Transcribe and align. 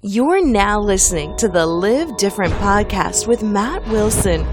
You're 0.00 0.46
now 0.46 0.78
listening 0.78 1.36
to 1.38 1.48
the 1.48 1.66
Live 1.66 2.16
Different 2.18 2.54
podcast 2.54 3.26
with 3.26 3.42
Matt 3.42 3.84
Wilson. 3.88 4.46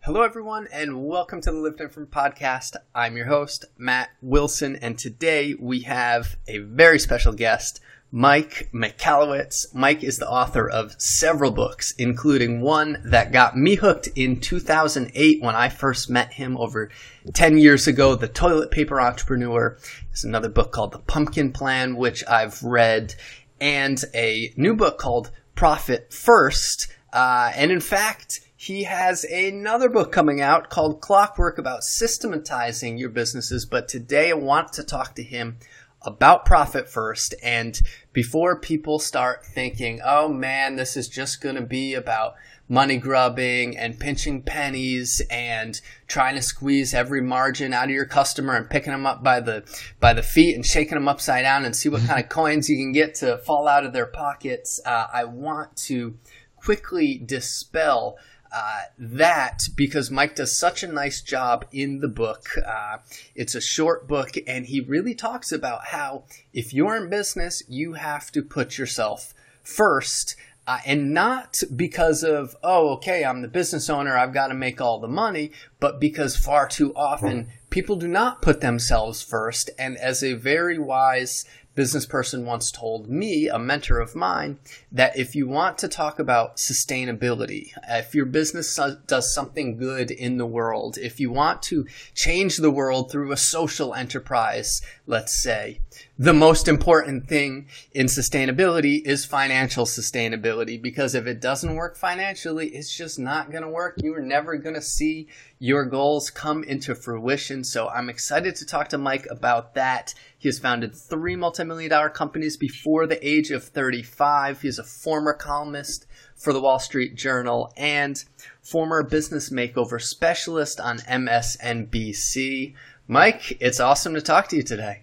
Hello, 0.00 0.22
everyone, 0.22 0.66
and 0.72 1.06
welcome 1.06 1.40
to 1.42 1.52
the 1.52 1.58
Live 1.58 1.76
Different 1.76 2.10
podcast. 2.10 2.74
I'm 2.96 3.16
your 3.16 3.26
host, 3.26 3.64
Matt 3.78 4.10
Wilson, 4.20 4.74
and 4.74 4.98
today 4.98 5.54
we 5.54 5.82
have 5.82 6.36
a 6.48 6.58
very 6.58 6.98
special 6.98 7.32
guest, 7.32 7.78
Mike 8.10 8.68
Michalowicz. 8.74 9.72
Mike 9.72 10.02
is 10.02 10.18
the 10.18 10.28
author 10.28 10.68
of 10.68 11.00
several 11.00 11.52
books, 11.52 11.92
including 11.92 12.62
one 12.62 13.00
that 13.04 13.30
got 13.30 13.56
me 13.56 13.76
hooked 13.76 14.08
in 14.16 14.40
2008 14.40 15.40
when 15.40 15.54
I 15.54 15.68
first 15.68 16.10
met 16.10 16.32
him 16.32 16.56
over 16.56 16.90
10 17.32 17.58
years 17.58 17.86
ago, 17.86 18.16
The 18.16 18.26
Toilet 18.26 18.72
Paper 18.72 19.00
Entrepreneur. 19.00 19.78
There's 20.08 20.24
another 20.24 20.48
book 20.48 20.72
called 20.72 20.90
The 20.90 20.98
Pumpkin 20.98 21.52
Plan, 21.52 21.94
which 21.94 22.24
I've 22.26 22.60
read, 22.64 23.14
and 23.60 24.02
a 24.14 24.52
new 24.56 24.74
book 24.74 24.98
called 24.98 25.30
Profit 25.54 26.12
First. 26.12 26.88
Uh, 27.12 27.52
and 27.54 27.70
in 27.70 27.80
fact, 27.80 28.40
he 28.56 28.84
has 28.84 29.24
another 29.24 29.88
book 29.88 30.12
coming 30.12 30.40
out 30.40 30.70
called 30.70 31.00
Clockwork 31.00 31.58
about 31.58 31.84
systematizing 31.84 32.98
your 32.98 33.10
businesses. 33.10 33.66
But 33.66 33.88
today 33.88 34.30
I 34.30 34.34
want 34.34 34.72
to 34.74 34.82
talk 34.82 35.14
to 35.14 35.22
him 35.22 35.58
about 36.02 36.44
profit 36.44 36.88
first. 36.88 37.34
And 37.42 37.78
before 38.12 38.60
people 38.60 38.98
start 38.98 39.44
thinking, 39.44 40.00
oh 40.04 40.28
man, 40.28 40.76
this 40.76 40.96
is 40.96 41.08
just 41.08 41.40
going 41.40 41.56
to 41.56 41.62
be 41.62 41.94
about 41.94 42.34
money 42.68 42.96
grubbing 42.96 43.76
and 43.76 43.98
pinching 43.98 44.42
pennies 44.42 45.22
and 45.30 45.80
trying 46.08 46.34
to 46.34 46.42
squeeze 46.42 46.92
every 46.94 47.20
margin 47.20 47.72
out 47.72 47.84
of 47.84 47.90
your 47.90 48.06
customer 48.06 48.54
and 48.56 48.68
picking 48.68 48.92
them 48.92 49.06
up 49.06 49.22
by 49.22 49.40
the 49.40 49.62
by 50.00 50.12
the 50.12 50.22
feet 50.22 50.54
and 50.54 50.66
shaking 50.66 50.94
them 50.94 51.08
upside 51.08 51.42
down 51.42 51.64
and 51.64 51.76
see 51.76 51.88
what 51.88 52.04
kind 52.06 52.22
of 52.22 52.28
coins 52.30 52.68
you 52.68 52.76
can 52.76 52.92
get 52.92 53.14
to 53.14 53.38
fall 53.38 53.68
out 53.68 53.84
of 53.84 53.92
their 53.92 54.06
pockets. 54.06 54.80
Uh, 54.84 55.06
I 55.12 55.24
want 55.24 55.76
to 55.76 56.18
quickly 56.56 57.18
dispel 57.18 58.18
uh, 58.52 58.80
that 58.98 59.68
because 59.76 60.10
Mike 60.10 60.34
does 60.34 60.56
such 60.56 60.82
a 60.82 60.88
nice 60.88 61.20
job 61.20 61.66
in 61.72 61.98
the 62.00 62.08
book. 62.08 62.48
Uh, 62.66 62.98
it's 63.34 63.54
a 63.54 63.60
short 63.60 64.08
book, 64.08 64.30
and 64.46 64.66
he 64.66 64.80
really 64.80 65.14
talks 65.14 65.52
about 65.52 65.86
how 65.88 66.24
if 66.52 66.72
you're 66.72 66.96
in 66.96 67.10
business, 67.10 67.62
you 67.68 67.94
have 67.94 68.32
to 68.32 68.42
put 68.42 68.78
yourself 68.78 69.34
first. 69.62 70.36
Uh, 70.66 70.78
and 70.84 71.14
not 71.14 71.62
because 71.76 72.24
of, 72.24 72.56
oh, 72.62 72.90
okay, 72.94 73.24
I'm 73.24 73.40
the 73.40 73.48
business 73.48 73.88
owner, 73.88 74.16
I've 74.16 74.34
got 74.34 74.48
to 74.48 74.54
make 74.54 74.80
all 74.80 74.98
the 74.98 75.06
money, 75.06 75.52
but 75.78 76.00
because 76.00 76.36
far 76.36 76.68
too 76.68 76.92
often 76.96 77.48
people 77.70 77.94
do 77.94 78.08
not 78.08 78.42
put 78.42 78.60
themselves 78.60 79.22
first. 79.22 79.70
And 79.78 79.96
as 79.96 80.24
a 80.24 80.32
very 80.32 80.78
wise 80.78 81.44
business 81.76 82.06
person 82.06 82.44
once 82.44 82.72
told 82.72 83.08
me, 83.08 83.48
a 83.48 83.58
mentor 83.58 84.00
of 84.00 84.16
mine, 84.16 84.58
that 84.90 85.16
if 85.16 85.36
you 85.36 85.46
want 85.46 85.78
to 85.78 85.86
talk 85.86 86.18
about 86.18 86.56
sustainability, 86.56 87.70
if 87.88 88.14
your 88.14 88.26
business 88.26 88.80
does 89.06 89.32
something 89.32 89.76
good 89.76 90.10
in 90.10 90.38
the 90.38 90.46
world, 90.46 90.98
if 90.98 91.20
you 91.20 91.30
want 91.30 91.62
to 91.62 91.86
change 92.14 92.56
the 92.56 92.70
world 92.70 93.12
through 93.12 93.30
a 93.30 93.36
social 93.36 93.94
enterprise, 93.94 94.82
let's 95.06 95.40
say, 95.40 95.80
the 96.18 96.32
most 96.32 96.66
important 96.66 97.28
thing 97.28 97.68
in 97.92 98.06
sustainability 98.06 99.06
is 99.06 99.26
financial 99.26 99.84
sustainability 99.84 100.80
because 100.80 101.14
if 101.14 101.26
it 101.26 101.40
doesn't 101.40 101.74
work 101.74 101.96
financially, 101.96 102.68
it's 102.68 102.94
just 102.94 103.18
not 103.18 103.50
going 103.50 103.62
to 103.62 103.68
work. 103.68 103.96
You 104.02 104.14
are 104.14 104.22
never 104.22 104.56
going 104.56 104.74
to 104.74 104.82
see 104.82 105.28
your 105.58 105.84
goals 105.84 106.30
come 106.30 106.64
into 106.64 106.94
fruition. 106.94 107.64
So 107.64 107.88
I'm 107.88 108.08
excited 108.08 108.56
to 108.56 108.66
talk 108.66 108.88
to 108.88 108.98
Mike 108.98 109.26
about 109.30 109.74
that. 109.74 110.14
He 110.46 110.48
has 110.48 110.60
founded 110.60 110.94
three 110.94 111.34
multi-million 111.34 111.90
dollar 111.90 112.08
companies 112.08 112.56
before 112.56 113.08
the 113.08 113.18
age 113.28 113.50
of 113.50 113.64
35. 113.64 114.62
He's 114.62 114.78
a 114.78 114.84
former 114.84 115.32
columnist 115.32 116.06
for 116.36 116.52
the 116.52 116.60
Wall 116.60 116.78
Street 116.78 117.16
Journal 117.16 117.72
and 117.76 118.24
former 118.62 119.02
business 119.02 119.50
makeover 119.50 120.00
specialist 120.00 120.78
on 120.78 120.98
MSNBC. 120.98 122.74
Mike, 123.08 123.58
it's 123.58 123.80
awesome 123.80 124.14
to 124.14 124.22
talk 124.22 124.46
to 124.50 124.56
you 124.58 124.62
today. 124.62 125.02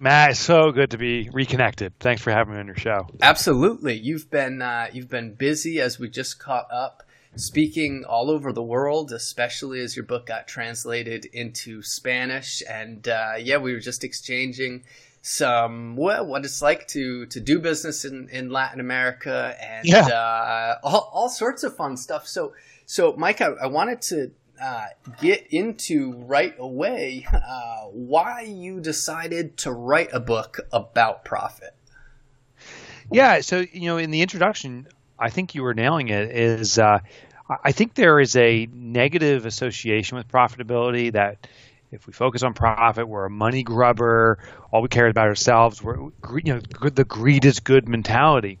Matt, 0.00 0.32
it's 0.32 0.40
so 0.40 0.72
good 0.72 0.90
to 0.90 0.98
be 0.98 1.30
reconnected. 1.32 1.96
Thanks 2.00 2.20
for 2.20 2.32
having 2.32 2.54
me 2.54 2.58
on 2.58 2.66
your 2.66 2.74
show. 2.74 3.06
Absolutely, 3.20 3.96
you've 3.96 4.32
been 4.32 4.62
uh, 4.62 4.88
you've 4.92 5.08
been 5.08 5.34
busy 5.34 5.80
as 5.80 6.00
we 6.00 6.08
just 6.08 6.40
caught 6.40 6.66
up, 6.72 7.04
speaking 7.36 8.04
all 8.04 8.30
over 8.30 8.52
the 8.52 8.62
world, 8.62 9.12
especially 9.12 9.80
as 9.80 9.96
your 9.96 10.04
book 10.04 10.26
got 10.26 10.46
translated 10.46 11.24
into 11.26 11.82
Spanish. 11.82 12.62
And 12.68 13.06
uh, 13.08 13.34
yeah, 13.38 13.58
we 13.58 13.72
were 13.72 13.80
just 13.80 14.04
exchanging 14.04 14.84
some 15.22 15.96
well, 15.96 16.26
what 16.26 16.44
it's 16.44 16.60
like 16.60 16.88
to 16.88 17.26
to 17.26 17.40
do 17.40 17.60
business 17.60 18.04
in, 18.04 18.28
in 18.30 18.50
Latin 18.50 18.80
America 18.80 19.56
and 19.60 19.86
yeah. 19.86 20.06
uh, 20.06 20.78
all, 20.82 21.10
all 21.12 21.28
sorts 21.28 21.62
of 21.62 21.76
fun 21.76 21.96
stuff. 21.96 22.26
So 22.26 22.52
so 22.86 23.14
Mike, 23.16 23.40
I, 23.40 23.46
I 23.46 23.66
wanted 23.66 24.02
to 24.02 24.32
uh, 24.60 24.86
get 25.20 25.46
into 25.50 26.12
right 26.26 26.54
away 26.58 27.26
uh, 27.32 27.86
why 27.92 28.42
you 28.42 28.80
decided 28.80 29.56
to 29.58 29.72
write 29.72 30.10
a 30.12 30.20
book 30.20 30.60
about 30.72 31.24
profit. 31.24 31.74
Yeah, 33.10 33.40
so 33.40 33.64
you 33.72 33.86
know, 33.86 33.98
in 33.98 34.10
the 34.10 34.22
introduction, 34.22 34.88
I 35.22 35.30
think 35.30 35.54
you 35.54 35.62
were 35.62 35.72
nailing 35.72 36.08
it. 36.08 36.30
Is 36.30 36.78
uh, 36.78 36.98
I 37.62 37.72
think 37.72 37.94
there 37.94 38.18
is 38.18 38.34
a 38.34 38.66
negative 38.72 39.46
association 39.46 40.18
with 40.18 40.26
profitability 40.26 41.12
that 41.12 41.46
if 41.92 42.06
we 42.06 42.12
focus 42.12 42.42
on 42.42 42.54
profit, 42.54 43.06
we're 43.06 43.26
a 43.26 43.30
money 43.30 43.62
grubber. 43.62 44.38
All 44.72 44.82
we 44.82 44.88
care 44.88 45.06
about 45.06 45.28
ourselves. 45.28 45.80
We're 45.80 46.10
you 46.34 46.54
know 46.54 46.60
the 46.60 47.04
greed 47.04 47.44
is 47.44 47.60
good 47.60 47.88
mentality, 47.88 48.58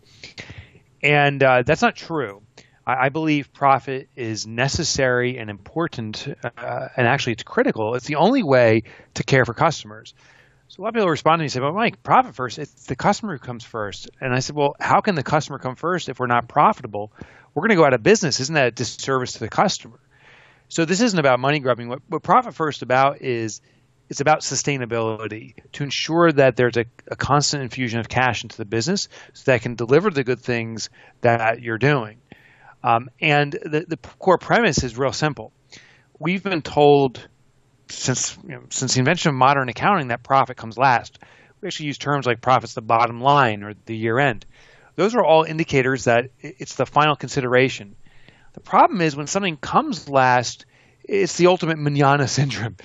and 1.02 1.42
uh, 1.42 1.62
that's 1.62 1.82
not 1.82 1.96
true. 1.96 2.42
I, 2.84 3.10
believe 3.10 3.52
profit 3.52 4.08
is 4.16 4.44
necessary 4.44 5.38
and 5.38 5.48
important, 5.50 6.26
uh, 6.42 6.88
and 6.96 7.06
actually 7.06 7.34
it's 7.34 7.44
critical. 7.44 7.94
It's 7.94 8.06
the 8.06 8.16
only 8.16 8.42
way 8.42 8.82
to 9.14 9.22
care 9.22 9.44
for 9.44 9.54
customers. 9.54 10.14
So 10.72 10.80
a 10.80 10.84
lot 10.84 10.88
of 10.88 10.94
people 10.94 11.10
respond 11.10 11.38
to 11.38 11.42
me 11.42 11.44
and 11.44 11.52
say, 11.52 11.60
"Well, 11.60 11.74
Mike, 11.74 12.02
profit 12.02 12.34
first. 12.34 12.58
It's 12.58 12.86
the 12.86 12.96
customer 12.96 13.34
who 13.34 13.38
comes 13.38 13.62
first. 13.62 14.08
And 14.22 14.32
I 14.32 14.38
said, 14.38 14.56
"Well, 14.56 14.74
how 14.80 15.02
can 15.02 15.14
the 15.16 15.22
customer 15.22 15.58
come 15.58 15.76
first 15.76 16.08
if 16.08 16.18
we're 16.18 16.28
not 16.28 16.48
profitable? 16.48 17.12
We're 17.52 17.60
going 17.60 17.76
to 17.76 17.76
go 17.76 17.84
out 17.84 17.92
of 17.92 18.02
business. 18.02 18.40
Isn't 18.40 18.54
that 18.54 18.68
a 18.68 18.70
disservice 18.70 19.34
to 19.34 19.40
the 19.40 19.50
customer?" 19.50 20.00
So 20.70 20.86
this 20.86 21.02
isn't 21.02 21.18
about 21.18 21.40
money 21.40 21.58
grubbing. 21.58 21.90
What, 21.90 22.00
what 22.08 22.22
profit 22.22 22.54
first 22.54 22.80
about 22.80 23.20
is 23.20 23.60
it's 24.08 24.22
about 24.22 24.40
sustainability 24.40 25.56
to 25.72 25.84
ensure 25.84 26.32
that 26.32 26.56
there's 26.56 26.78
a, 26.78 26.86
a, 27.06 27.16
constant 27.16 27.64
infusion 27.64 28.00
of 28.00 28.08
cash 28.08 28.42
into 28.42 28.56
the 28.56 28.64
business 28.64 29.10
so 29.34 29.52
that 29.52 29.60
can 29.60 29.74
deliver 29.74 30.08
the 30.08 30.24
good 30.24 30.40
things 30.40 30.88
that 31.20 31.60
you're 31.60 31.76
doing. 31.76 32.16
Um, 32.82 33.10
and 33.20 33.52
the, 33.52 33.84
the 33.86 33.98
core 34.18 34.38
premise 34.38 34.82
is 34.82 34.96
real 34.96 35.12
simple. 35.12 35.52
We've 36.18 36.42
been 36.42 36.62
told 36.62 37.28
since 37.92 38.36
you 38.42 38.50
know, 38.50 38.62
since 38.70 38.94
the 38.94 38.98
invention 38.98 39.30
of 39.30 39.34
modern 39.34 39.68
accounting 39.68 40.08
that 40.08 40.22
profit 40.22 40.56
comes 40.56 40.78
last. 40.78 41.18
We 41.60 41.68
actually 41.68 41.86
use 41.86 41.98
terms 41.98 42.26
like 42.26 42.40
profit's 42.40 42.74
the 42.74 42.82
bottom 42.82 43.20
line 43.20 43.62
or 43.62 43.74
the 43.86 43.96
year 43.96 44.18
end. 44.18 44.44
Those 44.96 45.14
are 45.14 45.24
all 45.24 45.44
indicators 45.44 46.04
that 46.04 46.30
it's 46.40 46.74
the 46.74 46.86
final 46.86 47.14
consideration. 47.14 47.94
The 48.54 48.60
problem 48.60 49.00
is 49.00 49.16
when 49.16 49.26
something 49.26 49.56
comes 49.56 50.08
last, 50.08 50.66
it's 51.04 51.36
the 51.36 51.46
ultimate 51.46 51.78
manana 51.78 52.28
syndrome. 52.28 52.76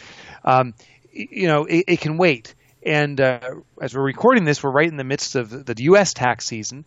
Um, 0.44 0.74
you 1.12 1.48
know, 1.48 1.66
it, 1.66 1.86
it, 1.88 2.00
can 2.00 2.18
wait. 2.18 2.54
And 2.84 3.20
uh, 3.20 3.40
as 3.82 3.96
we're 3.96 4.04
recording 4.04 4.46
this, 4.46 4.62
we're 4.62 4.72
right 4.72 4.88
in 4.88 4.98
the 4.98 5.04
midst 5.04 5.36
of 5.36 5.66
the, 5.66 5.76
U.S. 5.84 6.14
tax 6.14 6.46
season. 6.46 6.86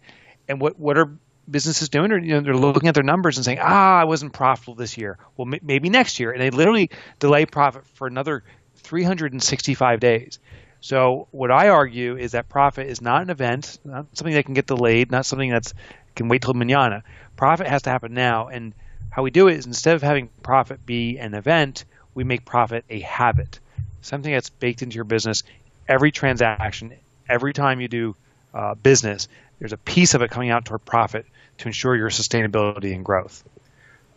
And 0.48 0.60
what, 0.60 0.78
what 0.78 0.97
are 0.97 1.10
businesses 1.50 1.88
doing, 1.88 2.12
or 2.12 2.19
you 2.19 2.34
know, 2.34 2.41
they're 2.41 2.55
looking 2.55 2.88
at 2.88 2.94
their 2.94 3.05
numbers 3.05 3.37
and 3.37 3.44
saying, 3.44 3.59
"Ah, 3.61 4.00
I 4.00 4.05
wasn't 4.05 4.33
profitable 4.33 4.75
this 4.75 4.97
year. 4.97 5.19
Well, 5.37 5.49
m- 5.53 5.61
maybe 5.62 5.88
next 5.88 6.21
year," 6.21 6.33
and 6.33 6.41
they 6.41 6.50
literally 6.50 6.91
delay 7.19 7.47
profit 7.47 7.87
for 7.94 8.06
another 8.06 8.43
365 8.77 10.00
days. 10.00 10.38
So, 10.81 11.28
what 11.31 11.50
I 11.50 11.69
argue 11.69 12.16
is 12.16 12.33
that 12.33 12.49
profit 12.49 12.87
is 12.87 13.03
not 13.03 13.22
an 13.22 13.31
event, 13.31 13.78
not 13.84 14.06
something 14.15 14.34
that 14.34 14.44
can 14.47 14.55
get 14.55 14.66
delayed, 14.66 15.11
not 15.11 15.26
something 15.26 15.50
that's 15.50 15.75
can 16.14 16.29
wait 16.29 16.43
till 16.43 16.55
manana. 16.55 17.02
Profit 17.37 17.67
has 17.67 17.82
to 17.82 17.91
happen 17.91 18.14
now, 18.14 18.49
and 18.49 18.75
how 19.11 19.23
we 19.23 19.31
do 19.31 19.49
it 19.49 19.58
is 19.58 19.67
instead 19.67 19.96
of 19.96 20.03
having 20.03 20.29
profit 20.43 20.85
be 20.87 21.19
an 21.19 21.35
event, 21.35 21.85
we 22.14 22.25
make 22.25 22.44
profit 22.44 22.85
a 22.88 23.00
habit, 23.00 23.61
something 24.00 24.32
that's 24.32 24.50
baked 24.50 24.82
into 24.82 24.94
your 24.94 25.05
business. 25.05 25.43
Every 25.88 26.12
transaction, 26.12 26.94
every 27.29 27.53
time 27.53 27.81
you 27.81 27.88
do 27.88 28.17
uh, 28.55 28.75
business, 28.75 29.29
there's 29.58 29.73
a 29.73 29.79
piece 29.79 30.14
of 30.14 30.23
it 30.23 30.31
coming 30.31 30.50
out 30.50 30.64
toward 30.64 30.85
profit 30.85 31.26
to 31.60 31.68
ensure 31.68 31.96
your 31.96 32.10
sustainability 32.10 32.94
and 32.94 33.04
growth. 33.04 33.44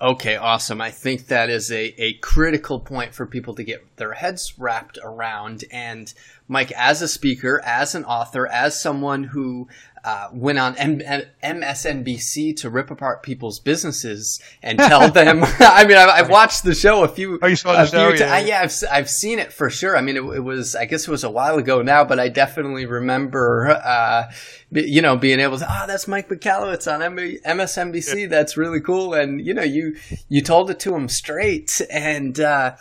Okay, 0.01 0.35
awesome. 0.35 0.81
I 0.81 0.91
think 0.91 1.27
that 1.27 1.49
is 1.49 1.71
a, 1.71 2.01
a 2.01 2.13
critical 2.15 2.79
point 2.81 3.13
for 3.13 3.25
people 3.25 3.55
to 3.55 3.63
get 3.63 3.95
their 3.95 4.13
heads 4.13 4.59
wrapped 4.59 4.97
around. 5.01 5.63
And 5.71 6.13
Mike, 6.47 6.73
as 6.73 7.01
a 7.01 7.07
speaker, 7.07 7.61
as 7.63 7.95
an 7.95 8.03
author, 8.03 8.45
as 8.47 8.77
someone 8.77 9.23
who 9.23 9.69
uh, 10.03 10.27
went 10.33 10.59
on 10.59 10.75
M- 10.77 11.01
M- 11.05 11.23
MSNBC 11.43 12.57
to 12.57 12.69
rip 12.69 12.91
apart 12.91 13.23
people's 13.23 13.59
businesses 13.59 14.41
and 14.61 14.77
tell 14.77 15.09
them. 15.09 15.43
I 15.59 15.85
mean, 15.85 15.97
I've, 15.97 16.09
I've, 16.09 16.29
watched 16.29 16.63
the 16.63 16.75
show 16.75 17.03
a 17.03 17.07
few. 17.07 17.39
Oh, 17.41 17.47
you 17.47 17.55
saw 17.55 17.73
the 17.73 17.85
show? 17.85 18.09
yeah, 18.09 18.39
yeah 18.39 18.61
I've, 18.61 18.73
I've 18.91 19.09
seen 19.09 19.39
it 19.39 19.53
for 19.53 19.69
sure. 19.69 19.95
I 19.95 20.01
mean, 20.01 20.17
it, 20.17 20.23
it, 20.23 20.39
was. 20.41 20.75
I 20.75 20.85
guess 20.85 21.07
it 21.07 21.11
was 21.11 21.23
a 21.23 21.29
while 21.29 21.57
ago 21.57 21.81
now, 21.81 22.03
but 22.03 22.19
I 22.19 22.27
definitely 22.27 22.85
remember. 22.85 23.69
Uh, 23.69 24.31
you 24.71 25.01
know, 25.01 25.15
being 25.15 25.39
able 25.39 25.59
to, 25.59 25.67
oh, 25.69 25.85
that's 25.87 26.07
Mike 26.07 26.29
Michalowicz 26.29 26.91
on 26.91 27.01
M- 27.01 27.17
MSNBC. 27.17 28.21
Yeah. 28.21 28.27
That's 28.27 28.57
really 28.57 28.81
cool. 28.81 29.13
And 29.13 29.45
you 29.45 29.53
know, 29.53 29.63
you 29.63 29.95
you 30.29 30.41
told 30.41 30.69
it 30.69 30.79
to 30.81 30.95
him 30.95 31.07
straight, 31.07 31.81
and 31.89 32.39
uh, 32.39 32.75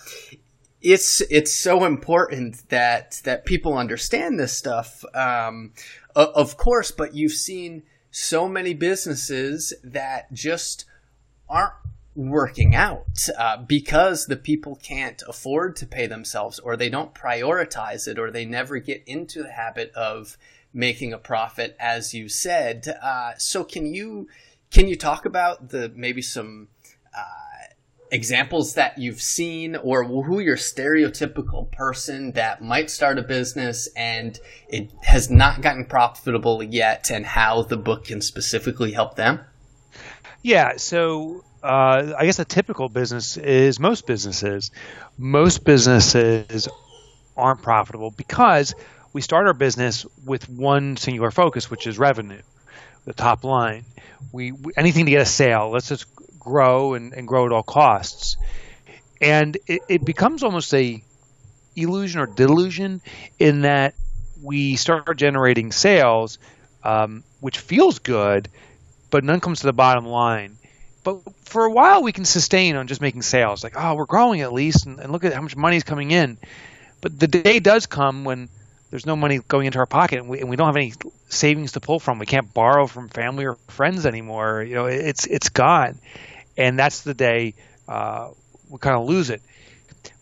it's 0.82 1.20
it's 1.22 1.52
so 1.52 1.84
important 1.84 2.68
that 2.68 3.20
that 3.24 3.44
people 3.44 3.78
understand 3.78 4.38
this 4.38 4.52
stuff. 4.52 5.04
Um, 5.14 5.72
of 6.14 6.56
course, 6.56 6.90
but 6.90 7.14
you've 7.14 7.32
seen 7.32 7.84
so 8.10 8.46
many 8.46 8.74
businesses 8.74 9.72
that 9.82 10.30
just 10.32 10.84
aren't 11.48 11.72
working 12.14 12.74
out 12.74 13.26
uh, 13.38 13.56
because 13.56 14.26
the 14.26 14.36
people 14.36 14.76
can't 14.76 15.22
afford 15.26 15.76
to 15.76 15.86
pay 15.86 16.06
themselves 16.06 16.58
or 16.58 16.76
they 16.76 16.90
don't 16.90 17.14
prioritize 17.14 18.06
it 18.06 18.18
or 18.18 18.30
they 18.30 18.44
never 18.44 18.78
get 18.78 19.02
into 19.06 19.42
the 19.42 19.52
habit 19.52 19.90
of 19.94 20.36
making 20.74 21.12
a 21.12 21.18
profit 21.18 21.74
as 21.80 22.12
you 22.12 22.28
said 22.28 22.98
uh, 23.02 23.32
so 23.38 23.64
can 23.64 23.94
you 23.94 24.28
can 24.70 24.88
you 24.88 24.96
talk 24.96 25.24
about 25.24 25.70
the 25.70 25.90
maybe 25.94 26.20
some 26.20 26.68
examples 28.12 28.74
that 28.74 28.98
you've 28.98 29.22
seen 29.22 29.74
or 29.74 30.04
who 30.04 30.38
your 30.38 30.56
stereotypical 30.56 31.72
person 31.72 32.32
that 32.32 32.62
might 32.62 32.90
start 32.90 33.18
a 33.18 33.22
business 33.22 33.88
and 33.96 34.38
it 34.68 34.90
has 35.02 35.30
not 35.30 35.62
gotten 35.62 35.86
profitable 35.86 36.62
yet 36.62 37.10
and 37.10 37.24
how 37.24 37.62
the 37.62 37.76
book 37.76 38.04
can 38.04 38.20
specifically 38.20 38.92
help 38.92 39.16
them? 39.16 39.40
Yeah, 40.42 40.76
so 40.76 41.42
uh, 41.62 42.12
I 42.18 42.26
guess 42.26 42.38
a 42.38 42.44
typical 42.44 42.90
business 42.90 43.38
is 43.38 43.80
most 43.80 44.06
businesses. 44.06 44.70
Most 45.16 45.64
businesses 45.64 46.68
aren't 47.34 47.62
profitable 47.62 48.10
because 48.10 48.74
we 49.14 49.22
start 49.22 49.46
our 49.46 49.54
business 49.54 50.04
with 50.26 50.50
one 50.50 50.98
singular 50.98 51.30
focus, 51.30 51.70
which 51.70 51.86
is 51.86 51.98
revenue, 51.98 52.42
the 53.06 53.14
top 53.14 53.42
line. 53.42 53.86
We, 54.32 54.52
anything 54.76 55.06
to 55.06 55.10
get 55.10 55.22
a 55.22 55.26
sale. 55.26 55.70
Let's 55.70 55.88
just 55.88 56.06
grow 56.42 56.94
and, 56.94 57.12
and 57.12 57.26
grow 57.26 57.46
at 57.46 57.52
all 57.52 57.62
costs. 57.62 58.36
And 59.20 59.56
it, 59.66 59.82
it 59.88 60.04
becomes 60.04 60.42
almost 60.42 60.74
a 60.74 61.02
illusion 61.76 62.20
or 62.20 62.26
delusion 62.26 63.00
in 63.38 63.62
that 63.62 63.94
we 64.42 64.76
start 64.76 65.16
generating 65.16 65.70
sales, 65.72 66.38
um, 66.82 67.22
which 67.40 67.58
feels 67.58 68.00
good, 68.00 68.48
but 69.10 69.24
none 69.24 69.40
comes 69.40 69.60
to 69.60 69.66
the 69.66 69.72
bottom 69.72 70.04
line. 70.04 70.58
But 71.04 71.20
for 71.44 71.64
a 71.64 71.70
while, 71.70 72.02
we 72.02 72.12
can 72.12 72.24
sustain 72.24 72.76
on 72.76 72.86
just 72.86 73.00
making 73.00 73.22
sales. 73.22 73.64
Like, 73.64 73.74
oh, 73.76 73.94
we're 73.94 74.06
growing 74.06 74.40
at 74.40 74.52
least, 74.52 74.86
and, 74.86 74.98
and 74.98 75.12
look 75.12 75.24
at 75.24 75.32
how 75.32 75.40
much 75.40 75.56
money 75.56 75.76
is 75.76 75.84
coming 75.84 76.10
in. 76.10 76.38
But 77.00 77.18
the 77.18 77.28
day 77.28 77.60
does 77.60 77.86
come 77.86 78.24
when 78.24 78.48
there's 78.90 79.06
no 79.06 79.16
money 79.16 79.38
going 79.38 79.66
into 79.66 79.78
our 79.78 79.86
pocket, 79.86 80.18
and 80.18 80.28
we, 80.28 80.40
and 80.40 80.48
we 80.48 80.56
don't 80.56 80.66
have 80.66 80.76
any 80.76 80.92
savings 81.28 81.72
to 81.72 81.80
pull 81.80 81.98
from. 81.98 82.18
We 82.18 82.26
can't 82.26 82.52
borrow 82.52 82.86
from 82.86 83.08
family 83.08 83.46
or 83.46 83.56
friends 83.68 84.06
anymore. 84.06 84.62
You 84.62 84.74
know, 84.74 84.86
it's 84.86 85.26
it's 85.26 85.48
gone 85.48 85.98
and 86.62 86.78
that's 86.78 87.00
the 87.00 87.14
day 87.14 87.54
uh, 87.88 88.28
we 88.70 88.78
kind 88.78 88.96
of 88.96 89.06
lose 89.06 89.30
it. 89.30 89.42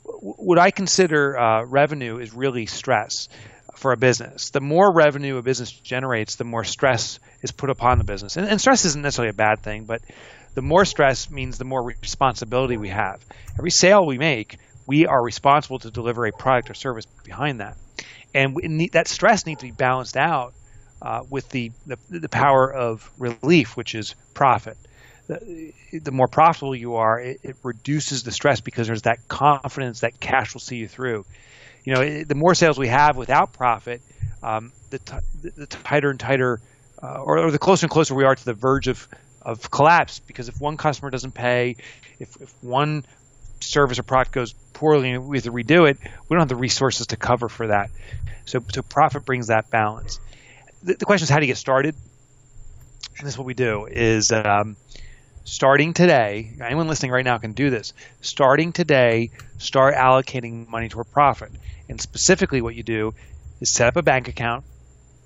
What 0.04 0.58
I 0.58 0.70
consider 0.70 1.38
uh, 1.38 1.64
revenue 1.64 2.18
is 2.18 2.32
really 2.32 2.66
stress 2.66 3.28
for 3.76 3.92
a 3.92 3.96
business. 3.96 4.50
The 4.50 4.60
more 4.60 4.92
revenue 4.92 5.36
a 5.36 5.42
business 5.42 5.70
generates, 5.70 6.36
the 6.36 6.44
more 6.44 6.64
stress 6.64 7.20
is 7.42 7.52
put 7.52 7.68
upon 7.68 7.98
the 7.98 8.04
business. 8.04 8.36
And, 8.36 8.48
and, 8.48 8.60
stress 8.60 8.84
isn't 8.86 9.02
necessarily 9.02 9.30
a 9.30 9.34
bad 9.34 9.60
thing, 9.60 9.84
but 9.84 10.00
the 10.54 10.62
more 10.62 10.84
stress 10.84 11.30
means 11.30 11.58
the 11.58 11.64
more 11.64 11.82
responsibility 11.82 12.76
we 12.76 12.88
have. 12.88 13.24
Every 13.58 13.70
sale 13.70 14.04
we 14.04 14.18
make, 14.18 14.58
we 14.86 15.06
are 15.06 15.22
responsible 15.22 15.78
to 15.80 15.90
deliver 15.90 16.26
a 16.26 16.32
product 16.32 16.70
or 16.70 16.74
service 16.74 17.06
behind 17.24 17.60
that. 17.60 17.76
And 18.34 18.54
need, 18.54 18.92
that 18.92 19.08
stress 19.08 19.46
needs 19.46 19.60
to 19.60 19.66
be 19.66 19.72
balanced 19.72 20.16
out 20.16 20.54
uh, 21.02 21.20
with 21.28 21.48
the, 21.50 21.72
the, 21.86 21.98
the 22.08 22.28
power 22.28 22.72
of 22.72 23.10
relief, 23.18 23.76
which 23.76 23.94
is 23.94 24.14
profit 24.34 24.76
the, 25.30 26.00
the 26.00 26.10
more 26.10 26.28
profitable 26.28 26.74
you 26.74 26.96
are, 26.96 27.20
it, 27.20 27.40
it, 27.42 27.56
reduces 27.62 28.22
the 28.22 28.32
stress 28.32 28.60
because 28.60 28.86
there's 28.86 29.02
that 29.02 29.28
confidence 29.28 30.00
that 30.00 30.18
cash 30.18 30.54
will 30.54 30.60
see 30.60 30.76
you 30.76 30.88
through. 30.88 31.24
You 31.84 31.94
know, 31.94 32.00
it, 32.00 32.28
the 32.28 32.34
more 32.34 32.54
sales 32.54 32.78
we 32.78 32.88
have 32.88 33.16
without 33.16 33.52
profit, 33.52 34.02
um, 34.42 34.72
the, 34.90 34.98
t- 34.98 35.52
the, 35.56 35.66
tighter 35.66 36.10
and 36.10 36.18
tighter, 36.18 36.60
uh, 37.02 37.22
or, 37.22 37.38
or, 37.38 37.50
the 37.50 37.58
closer 37.58 37.86
and 37.86 37.90
closer 37.90 38.14
we 38.14 38.24
are 38.24 38.34
to 38.34 38.44
the 38.44 38.54
verge 38.54 38.88
of, 38.88 39.06
of 39.42 39.70
collapse. 39.70 40.18
Because 40.18 40.48
if 40.48 40.60
one 40.60 40.76
customer 40.76 41.10
doesn't 41.10 41.32
pay, 41.32 41.76
if, 42.18 42.36
if 42.40 42.52
one 42.62 43.04
service 43.60 43.98
or 43.98 44.02
product 44.02 44.32
goes 44.32 44.52
poorly 44.72 45.12
and 45.12 45.28
we 45.28 45.36
have 45.36 45.44
to 45.44 45.52
redo 45.52 45.88
it, 45.88 45.98
we 46.00 46.34
don't 46.34 46.40
have 46.40 46.48
the 46.48 46.56
resources 46.56 47.08
to 47.08 47.16
cover 47.16 47.48
for 47.48 47.68
that. 47.68 47.90
So, 48.46 48.64
so 48.72 48.82
profit 48.82 49.24
brings 49.24 49.46
that 49.46 49.70
balance. 49.70 50.18
The, 50.82 50.94
the 50.94 51.04
question 51.04 51.24
is 51.24 51.30
how 51.30 51.36
do 51.36 51.42
you 51.42 51.50
get 51.50 51.58
started? 51.58 51.94
And 53.18 53.26
this 53.26 53.34
is 53.34 53.38
what 53.38 53.46
we 53.46 53.54
do 53.54 53.86
is 53.86 54.32
um, 54.32 54.76
starting 55.50 55.92
today, 55.92 56.52
anyone 56.64 56.86
listening 56.86 57.10
right 57.10 57.24
now 57.24 57.36
can 57.36 57.52
do 57.52 57.70
this. 57.70 57.92
Starting 58.20 58.72
today, 58.72 59.30
start 59.58 59.96
allocating 59.96 60.68
money 60.68 60.88
toward 60.88 61.10
profit. 61.10 61.50
And 61.88 62.00
specifically, 62.00 62.62
what 62.62 62.76
you 62.76 62.84
do 62.84 63.14
is 63.60 63.72
set 63.72 63.88
up 63.88 63.96
a 63.96 64.02
bank 64.02 64.28
account. 64.28 64.64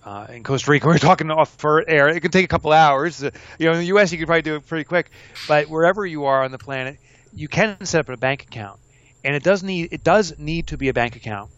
Uh, 0.03 0.27
in 0.31 0.43
Costa 0.43 0.71
Rica, 0.71 0.87
we're 0.89 0.97
talking 0.97 1.31
off 1.31 1.55
for 1.59 1.87
air. 1.87 2.09
It 2.09 2.21
can 2.21 2.31
take 2.31 2.47
a 2.47 2.49
couple 2.49 2.73
hours. 2.73 3.23
Uh, 3.23 3.33
you 3.59 3.67
know, 3.67 3.73
in 3.73 3.81
the 3.81 3.87
U.S., 3.87 4.13
you 4.13 4.19
can 4.19 4.27
probably 4.27 4.43
do 4.43 4.55
it 4.55 4.67
pretty 4.67 4.85
quick. 4.85 5.11
But 5.47 5.69
wherever 5.69 6.07
you 6.07 6.25
are 6.25 6.43
on 6.43 6.53
the 6.53 6.59
planet, 6.59 6.97
you 7.35 7.47
can 7.47 7.85
set 7.85 8.01
up 8.01 8.09
a 8.09 8.17
bank 8.17 8.45
account, 8.45 8.81
and 9.25 9.37
it 9.37 9.43
does 9.43 9.63
need 9.63 9.93
it 9.93 10.03
does 10.03 10.39
need 10.39 10.69
to 10.69 10.79
be 10.79 10.89
a 10.89 10.95
bank 10.95 11.17
account, 11.17 11.51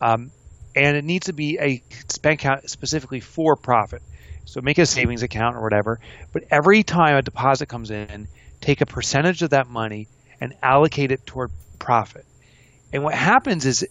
um, 0.00 0.30
and 0.76 0.96
it 0.96 1.04
needs 1.04 1.26
to 1.26 1.32
be 1.32 1.58
a 1.58 1.82
bank 2.22 2.42
account 2.42 2.70
specifically 2.70 3.18
for 3.18 3.56
profit. 3.56 4.02
So 4.44 4.60
make 4.60 4.78
a 4.78 4.86
savings 4.86 5.22
account 5.22 5.56
or 5.56 5.62
whatever. 5.62 6.00
But 6.32 6.44
every 6.50 6.82
time 6.82 7.16
a 7.16 7.22
deposit 7.22 7.66
comes 7.66 7.90
in, 7.90 8.28
take 8.60 8.80
a 8.80 8.86
percentage 8.86 9.42
of 9.42 9.50
that 9.50 9.68
money 9.68 10.08
and 10.40 10.54
allocate 10.62 11.10
it 11.10 11.26
toward 11.26 11.50
profit. 11.78 12.24
And 12.92 13.02
what 13.02 13.14
happens 13.14 13.66
is 13.66 13.86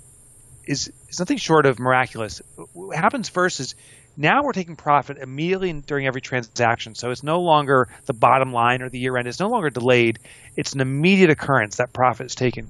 is, 0.65 0.91
nothing 1.19 1.37
short 1.37 1.65
of 1.65 1.79
miraculous. 1.79 2.41
What 2.73 2.97
happens 2.97 3.29
first 3.29 3.59
is 3.59 3.75
now 4.15 4.43
we're 4.43 4.53
taking 4.53 4.75
profit 4.75 5.17
immediately 5.17 5.73
during 5.73 6.07
every 6.07 6.21
transaction. 6.21 6.95
So 6.95 7.11
it's 7.11 7.23
no 7.23 7.41
longer 7.41 7.89
the 8.05 8.13
bottom 8.13 8.53
line 8.53 8.81
or 8.81 8.89
the 8.89 8.99
year 8.99 9.17
end. 9.17 9.27
It's 9.27 9.39
no 9.39 9.49
longer 9.49 9.69
delayed. 9.69 10.19
It's 10.55 10.73
an 10.73 10.81
immediate 10.81 11.29
occurrence 11.29 11.77
that 11.77 11.93
profit 11.93 12.27
is 12.27 12.35
taken. 12.35 12.69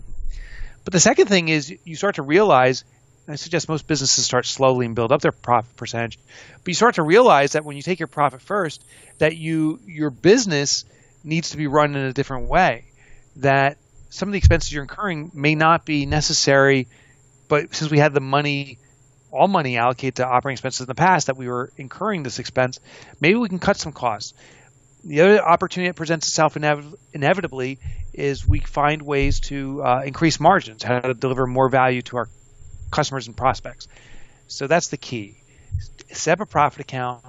But 0.84 0.94
the 0.94 1.00
second 1.00 1.28
thing 1.28 1.50
is 1.50 1.74
you 1.84 1.96
start 1.96 2.16
to 2.16 2.24
realize 2.24 2.84
I 3.28 3.36
suggest 3.36 3.70
most 3.70 3.88
businesses 3.88 4.26
start 4.26 4.46
slowly 4.46 4.86
and 4.86 4.96
build 4.96 5.12
up 5.12 5.22
their 5.22 5.32
profit 5.32 5.76
percentage. 5.78 6.20
But 6.64 6.68
you 6.68 6.74
start 6.74 6.96
to 6.96 7.04
realize 7.04 7.54
that 7.54 7.64
when 7.64 7.78
you 7.78 7.82
take 7.82 8.00
your 8.00 8.08
profit 8.08 8.42
first, 8.42 8.84
that 9.20 9.38
you 9.38 9.80
your 9.86 10.10
business 10.10 10.84
needs 11.24 11.52
to 11.52 11.58
be 11.58 11.68
run 11.68 11.96
in 11.96 12.06
a 12.06 12.14
different 12.14 12.50
way. 12.50 12.86
That 13.38 13.78
some 14.10 14.28
of 14.30 14.34
the 14.34 14.38
expenses 14.38 14.72
you're 14.74 14.84
incurring 14.84 15.32
may 15.34 15.56
not 15.56 15.86
be 15.86 16.06
necessary, 16.06 16.88
but 17.48 17.74
since 17.74 17.90
we 17.90 17.98
had 17.98 18.14
the 18.14 18.20
money, 18.20 18.78
all 19.32 19.48
money 19.48 19.78
allocated 19.78 20.18
to 20.18 20.28
operating 20.28 20.56
expenses 20.56 20.82
in 20.82 20.88
the 20.88 20.96
past, 20.96 21.28
that 21.28 21.38
we 21.38 21.48
were 21.48 21.72
incurring 21.78 22.24
this 22.24 22.40
expense, 22.40 22.80
maybe 23.22 23.36
we 23.36 23.48
can 23.48 23.60
cut 23.60 23.78
some 23.78 23.94
costs. 23.94 24.34
The 25.06 25.22
other 25.22 25.44
opportunity 25.44 25.90
that 25.90 25.96
presents 25.96 26.28
itself 26.28 26.56
inev- 26.56 26.96
inevitably 27.14 27.80
is 28.14 28.48
we 28.48 28.60
find 28.60 29.02
ways 29.02 29.40
to 29.42 29.82
uh, 29.82 30.04
increase 30.06 30.40
margins, 30.40 30.84
how 30.84 31.00
to 31.00 31.14
deliver 31.14 31.48
more 31.48 31.70
value 31.70 32.02
to 32.04 32.18
our 32.18 32.30
customers 32.94 33.28
and 33.28 33.36
prospects. 33.36 33.88
So 34.48 34.68
that's 34.68 34.88
the 34.88 34.98
key. 34.98 35.38
Set 36.12 36.40
up 36.40 36.48
a 36.48 36.50
profit 36.50 36.82
account. 36.82 37.26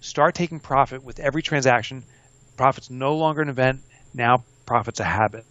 Start 0.00 0.34
taking 0.34 0.60
profit 0.60 1.02
with 1.02 1.18
every 1.18 1.42
transaction. 1.42 2.04
Profit's 2.56 2.90
no 2.90 3.16
longer 3.16 3.42
an 3.42 3.48
event. 3.48 3.80
Now 4.14 4.44
profit's 4.66 5.00
a 5.00 5.04
habit. 5.04 5.44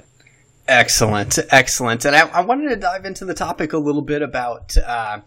Excellent, 0.68 1.40
excellent. 1.50 2.06
And 2.06 2.16
I, 2.16 2.28
I 2.30 2.42
wanted 2.42 2.70
to 2.70 2.76
dive 2.76 3.06
into 3.06 3.26
the 3.26 3.34
topic 3.34 3.74
a 3.74 3.80
little 3.80 4.04
bit 4.04 4.22
about 4.22 4.78
uh, 4.78 5.22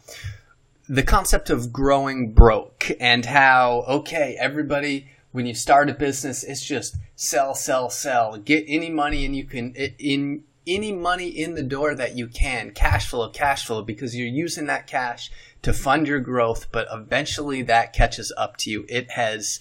the 0.89 1.03
concept 1.03 1.51
of 1.51 1.73
growing 1.73 2.33
broke 2.33 2.93
and 3.01 3.27
how 3.27 3.85
okay, 3.89 4.37
everybody 4.39 5.09
when 5.33 5.47
you 5.47 5.55
start 5.55 5.91
a 5.91 5.95
business, 5.95 6.45
it's 6.45 6.65
just 6.65 6.97
sell, 7.17 7.55
sell, 7.55 7.91
sell. 7.91 8.37
Get 8.37 8.65
any 8.69 8.91
money 8.91 9.25
and 9.25 9.35
you 9.35 9.45
can 9.45 9.75
in 9.75 10.45
any 10.67 10.93
money 10.93 11.29
in 11.29 11.55
the 11.55 11.63
door 11.63 11.95
that 11.95 12.17
you 12.17 12.29
can, 12.29 12.71
cash 12.71 13.09
flow, 13.09 13.29
cash 13.29 13.67
flow, 13.67 13.83
because 13.83 14.15
you're 14.17 14.27
using 14.27 14.67
that 14.67 14.87
cash 14.87 15.31
to 15.63 15.73
fund 15.73 16.07
your 16.07 16.21
growth, 16.21 16.71
but 16.73 16.89
eventually 16.93 17.63
that 17.63 17.93
catches 17.93 18.33
up 18.37 18.57
to 18.59 18.71
you. 18.71 18.85
It 18.89 19.13
has 19.13 19.59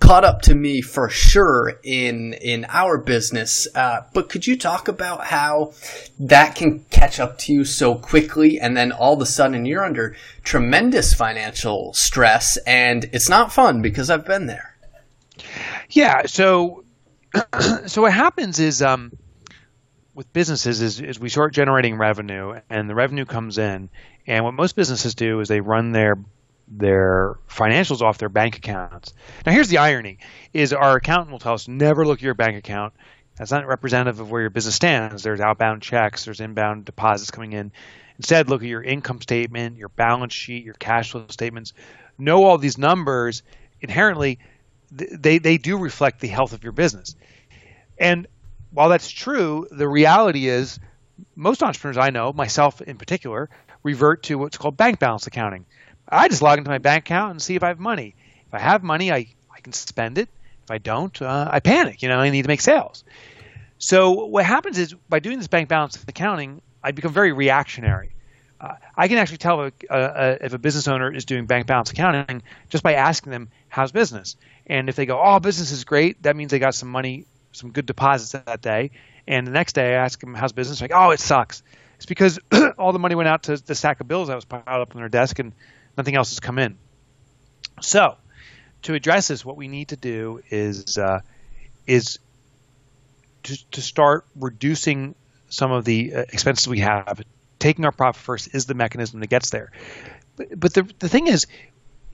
caught 0.00 0.24
up 0.24 0.40
to 0.40 0.54
me 0.54 0.80
for 0.80 1.08
sure 1.08 1.78
in 1.82 2.32
in 2.34 2.64
our 2.68 2.98
business. 2.98 3.68
Uh, 3.74 4.00
but 4.14 4.28
could 4.28 4.46
you 4.46 4.56
talk 4.56 4.88
about 4.88 5.26
how 5.26 5.72
that 6.18 6.54
can 6.54 6.80
catch 6.90 7.20
up 7.20 7.38
to 7.38 7.52
you 7.52 7.64
so 7.64 7.94
quickly, 7.94 8.58
and 8.58 8.76
then 8.76 8.92
all 8.92 9.14
of 9.14 9.20
a 9.20 9.26
sudden 9.26 9.66
you're 9.66 9.84
under 9.84 10.16
tremendous 10.44 11.14
financial 11.14 11.92
stress, 11.92 12.56
and 12.66 13.04
it's 13.12 13.28
not 13.28 13.52
fun 13.52 13.82
because 13.82 14.10
I've 14.10 14.24
been 14.26 14.46
there. 14.46 14.76
Yeah. 15.90 16.26
So, 16.26 16.84
so 17.86 18.02
what 18.02 18.12
happens 18.12 18.58
is. 18.58 18.82
Um, 18.82 19.12
with 20.18 20.32
businesses 20.32 20.82
is, 20.82 21.00
is 21.00 21.20
we 21.20 21.28
start 21.28 21.54
generating 21.54 21.96
revenue 21.96 22.60
and 22.68 22.90
the 22.90 22.94
revenue 22.96 23.24
comes 23.24 23.56
in 23.56 23.88
and 24.26 24.44
what 24.44 24.52
most 24.52 24.74
businesses 24.74 25.14
do 25.14 25.38
is 25.38 25.46
they 25.46 25.60
run 25.60 25.92
their 25.92 26.18
their 26.66 27.38
financials 27.48 28.02
off 28.02 28.18
their 28.18 28.28
bank 28.28 28.56
accounts. 28.56 29.14
Now, 29.46 29.52
here's 29.52 29.68
the 29.68 29.78
irony: 29.78 30.18
is 30.52 30.72
our 30.72 30.96
accountant 30.96 31.30
will 31.30 31.38
tell 31.38 31.54
us 31.54 31.68
never 31.68 32.04
look 32.04 32.18
at 32.18 32.22
your 32.24 32.34
bank 32.34 32.56
account. 32.56 32.94
That's 33.36 33.52
not 33.52 33.64
representative 33.68 34.18
of 34.18 34.28
where 34.28 34.40
your 34.40 34.50
business 34.50 34.74
stands. 34.74 35.22
There's 35.22 35.38
outbound 35.38 35.82
checks, 35.82 36.24
there's 36.24 36.40
inbound 36.40 36.84
deposits 36.84 37.30
coming 37.30 37.52
in. 37.52 37.70
Instead, 38.16 38.50
look 38.50 38.62
at 38.62 38.68
your 38.68 38.82
income 38.82 39.20
statement, 39.20 39.76
your 39.76 39.88
balance 39.88 40.34
sheet, 40.34 40.64
your 40.64 40.74
cash 40.74 41.12
flow 41.12 41.26
statements. 41.28 41.74
Know 42.18 42.42
all 42.42 42.58
these 42.58 42.76
numbers. 42.76 43.44
Inherently, 43.80 44.40
they 44.90 45.38
they 45.38 45.58
do 45.58 45.78
reflect 45.78 46.18
the 46.18 46.26
health 46.26 46.54
of 46.54 46.64
your 46.64 46.72
business. 46.72 47.14
And 47.96 48.26
while 48.70 48.88
that's 48.88 49.10
true, 49.10 49.66
the 49.70 49.88
reality 49.88 50.48
is 50.48 50.78
most 51.34 51.62
entrepreneurs 51.62 51.96
I 51.96 52.10
know, 52.10 52.32
myself 52.32 52.80
in 52.80 52.96
particular, 52.96 53.48
revert 53.82 54.24
to 54.24 54.38
what's 54.38 54.58
called 54.58 54.76
bank 54.76 54.98
balance 54.98 55.26
accounting. 55.26 55.66
I 56.08 56.28
just 56.28 56.42
log 56.42 56.58
into 56.58 56.70
my 56.70 56.78
bank 56.78 57.04
account 57.04 57.32
and 57.32 57.42
see 57.42 57.54
if 57.54 57.62
I 57.62 57.68
have 57.68 57.78
money. 57.78 58.14
If 58.46 58.54
I 58.54 58.58
have 58.58 58.82
money, 58.82 59.12
I, 59.12 59.26
I 59.54 59.60
can 59.60 59.72
spend 59.72 60.18
it. 60.18 60.28
If 60.64 60.70
I 60.70 60.78
don't, 60.78 61.20
uh, 61.20 61.48
I 61.50 61.60
panic. 61.60 62.02
You 62.02 62.08
know, 62.08 62.18
I 62.18 62.30
need 62.30 62.42
to 62.42 62.48
make 62.48 62.60
sales. 62.60 63.04
So 63.78 64.26
what 64.26 64.44
happens 64.44 64.78
is 64.78 64.94
by 65.08 65.20
doing 65.20 65.38
this 65.38 65.46
bank 65.46 65.68
balance 65.68 66.02
accounting, 66.06 66.60
I 66.82 66.92
become 66.92 67.12
very 67.12 67.32
reactionary. 67.32 68.10
Uh, 68.60 68.74
I 68.96 69.06
can 69.06 69.18
actually 69.18 69.38
tell 69.38 69.62
if 69.62 69.74
a, 69.88 70.38
if 70.44 70.52
a 70.52 70.58
business 70.58 70.88
owner 70.88 71.14
is 71.14 71.24
doing 71.24 71.46
bank 71.46 71.66
balance 71.66 71.90
accounting 71.92 72.42
just 72.70 72.82
by 72.82 72.94
asking 72.94 73.30
them 73.30 73.50
how's 73.68 73.92
business. 73.92 74.36
And 74.66 74.88
if 74.88 74.96
they 74.96 75.06
go, 75.06 75.20
oh, 75.22 75.38
business 75.38 75.70
is 75.70 75.84
great, 75.84 76.22
that 76.24 76.34
means 76.34 76.50
they 76.50 76.58
got 76.58 76.74
some 76.74 76.88
money, 76.88 77.26
some 77.52 77.70
good 77.70 77.86
deposits 77.86 78.32
that 78.32 78.60
day. 78.60 78.90
And 79.26 79.46
the 79.46 79.50
next 79.52 79.74
day 79.74 79.94
I 79.94 80.04
ask 80.04 80.18
them 80.20 80.34
how's 80.34 80.52
business, 80.52 80.80
like, 80.80 80.92
oh, 80.94 81.10
it 81.10 81.20
sucks. 81.20 81.62
It's 81.96 82.06
because 82.06 82.38
all 82.78 82.92
the 82.92 82.98
money 82.98 83.14
went 83.14 83.28
out 83.28 83.44
to 83.44 83.56
the 83.56 83.74
stack 83.74 84.00
of 84.00 84.08
bills 84.08 84.28
that 84.28 84.34
was 84.34 84.44
piled 84.44 84.66
up 84.66 84.94
on 84.94 85.00
their 85.00 85.08
desk, 85.08 85.38
and 85.38 85.52
Nothing 85.98 86.14
else 86.14 86.30
has 86.30 86.38
come 86.38 86.60
in. 86.60 86.78
So, 87.82 88.16
to 88.82 88.94
address 88.94 89.26
this, 89.26 89.44
what 89.44 89.56
we 89.56 89.66
need 89.66 89.88
to 89.88 89.96
do 89.96 90.40
is 90.48 90.96
uh, 90.96 91.20
is 91.88 92.20
to, 93.42 93.70
to 93.72 93.82
start 93.82 94.24
reducing 94.36 95.16
some 95.48 95.72
of 95.72 95.84
the 95.84 96.14
uh, 96.14 96.20
expenses 96.20 96.68
we 96.68 96.78
have. 96.78 97.20
Taking 97.58 97.84
our 97.84 97.90
profit 97.90 98.22
first 98.22 98.54
is 98.54 98.66
the 98.66 98.74
mechanism 98.74 99.18
that 99.18 99.26
gets 99.26 99.50
there. 99.50 99.72
But, 100.36 100.60
but 100.60 100.72
the 100.72 100.88
the 101.00 101.08
thing 101.08 101.26
is, 101.26 101.48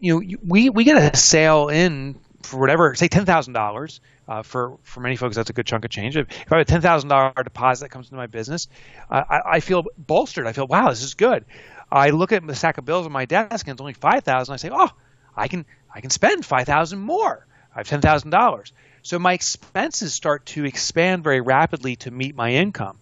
you 0.00 0.14
know, 0.14 0.36
we 0.42 0.70
we 0.70 0.84
get 0.84 1.14
a 1.14 1.14
sale 1.14 1.68
in 1.68 2.18
for 2.44 2.60
whatever, 2.60 2.94
say 2.94 3.08
ten 3.08 3.24
thousand 3.24 3.56
uh, 3.56 3.60
dollars. 3.60 4.00
For 4.44 4.78
for 4.82 5.00
many 5.00 5.16
folks, 5.16 5.36
that's 5.36 5.50
a 5.50 5.52
good 5.52 5.66
chunk 5.66 5.84
of 5.84 5.90
change. 5.90 6.16
If, 6.16 6.30
if 6.30 6.52
I 6.52 6.56
have 6.56 6.62
a 6.62 6.64
ten 6.64 6.80
thousand 6.80 7.08
dollar 7.08 7.32
deposit 7.42 7.84
that 7.84 7.88
comes 7.90 8.06
into 8.06 8.16
my 8.16 8.26
business, 8.26 8.68
uh, 9.10 9.22
I, 9.28 9.40
I 9.56 9.60
feel 9.60 9.84
bolstered. 9.98 10.46
I 10.46 10.52
feel 10.52 10.66
wow, 10.66 10.90
this 10.90 11.02
is 11.02 11.14
good. 11.14 11.44
I 11.90 12.10
look 12.10 12.32
at 12.32 12.46
the 12.46 12.54
stack 12.54 12.78
of 12.78 12.84
bills 12.84 13.06
on 13.06 13.12
my 13.12 13.24
desk 13.24 13.66
and 13.66 13.74
it's 13.74 13.80
only 13.80 13.92
five 13.92 14.24
thousand. 14.24 14.52
I 14.52 14.56
say, 14.56 14.70
oh, 14.72 14.90
I 15.36 15.48
can 15.48 15.64
I 15.94 16.00
can 16.00 16.10
spend 16.10 16.44
five 16.44 16.66
thousand 16.66 17.00
more. 17.00 17.46
I 17.74 17.78
have 17.78 17.88
ten 17.88 18.00
thousand 18.00 18.30
dollars. 18.30 18.72
So 19.02 19.18
my 19.18 19.34
expenses 19.34 20.14
start 20.14 20.46
to 20.46 20.64
expand 20.64 21.24
very 21.24 21.40
rapidly 21.40 21.96
to 21.96 22.10
meet 22.10 22.34
my 22.34 22.52
income. 22.52 22.98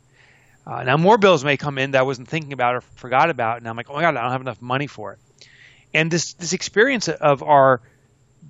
Uh, 0.67 0.83
now 0.83 0.97
more 0.97 1.19
bills 1.19 1.45
may 1.45 1.57
come 1.57 1.79
in 1.79 1.93
that 1.93 2.01
I 2.01 2.03
wasn't 2.03 2.29
thinking 2.29 2.53
about 2.53 2.75
or 2.77 2.81
forgot 2.81 3.31
about, 3.31 3.59
and 3.59 3.69
I'm 3.69 3.77
like, 3.77 3.91
oh 3.91 3.95
my 3.95 4.01
god, 4.01 4.17
I 4.17 4.23
don't 4.23 4.33
have 4.33 4.41
enough 4.41 4.63
money 4.63 4.87
for 4.87 5.13
it. 5.13 5.19
And 5.95 6.11
this 6.11 6.35
this 6.35 6.53
experience 6.53 7.09
of 7.09 7.43
our 7.43 7.83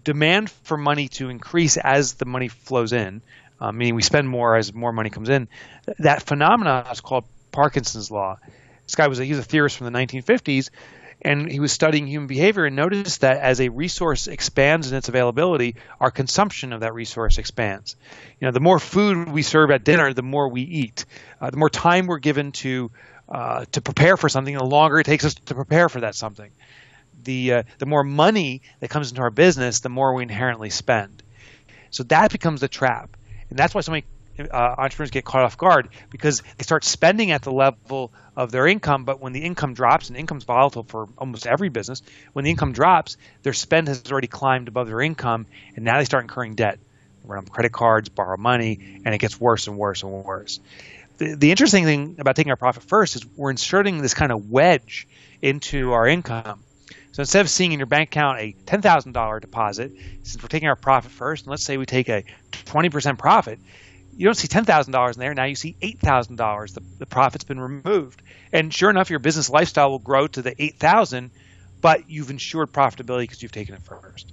demand 0.04 0.50
for 0.50 0.76
money 0.76 1.08
to 1.08 1.28
increase 1.28 1.76
as 1.76 2.14
the 2.14 2.24
money 2.24 2.48
flows 2.48 2.92
in, 2.92 3.22
uh, 3.60 3.72
meaning 3.72 3.94
we 3.94 4.02
spend 4.02 4.28
more 4.28 4.56
as 4.56 4.72
more 4.74 4.92
money 4.92 5.10
comes 5.10 5.28
in, 5.28 5.48
that 5.98 6.22
phenomenon 6.22 6.86
is 6.90 7.00
called 7.00 7.24
Parkinson's 7.52 8.10
law. 8.10 8.38
This 8.84 8.94
guy 8.94 9.06
was 9.06 9.20
a, 9.20 9.24
he 9.24 9.30
was 9.30 9.40
a 9.40 9.44
theorist 9.44 9.76
from 9.76 9.92
the 9.92 9.98
1950s, 9.98 10.70
and 11.24 11.50
he 11.50 11.60
was 11.60 11.70
studying 11.70 12.08
human 12.08 12.26
behavior 12.26 12.64
and 12.64 12.74
noticed 12.74 13.20
that 13.20 13.38
as 13.38 13.60
a 13.60 13.68
resource 13.68 14.26
expands 14.26 14.90
in 14.90 14.96
its 14.96 15.08
availability, 15.08 15.76
our 16.00 16.10
consumption 16.10 16.72
of 16.72 16.80
that 16.80 16.94
resource 16.94 17.38
expands. 17.38 17.94
You 18.40 18.48
know, 18.48 18.52
the 18.52 18.60
more 18.60 18.80
food 18.80 19.28
we 19.28 19.42
serve 19.42 19.70
at 19.70 19.84
dinner, 19.84 20.12
the 20.12 20.22
more 20.22 20.48
we 20.48 20.62
eat. 20.62 21.04
Uh, 21.40 21.50
the 21.50 21.58
more 21.58 21.70
time 21.70 22.06
we're 22.08 22.18
given 22.18 22.50
to 22.52 22.90
uh, 23.28 23.64
to 23.72 23.80
prepare 23.80 24.16
for 24.16 24.28
something, 24.28 24.54
the 24.54 24.64
longer 24.64 24.98
it 24.98 25.04
takes 25.04 25.24
us 25.24 25.34
to 25.34 25.54
prepare 25.54 25.88
for 25.88 26.00
that 26.00 26.14
something. 26.14 26.50
The 27.24 27.52
uh, 27.52 27.62
the 27.78 27.86
more 27.86 28.04
money 28.04 28.62
that 28.80 28.90
comes 28.90 29.10
into 29.10 29.22
our 29.22 29.30
business, 29.30 29.80
the 29.80 29.88
more 29.88 30.14
we 30.14 30.22
inherently 30.22 30.70
spend. 30.70 31.22
So 31.90 32.02
that 32.04 32.32
becomes 32.32 32.60
the 32.60 32.68
trap, 32.68 33.16
and 33.50 33.58
that's 33.58 33.74
why 33.74 33.82
so 33.82 33.92
many 33.92 34.04
uh, 34.38 34.74
entrepreneurs 34.78 35.10
get 35.10 35.24
caught 35.24 35.42
off 35.42 35.56
guard 35.56 35.88
because 36.10 36.42
they 36.56 36.62
start 36.62 36.84
spending 36.84 37.30
at 37.30 37.42
the 37.42 37.52
level 37.52 38.12
of 38.36 38.50
their 38.50 38.66
income, 38.66 39.04
but 39.04 39.20
when 39.20 39.32
the 39.32 39.40
income 39.40 39.74
drops, 39.74 40.08
and 40.08 40.16
income's 40.16 40.44
volatile 40.44 40.84
for 40.84 41.08
almost 41.18 41.46
every 41.46 41.68
business, 41.68 42.02
when 42.32 42.44
the 42.44 42.50
income 42.50 42.72
drops, 42.72 43.16
their 43.42 43.52
spend 43.52 43.88
has 43.88 44.10
already 44.10 44.26
climbed 44.26 44.68
above 44.68 44.86
their 44.86 45.00
income, 45.00 45.46
and 45.76 45.84
now 45.84 45.98
they 45.98 46.04
start 46.04 46.24
incurring 46.24 46.54
debt. 46.54 46.78
Run 47.24 47.44
up 47.44 47.50
credit 47.50 47.72
cards, 47.72 48.08
borrow 48.08 48.36
money, 48.36 49.00
and 49.04 49.14
it 49.14 49.18
gets 49.18 49.38
worse 49.38 49.68
and 49.68 49.76
worse 49.76 50.02
and 50.02 50.10
worse. 50.24 50.58
The, 51.18 51.36
the 51.36 51.50
interesting 51.50 51.84
thing 51.84 52.16
about 52.18 52.34
taking 52.34 52.50
our 52.50 52.56
profit 52.56 52.82
first 52.84 53.14
is 53.14 53.24
we're 53.36 53.50
inserting 53.50 54.02
this 54.02 54.14
kind 54.14 54.32
of 54.32 54.50
wedge 54.50 55.06
into 55.40 55.92
our 55.92 56.08
income. 56.08 56.64
So 57.12 57.20
instead 57.20 57.42
of 57.42 57.50
seeing 57.50 57.72
in 57.72 57.78
your 57.78 57.86
bank 57.86 58.08
account 58.08 58.40
a 58.40 58.54
$10,000 58.64 59.40
deposit, 59.40 59.92
since 60.22 60.42
we're 60.42 60.48
taking 60.48 60.68
our 60.68 60.76
profit 60.76 61.10
first, 61.10 61.44
and 61.44 61.50
let's 61.50 61.62
say 61.64 61.76
we 61.76 61.86
take 61.86 62.08
a 62.08 62.24
20% 62.52 63.18
profit, 63.18 63.58
you 64.16 64.26
don't 64.26 64.34
see 64.34 64.48
ten 64.48 64.64
thousand 64.64 64.92
dollars 64.92 65.16
in 65.16 65.20
there. 65.20 65.34
Now 65.34 65.44
you 65.44 65.54
see 65.54 65.76
eight 65.80 65.98
thousand 65.98 66.36
dollars. 66.36 66.74
The 66.74 66.82
the 66.98 67.06
profit's 67.06 67.44
been 67.44 67.60
removed, 67.60 68.22
and 68.52 68.72
sure 68.72 68.90
enough, 68.90 69.10
your 69.10 69.18
business 69.18 69.48
lifestyle 69.48 69.90
will 69.90 69.98
grow 69.98 70.26
to 70.26 70.42
the 70.42 70.54
eight 70.62 70.78
thousand, 70.78 71.30
but 71.80 72.08
you've 72.10 72.30
ensured 72.30 72.72
profitability 72.72 73.22
because 73.22 73.42
you've 73.42 73.52
taken 73.52 73.74
it 73.74 73.82
first. 73.82 74.32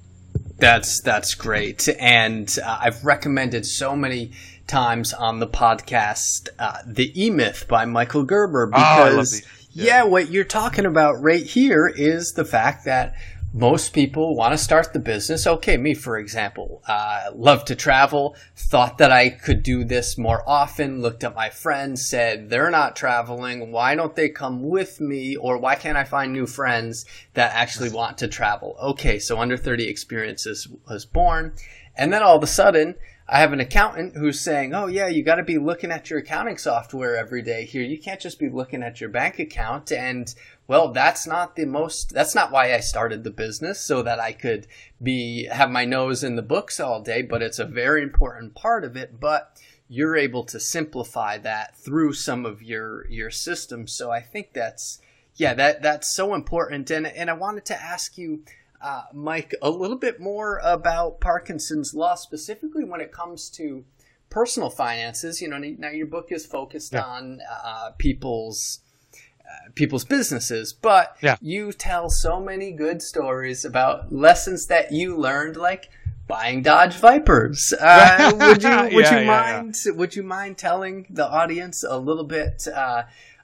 That's 0.57 1.01
that's 1.01 1.33
great, 1.36 1.88
and 2.00 2.53
uh, 2.63 2.79
I've 2.81 3.05
recommended 3.05 3.65
so 3.65 3.95
many 3.95 4.31
times 4.67 5.13
on 5.13 5.39
the 5.39 5.48
podcast 5.48 6.50
uh, 6.59 6.79
the 6.86 7.12
E 7.24 7.29
Myth 7.29 7.65
by 7.67 7.86
Michael 7.86 8.24
Gerber 8.24 8.65
oh, 8.65 8.69
because 8.71 9.41
oh, 9.41 9.58
yeah. 9.71 10.03
what 10.03 10.29
you're 10.29 10.43
talking 10.43 10.85
about 10.85 11.21
right 11.21 11.45
here 11.45 11.88
is 11.88 12.33
the 12.33 12.45
fact 12.45 12.85
that 12.85 13.15
most 13.51 13.93
people 13.93 14.35
want 14.35 14.53
to 14.53 14.57
start 14.57 14.93
the 14.93 14.99
business. 14.99 15.47
Okay, 15.47 15.75
me, 15.77 15.95
for 15.95 16.17
example, 16.17 16.83
uh, 16.88 17.31
love 17.33 17.65
to 17.65 17.75
travel, 17.75 18.35
thought 18.55 18.99
that 18.99 19.11
I 19.11 19.29
could 19.29 19.63
do 19.63 19.83
this 19.83 20.17
more 20.17 20.47
often, 20.47 21.01
looked 21.01 21.23
at 21.23 21.35
my 21.35 21.49
friends, 21.49 22.07
said 22.07 22.49
they're 22.49 22.69
not 22.69 22.95
traveling. 22.95 23.71
Why 23.71 23.95
don't 23.95 24.15
they 24.15 24.29
come 24.29 24.69
with 24.69 25.01
me? 25.01 25.35
Or 25.35 25.57
why 25.57 25.75
can't 25.75 25.97
I 25.97 26.03
find 26.03 26.31
new 26.31 26.45
friends 26.45 27.05
that 27.33 27.53
actually 27.55 27.89
want 27.89 28.19
to 28.19 28.27
travel? 28.27 28.77
Okay, 28.81 29.17
so 29.17 29.39
under 29.39 29.57
30 29.57 29.88
experiences 29.88 30.67
was 30.88 31.05
born. 31.05 31.53
And 31.95 32.13
then 32.13 32.21
all 32.21 32.38
of 32.38 32.43
a 32.43 32.47
sudden, 32.47 32.95
I 33.31 33.39
have 33.39 33.53
an 33.53 33.59
accountant 33.59 34.15
who's 34.15 34.39
saying, 34.39 34.74
"Oh 34.74 34.88
yeah, 34.88 35.07
you 35.07 35.24
got 35.24 35.36
to 35.36 35.43
be 35.43 35.59
looking 35.59 35.91
at 35.91 36.09
your 36.09 36.19
accounting 36.19 36.57
software 36.57 37.15
every 37.15 37.43
day 37.43 37.65
here. 37.65 37.83
You 37.83 38.00
can't 38.00 38.19
just 38.19 38.39
be 38.39 38.50
looking 38.50 38.81
at 38.81 39.00
your 39.00 39.09
bank 39.09 39.38
account." 39.38 39.91
And 39.91 40.33
well, 40.67 40.91
that's 40.91 41.27
not 41.27 41.55
the 41.55 41.65
most 41.65 42.13
that's 42.13 42.33
not 42.33 42.51
why 42.51 42.74
I 42.74 42.79
started 42.79 43.24
the 43.24 43.31
business 43.31 43.79
so 43.79 44.01
that 44.01 44.19
I 44.19 44.31
could 44.31 44.67
be 45.01 45.45
have 45.45 45.69
my 45.69 45.86
nose 45.86 46.24
in 46.24 46.36
the 46.38 46.41
books 46.41 46.79
all 46.79 47.01
day, 47.01 47.21
but 47.21 47.43
it's 47.43 47.59
a 47.59 47.65
very 47.65 48.01
important 48.01 48.55
part 48.55 48.83
of 48.83 48.95
it, 48.98 49.19
but 49.19 49.59
you're 49.88 50.15
able 50.15 50.43
to 50.45 50.59
simplify 50.59 51.38
that 51.39 51.77
through 51.77 52.13
some 52.13 52.45
of 52.45 52.63
your 52.63 53.07
your 53.09 53.29
systems. 53.29 53.93
So 53.93 54.12
I 54.12 54.21
think 54.21 54.53
that's 54.53 55.01
yeah, 55.36 55.53
that 55.53 55.83
that's 55.83 56.13
so 56.13 56.33
important 56.33 56.89
and 56.89 57.05
and 57.05 57.29
I 57.29 57.33
wanted 57.33 57.65
to 57.65 57.81
ask 57.81 58.17
you 58.17 58.43
uh, 58.81 59.03
Mike, 59.13 59.53
a 59.62 59.69
little 59.69 59.98
bit 59.98 60.19
more 60.19 60.59
about 60.63 61.19
Parkinson's 61.19 61.93
law, 61.93 62.15
specifically 62.15 62.83
when 62.83 63.01
it 63.01 63.12
comes 63.12 63.50
to 63.51 63.83
personal 64.29 64.69
finances. 64.69 65.41
You 65.41 65.50
know, 65.50 65.57
now 65.57 65.89
your 65.89 66.07
book 66.07 66.31
is 66.31 66.45
focused 66.45 66.93
yeah. 66.93 67.03
on 67.03 67.41
uh, 67.50 67.91
people's 67.98 68.79
uh, 69.13 69.71
people's 69.75 70.05
businesses, 70.05 70.74
but 70.74 71.17
yeah. 71.21 71.36
you 71.41 71.71
tell 71.71 72.09
so 72.09 72.39
many 72.39 72.71
good 72.71 73.01
stories 73.01 73.65
about 73.65 74.13
lessons 74.13 74.67
that 74.67 74.91
you 74.91 75.17
learned, 75.17 75.57
like 75.57 75.89
buying 76.27 76.62
Dodge 76.62 76.95
Vipers. 76.95 77.74
Uh, 77.74 78.31
would 78.39 78.63
you 78.63 78.95
would 78.95 79.05
yeah, 79.05 79.19
you 79.19 79.25
mind 79.25 79.75
would 79.88 80.15
you 80.15 80.24
mind 80.24 80.57
telling 80.57 81.07
the 81.09 81.27
audience 81.27 81.83
a 81.83 81.98
little 81.98 82.24
bit? 82.24 82.65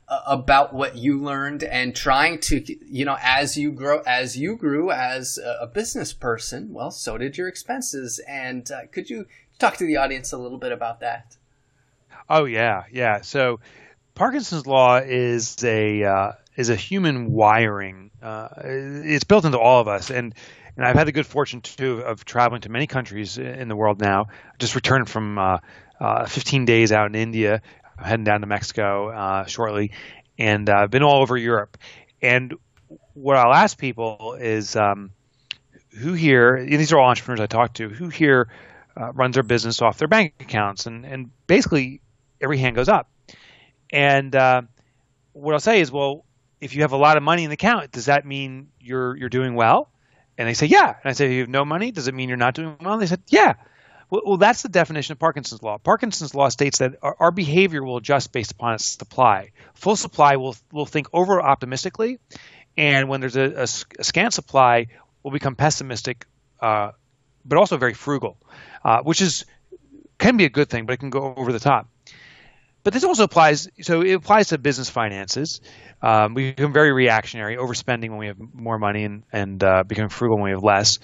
About 0.07 0.71
what 0.71 0.95
you 0.97 1.19
learned 1.19 1.63
and 1.63 1.95
trying 1.95 2.39
to, 2.41 2.63
you 2.87 3.05
know, 3.05 3.17
as 3.19 3.57
you 3.57 3.71
grow, 3.71 4.01
as 4.05 4.37
you 4.37 4.55
grew 4.55 4.91
as 4.91 5.39
a 5.39 5.65
business 5.65 6.13
person, 6.13 6.71
well, 6.71 6.91
so 6.91 7.17
did 7.17 7.39
your 7.39 7.47
expenses. 7.47 8.19
And 8.27 8.69
uh, 8.71 8.81
could 8.91 9.09
you 9.09 9.25
talk 9.57 9.77
to 9.77 9.85
the 9.85 9.97
audience 9.97 10.31
a 10.31 10.37
little 10.37 10.59
bit 10.59 10.71
about 10.71 10.99
that? 10.99 11.37
Oh 12.29 12.45
yeah, 12.45 12.83
yeah. 12.91 13.21
So 13.21 13.59
Parkinson's 14.13 14.65
law 14.65 14.97
is 14.97 15.63
a 15.63 16.03
uh, 16.03 16.31
is 16.55 16.69
a 16.69 16.75
human 16.75 17.31
wiring. 17.33 18.11
Uh, 18.21 18.49
it's 18.63 19.23
built 19.23 19.45
into 19.45 19.59
all 19.59 19.81
of 19.81 19.87
us, 19.87 20.09
and 20.09 20.33
and 20.77 20.85
I've 20.85 20.95
had 20.95 21.07
the 21.07 21.11
good 21.11 21.25
fortune 21.25 21.61
too 21.61 21.99
of 21.99 22.25
traveling 22.25 22.61
to 22.61 22.69
many 22.69 22.87
countries 22.87 23.37
in 23.37 23.67
the 23.67 23.75
world 23.75 23.99
now. 24.01 24.27
Just 24.59 24.75
returned 24.75 25.09
from 25.09 25.37
uh, 25.37 25.59
uh, 25.99 26.25
15 26.25 26.65
days 26.65 26.91
out 26.91 27.07
in 27.07 27.15
India. 27.15 27.61
I'm 27.97 28.05
heading 28.05 28.23
down 28.23 28.41
to 28.41 28.47
Mexico 28.47 29.09
uh, 29.09 29.45
shortly, 29.45 29.91
and 30.37 30.69
I've 30.69 30.91
been 30.91 31.03
all 31.03 31.21
over 31.21 31.37
Europe. 31.37 31.77
And 32.21 32.55
what 33.13 33.37
I'll 33.37 33.53
ask 33.53 33.77
people 33.77 34.37
is, 34.39 34.75
um, 34.75 35.11
who 35.97 36.13
here? 36.13 36.65
these 36.65 36.91
are 36.91 36.99
all 36.99 37.09
entrepreneurs 37.09 37.39
I 37.39 37.47
talk 37.47 37.73
to. 37.75 37.89
Who 37.89 38.09
here 38.09 38.49
uh, 38.97 39.11
runs 39.13 39.35
their 39.35 39.43
business 39.43 39.81
off 39.81 39.97
their 39.97 40.07
bank 40.07 40.33
accounts? 40.39 40.85
And 40.85 41.05
and 41.05 41.31
basically, 41.47 42.01
every 42.41 42.57
hand 42.57 42.75
goes 42.75 42.89
up. 42.89 43.09
And 43.91 44.35
uh, 44.35 44.63
what 45.33 45.53
I'll 45.53 45.59
say 45.59 45.81
is, 45.81 45.91
well, 45.91 46.25
if 46.59 46.75
you 46.75 46.81
have 46.81 46.91
a 46.91 46.97
lot 46.97 47.17
of 47.17 47.23
money 47.23 47.43
in 47.43 47.49
the 47.49 47.55
account, 47.55 47.91
does 47.91 48.05
that 48.05 48.25
mean 48.25 48.67
you're 48.79 49.15
you're 49.15 49.29
doing 49.29 49.55
well? 49.55 49.89
And 50.37 50.47
they 50.47 50.53
say, 50.53 50.65
yeah. 50.65 50.87
And 50.87 51.09
I 51.09 51.13
say, 51.13 51.25
if 51.27 51.31
you 51.31 51.39
have 51.41 51.49
no 51.49 51.63
money. 51.63 51.91
Does 51.91 52.07
it 52.07 52.13
mean 52.13 52.27
you're 52.27 52.37
not 52.37 52.55
doing 52.55 52.75
well? 52.81 52.93
And 52.93 53.01
they 53.01 53.07
said, 53.07 53.21
yeah. 53.27 53.53
Well, 54.09 54.21
well, 54.25 54.37
that's 54.37 54.61
the 54.61 54.69
definition 54.69 55.13
of 55.13 55.19
Parkinson's 55.19 55.63
law. 55.63 55.77
Parkinson's 55.77 56.35
law 56.35 56.49
states 56.49 56.79
that 56.79 56.95
our, 57.01 57.15
our 57.19 57.31
behavior 57.31 57.83
will 57.83 57.97
adjust 57.97 58.31
based 58.31 58.51
upon 58.51 58.75
its 58.75 58.85
supply. 58.85 59.51
Full 59.73 59.95
supply 59.95 60.35
will 60.35 60.55
will 60.71 60.85
think 60.85 61.07
over 61.13 61.41
optimistically, 61.41 62.19
and 62.77 63.09
when 63.09 63.21
there's 63.21 63.35
a, 63.35 63.61
a, 63.61 63.67
a 63.99 64.03
scant 64.03 64.33
supply, 64.33 64.87
will 65.23 65.31
become 65.31 65.55
pessimistic, 65.55 66.25
uh, 66.59 66.91
but 67.43 67.57
also 67.57 67.77
very 67.77 67.93
frugal, 67.93 68.37
uh, 68.83 69.01
which 69.01 69.21
is 69.21 69.45
can 70.17 70.37
be 70.37 70.45
a 70.45 70.49
good 70.49 70.69
thing, 70.69 70.85
but 70.85 70.93
it 70.93 70.97
can 70.97 71.09
go 71.09 71.33
over 71.35 71.51
the 71.51 71.59
top. 71.59 71.89
But 72.83 72.93
this 72.93 73.03
also 73.03 73.23
applies. 73.23 73.67
So 73.81 74.01
it 74.01 74.13
applies 74.13 74.49
to 74.49 74.59
business 74.59 74.91
finances. 74.91 75.59
Um, 76.03 76.35
we 76.35 76.51
become 76.51 76.71
very 76.71 76.93
reactionary, 76.93 77.57
overspending 77.57 78.09
when 78.09 78.19
we 78.19 78.27
have 78.27 78.37
more 78.53 78.77
money, 78.77 79.05
and 79.05 79.23
and 79.33 79.63
uh, 79.63 79.83
becoming 79.83 80.09
frugal 80.09 80.37
when 80.37 80.45
we 80.45 80.51
have 80.51 80.63
less. 80.63 80.99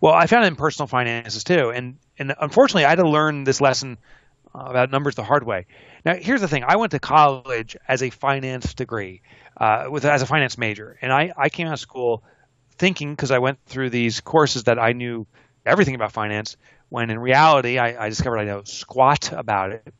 Well, 0.00 0.12
I 0.12 0.26
found 0.26 0.44
it 0.44 0.48
in 0.48 0.56
personal 0.56 0.88
finances 0.88 1.44
too, 1.44 1.70
and 1.70 1.98
and 2.20 2.34
unfortunately, 2.40 2.84
I 2.84 2.90
had 2.90 2.98
to 2.98 3.08
learn 3.08 3.42
this 3.42 3.60
lesson 3.60 3.98
uh, 4.54 4.66
about 4.66 4.92
numbers 4.92 5.16
the 5.16 5.24
hard 5.24 5.44
way. 5.44 5.66
Now, 6.04 6.14
here's 6.14 6.40
the 6.40 6.48
thing: 6.48 6.62
I 6.62 6.76
went 6.76 6.92
to 6.92 7.00
college 7.00 7.76
as 7.88 8.02
a 8.02 8.10
finance 8.10 8.74
degree, 8.74 9.22
uh, 9.56 9.86
with 9.90 10.04
as 10.04 10.22
a 10.22 10.26
finance 10.26 10.56
major, 10.56 10.96
and 11.02 11.12
I 11.12 11.32
I 11.36 11.48
came 11.48 11.66
out 11.66 11.72
of 11.72 11.80
school 11.80 12.22
thinking 12.78 13.12
because 13.14 13.32
I 13.32 13.38
went 13.38 13.58
through 13.66 13.90
these 13.90 14.20
courses 14.20 14.64
that 14.64 14.78
I 14.78 14.92
knew 14.92 15.26
everything 15.66 15.96
about 15.96 16.12
finance. 16.12 16.56
When 16.88 17.10
in 17.10 17.18
reality, 17.18 17.78
I, 17.78 18.06
I 18.06 18.08
discovered 18.08 18.38
I 18.38 18.44
know 18.44 18.62
squat 18.64 19.32
about 19.32 19.72
it 19.72 19.94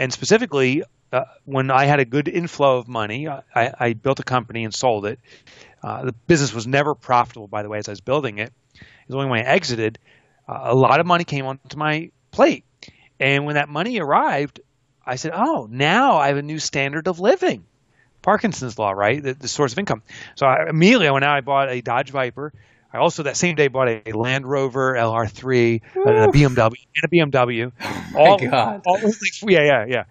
and 0.00 0.10
specifically, 0.10 0.82
uh, 1.12 1.24
when 1.44 1.70
I 1.70 1.84
had 1.84 2.00
a 2.00 2.06
good 2.06 2.26
inflow 2.26 2.78
of 2.78 2.88
money, 2.88 3.28
I, 3.28 3.42
I 3.54 3.92
built 3.92 4.18
a 4.18 4.22
company 4.22 4.64
and 4.64 4.74
sold 4.74 5.04
it. 5.04 5.18
Uh, 5.82 6.06
the 6.06 6.12
business 6.12 6.54
was 6.54 6.66
never 6.66 6.94
profitable, 6.94 7.48
by 7.48 7.62
the 7.62 7.68
way, 7.68 7.78
as 7.78 7.86
I 7.88 7.92
was 7.92 8.00
building 8.00 8.38
it. 8.38 8.50
It 8.74 8.82
was 9.08 9.16
only 9.16 9.28
when 9.28 9.40
I 9.40 9.44
exited, 9.44 9.98
uh, 10.50 10.62
a 10.64 10.74
lot 10.74 11.00
of 11.00 11.06
money 11.06 11.24
came 11.24 11.46
onto 11.46 11.76
my 11.76 12.10
plate. 12.30 12.64
And 13.18 13.44
when 13.44 13.54
that 13.54 13.68
money 13.68 14.00
arrived, 14.00 14.60
I 15.06 15.16
said, 15.16 15.32
oh, 15.34 15.68
now 15.70 16.16
I 16.16 16.28
have 16.28 16.36
a 16.36 16.42
new 16.42 16.58
standard 16.58 17.06
of 17.06 17.20
living. 17.20 17.64
Parkinson's 18.22 18.78
law, 18.78 18.90
right? 18.90 19.22
The, 19.22 19.34
the 19.34 19.48
source 19.48 19.72
of 19.72 19.78
income. 19.78 20.02
So 20.34 20.46
I, 20.46 20.68
immediately 20.68 21.08
I 21.08 21.12
went 21.12 21.24
out, 21.24 21.36
I 21.36 21.40
bought 21.40 21.70
a 21.70 21.80
Dodge 21.80 22.10
Viper. 22.10 22.52
I 22.92 22.98
also 22.98 23.22
that 23.22 23.36
same 23.36 23.54
day 23.54 23.68
bought 23.68 23.88
a 23.88 24.12
Land 24.12 24.46
Rover 24.46 24.94
LR3, 24.94 25.80
and 25.94 26.16
a 26.16 26.26
BMW, 26.26 26.74
and 26.96 27.04
a 27.04 27.08
BMW. 27.08 27.72
Oh 28.16 28.36
my 28.36 28.46
God! 28.46 28.82
All, 28.86 28.98
yeah, 29.48 29.62
yeah, 29.62 29.84
yeah. 29.86 30.04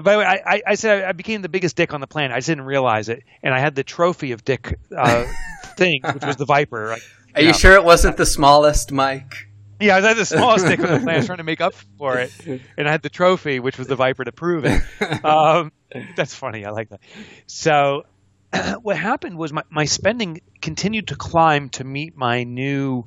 By 0.00 0.12
the 0.12 0.18
way, 0.18 0.24
I, 0.24 0.62
I 0.64 0.74
said 0.76 1.02
I 1.02 1.12
became 1.12 1.42
the 1.42 1.48
biggest 1.48 1.74
dick 1.74 1.92
on 1.92 2.00
the 2.00 2.06
planet. 2.06 2.30
I 2.30 2.38
just 2.38 2.46
didn't 2.46 2.64
realize 2.64 3.08
it, 3.08 3.24
and 3.42 3.52
I 3.52 3.58
had 3.58 3.74
the 3.74 3.82
trophy 3.82 4.30
of 4.30 4.44
dick 4.44 4.78
uh, 4.96 5.26
thing, 5.76 6.00
which 6.14 6.24
was 6.24 6.36
the 6.36 6.44
Viper. 6.44 6.84
Right? 6.84 7.02
Are 7.34 7.40
you, 7.40 7.48
you 7.48 7.54
sure 7.54 7.74
it 7.74 7.82
wasn't 7.82 8.16
the 8.16 8.26
smallest, 8.26 8.92
Mike? 8.92 9.48
Yeah, 9.82 9.96
I 9.96 10.00
had 10.00 10.16
the 10.16 10.24
smallest 10.24 10.66
dick 10.66 10.80
on 10.80 10.86
the 10.86 10.98
planet. 11.00 11.08
I 11.08 11.16
was 11.18 11.26
trying 11.26 11.38
to 11.38 11.44
make 11.44 11.60
up 11.60 11.74
for 11.98 12.18
it, 12.18 12.32
and 12.76 12.88
I 12.88 12.90
had 12.90 13.02
the 13.02 13.10
trophy, 13.10 13.60
which 13.60 13.78
was 13.78 13.86
the 13.86 13.96
Viper 13.96 14.24
to 14.24 14.32
prove 14.32 14.64
it. 14.64 14.80
Um, 15.24 15.72
that's 16.16 16.34
funny. 16.34 16.64
I 16.64 16.70
like 16.70 16.88
that. 16.90 17.00
So 17.46 18.04
what 18.82 18.96
happened 18.96 19.36
was 19.36 19.52
my, 19.52 19.62
my 19.70 19.84
spending 19.84 20.40
continued 20.60 21.08
to 21.08 21.16
climb 21.16 21.68
to 21.70 21.84
meet 21.84 22.16
my 22.16 22.44
new, 22.44 23.06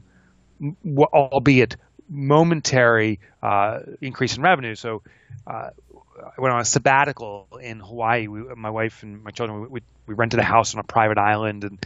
albeit 0.97 1.77
momentary, 2.09 3.19
uh, 3.41 3.79
increase 4.01 4.37
in 4.37 4.43
revenue. 4.43 4.75
So 4.75 5.03
uh, 5.47 5.69
I 6.15 6.41
went 6.41 6.53
on 6.53 6.61
a 6.61 6.65
sabbatical 6.65 7.47
in 7.61 7.79
Hawaii. 7.79 8.27
We, 8.27 8.43
my 8.55 8.69
wife 8.69 9.03
and 9.03 9.23
my 9.23 9.31
children, 9.31 9.69
we, 9.69 9.81
we, 10.07 10.13
rented 10.13 10.39
a 10.39 10.43
house 10.43 10.73
on 10.73 10.79
a 10.79 10.83
private 10.83 11.17
island 11.17 11.63
and 11.63 11.85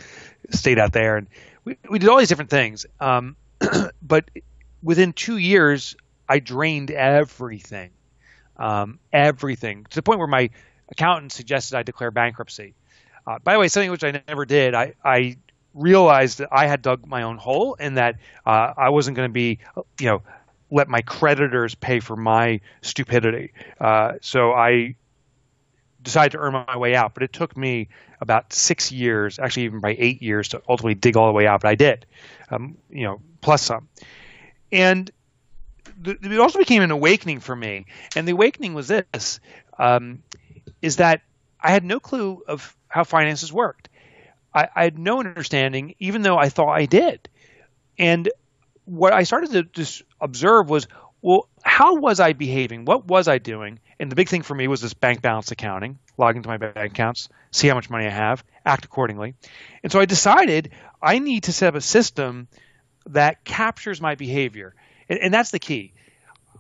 stayed 0.52 0.80
out 0.80 0.92
there. 0.92 1.18
And 1.18 1.28
we, 1.64 1.78
we 1.90 2.00
did 2.00 2.10
all 2.10 2.18
these 2.18 2.30
different 2.30 2.50
things. 2.50 2.86
Um, 3.00 3.36
but 4.02 4.30
within 4.82 5.14
two 5.14 5.38
years, 5.38 5.96
I 6.28 6.40
drained 6.40 6.92
everything. 6.92 7.92
Um, 8.58 9.00
everything 9.14 9.86
to 9.90 9.96
the 9.96 10.04
point 10.04 10.20
where 10.20 10.28
my 10.28 10.50
accountant 10.90 11.32
suggested 11.32 11.78
I 11.78 11.84
declare 11.84 12.12
bankruptcy. 12.12 12.74
Uh, 13.26 13.40
by 13.42 13.54
the 13.54 13.60
way, 13.60 13.70
something 13.70 13.90
which 13.90 14.04
I 14.04 14.22
never 14.28 14.46
did, 14.46 14.74
I, 14.74 14.96
I 15.04 15.38
realized 15.74 16.40
that 16.40 16.50
I 16.52 16.68
had 16.68 16.82
dug 16.82 17.08
my 17.08 17.24
own 17.24 17.38
hole 17.38 17.78
and 17.80 17.98
that 17.98 18.18
uh, 18.46 18.74
I 18.76 18.90
wasn't 18.90 19.16
going 19.16 19.30
to 19.30 19.34
be, 19.34 19.60
you 20.00 20.08
know, 20.08 20.24
let 20.72 20.90
my 20.90 21.02
creditors 21.02 21.74
pay 21.76 22.00
for 22.00 22.16
my 22.16 22.60
stupidity. 22.82 23.54
Uh, 23.80 24.14
so 24.22 24.52
I 24.52 24.96
decided 26.02 26.34
to 26.34 26.40
earn 26.40 26.54
my 26.54 26.78
way 26.78 26.96
out, 26.96 27.14
but 27.14 27.24
it 27.24 27.34
took 27.34 27.56
me 27.56 27.90
about 28.22 28.54
six 28.54 28.92
years, 28.92 29.40
actually 29.40 29.64
even 29.64 29.80
by 29.80 29.96
eight 29.98 30.22
years, 30.22 30.50
to 30.50 30.62
ultimately 30.68 30.96
dig 30.96 31.18
all 31.18 31.28
the 31.28 31.34
way 31.34 31.48
out. 31.48 31.62
But 31.62 31.70
I 31.70 31.76
did, 31.76 32.06
um, 32.52 32.78
you 32.90 33.04
know, 33.04 33.22
plus 33.42 33.62
some. 33.62 33.88
And 34.72 35.10
th- 36.04 36.18
it 36.22 36.40
also 36.40 36.60
became 36.60 36.82
an 36.82 36.92
awakening 36.92 37.40
for 37.40 37.56
me. 37.56 37.86
And 38.16 38.28
the 38.28 38.34
awakening 38.34 38.74
was 38.74 38.88
this: 38.88 39.40
um, 39.78 40.24
is 40.82 40.98
that 40.98 41.22
I 41.62 41.72
had 41.72 41.84
no 41.84 42.00
clue 42.00 42.44
of 42.48 42.76
how 42.88 43.04
finances 43.04 43.52
worked. 43.52 43.90
I, 44.54 44.68
I, 44.76 44.84
had 44.84 44.98
no 44.98 45.20
understanding, 45.20 45.96
even 46.00 46.22
though 46.22 46.38
I 46.38 46.50
thought 46.50 46.70
I 46.74 46.86
did. 46.86 47.30
And 47.98 48.30
what 48.86 49.14
I 49.14 49.24
started 49.24 49.52
to 49.52 49.64
just 49.64 50.02
observe 50.20 50.70
was, 50.70 50.88
well, 51.22 51.50
how 51.64 51.96
was 51.96 52.20
I 52.20 52.34
behaving? 52.34 52.86
What 52.86 53.06
was 53.06 53.28
I 53.28 53.38
doing? 53.38 53.80
And 54.00 54.10
the 54.10 54.16
big 54.16 54.30
thing 54.30 54.42
for 54.42 54.56
me 54.56 54.68
was 54.68 54.82
this 54.82 54.94
bank 54.94 55.22
balance 55.22 55.52
accounting, 55.52 56.00
log 56.18 56.38
into 56.38 56.50
my 56.50 56.58
bank 56.58 56.78
accounts, 56.78 57.30
see 57.52 57.68
how 57.68 57.76
much 57.76 57.90
money 57.90 58.08
I 58.08 58.12
have, 58.12 58.44
act 58.66 58.86
accordingly. 58.86 59.36
And 59.84 59.92
so 59.92 60.00
I 60.00 60.06
decided 60.06 60.72
I 61.02 61.20
need 61.20 61.44
to 61.44 61.54
set 61.54 61.68
up 61.68 61.76
a 61.76 61.82
system 61.82 62.48
that 63.08 63.44
captures 63.44 64.02
my 64.02 64.16
behavior. 64.16 64.74
And, 65.08 65.20
and 65.20 65.34
that's 65.34 65.52
the 65.52 65.60
key. 65.60 65.94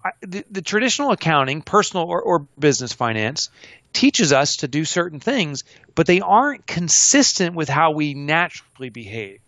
I, 0.03 0.11
the, 0.21 0.45
the, 0.49 0.61
traditional 0.61 1.11
accounting, 1.11 1.61
personal 1.61 2.05
or, 2.05 2.21
or 2.21 2.47
business 2.57 2.93
finance, 2.93 3.49
teaches 3.91 4.31
us 4.31 4.57
to 4.57 4.67
do 4.67 4.85
certain 4.85 5.19
things, 5.19 5.63
but 5.95 6.07
they 6.07 6.21
aren't 6.21 6.65
consistent 6.65 7.55
with 7.55 7.67
how 7.67 7.91
we 7.91 8.13
naturally 8.13 8.89
behave. 8.89 9.41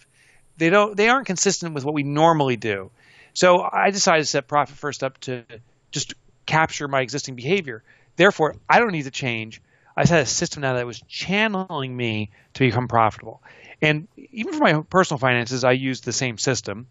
They 0.57 0.69
don't 0.69 0.95
they 0.95 1.09
aren't 1.09 1.27
consistent 1.27 1.73
with 1.73 1.85
what 1.85 1.93
we 1.93 2.03
normally 2.03 2.57
do. 2.57 2.91
So 3.33 3.61
I 3.61 3.91
decided 3.91 4.23
to 4.23 4.29
set 4.29 4.47
profit 4.47 4.75
first 4.75 5.03
up 5.03 5.17
to 5.21 5.43
just 5.91 6.13
capture 6.45 6.87
my 6.87 7.01
existing 7.01 7.35
behavior. 7.35 7.83
Therefore, 8.17 8.55
I 8.69 8.79
don't 8.79 8.91
need 8.91 9.03
to 9.03 9.11
change. 9.11 9.61
I 9.95 10.05
set 10.05 10.21
a 10.21 10.25
system 10.25 10.61
now 10.61 10.73
that 10.75 10.85
was 10.85 11.01
channeling 11.07 11.95
me 11.95 12.31
to 12.55 12.59
become 12.59 12.87
profitable. 12.87 13.41
And 13.81 14.07
even 14.15 14.53
for 14.53 14.59
my 14.59 14.81
personal 14.81 15.17
finances, 15.17 15.63
I 15.63 15.71
use 15.71 16.01
the 16.01 16.13
same 16.13 16.37
system. 16.37 16.87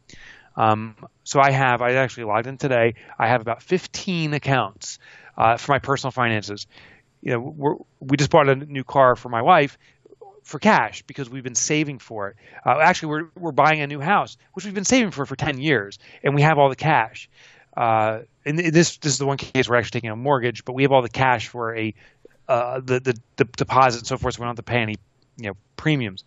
Um, 0.56 0.96
so 1.24 1.40
I 1.40 1.52
have, 1.52 1.80
I 1.82 1.92
actually 1.94 2.24
logged 2.24 2.46
in 2.46 2.58
today. 2.58 2.94
I 3.18 3.28
have 3.28 3.40
about 3.40 3.62
15 3.62 4.34
accounts 4.34 4.98
uh, 5.36 5.56
for 5.56 5.72
my 5.72 5.78
personal 5.78 6.10
finances 6.10 6.66
you 7.22 7.32
know, 7.32 7.86
we 8.00 8.16
just 8.16 8.30
bought 8.30 8.48
a 8.48 8.56
new 8.56 8.84
car 8.84 9.16
for 9.16 9.28
my 9.28 9.42
wife 9.42 9.78
for 10.42 10.58
cash 10.58 11.02
because 11.02 11.28
we've 11.28 11.42
been 11.42 11.54
saving 11.54 11.98
for 11.98 12.28
it. 12.28 12.36
Uh, 12.64 12.78
actually, 12.80 13.08
we're 13.08 13.28
we're 13.36 13.52
buying 13.52 13.80
a 13.80 13.86
new 13.86 14.00
house, 14.00 14.36
which 14.54 14.64
we've 14.64 14.74
been 14.74 14.84
saving 14.84 15.10
for 15.10 15.26
for 15.26 15.36
ten 15.36 15.58
years, 15.58 15.98
and 16.22 16.34
we 16.34 16.42
have 16.42 16.58
all 16.58 16.68
the 16.68 16.76
cash. 16.76 17.28
Uh, 17.76 18.20
and 18.44 18.58
this 18.58 18.96
this 18.96 19.12
is 19.12 19.18
the 19.18 19.26
one 19.26 19.36
case 19.36 19.68
we're 19.68 19.76
actually 19.76 20.00
taking 20.00 20.10
a 20.10 20.16
mortgage, 20.16 20.64
but 20.64 20.72
we 20.72 20.82
have 20.82 20.92
all 20.92 21.02
the 21.02 21.08
cash 21.08 21.48
for 21.48 21.76
a 21.76 21.94
uh, 22.48 22.80
the, 22.80 22.98
the, 22.98 23.16
the 23.36 23.44
deposit 23.44 23.98
and 23.98 24.06
so 24.06 24.18
forth, 24.18 24.34
so 24.34 24.40
we 24.40 24.44
don't 24.44 24.56
have 24.56 24.56
to 24.56 24.62
pay 24.62 24.80
any 24.80 24.96
you 25.36 25.48
know 25.48 25.56
premiums. 25.76 26.24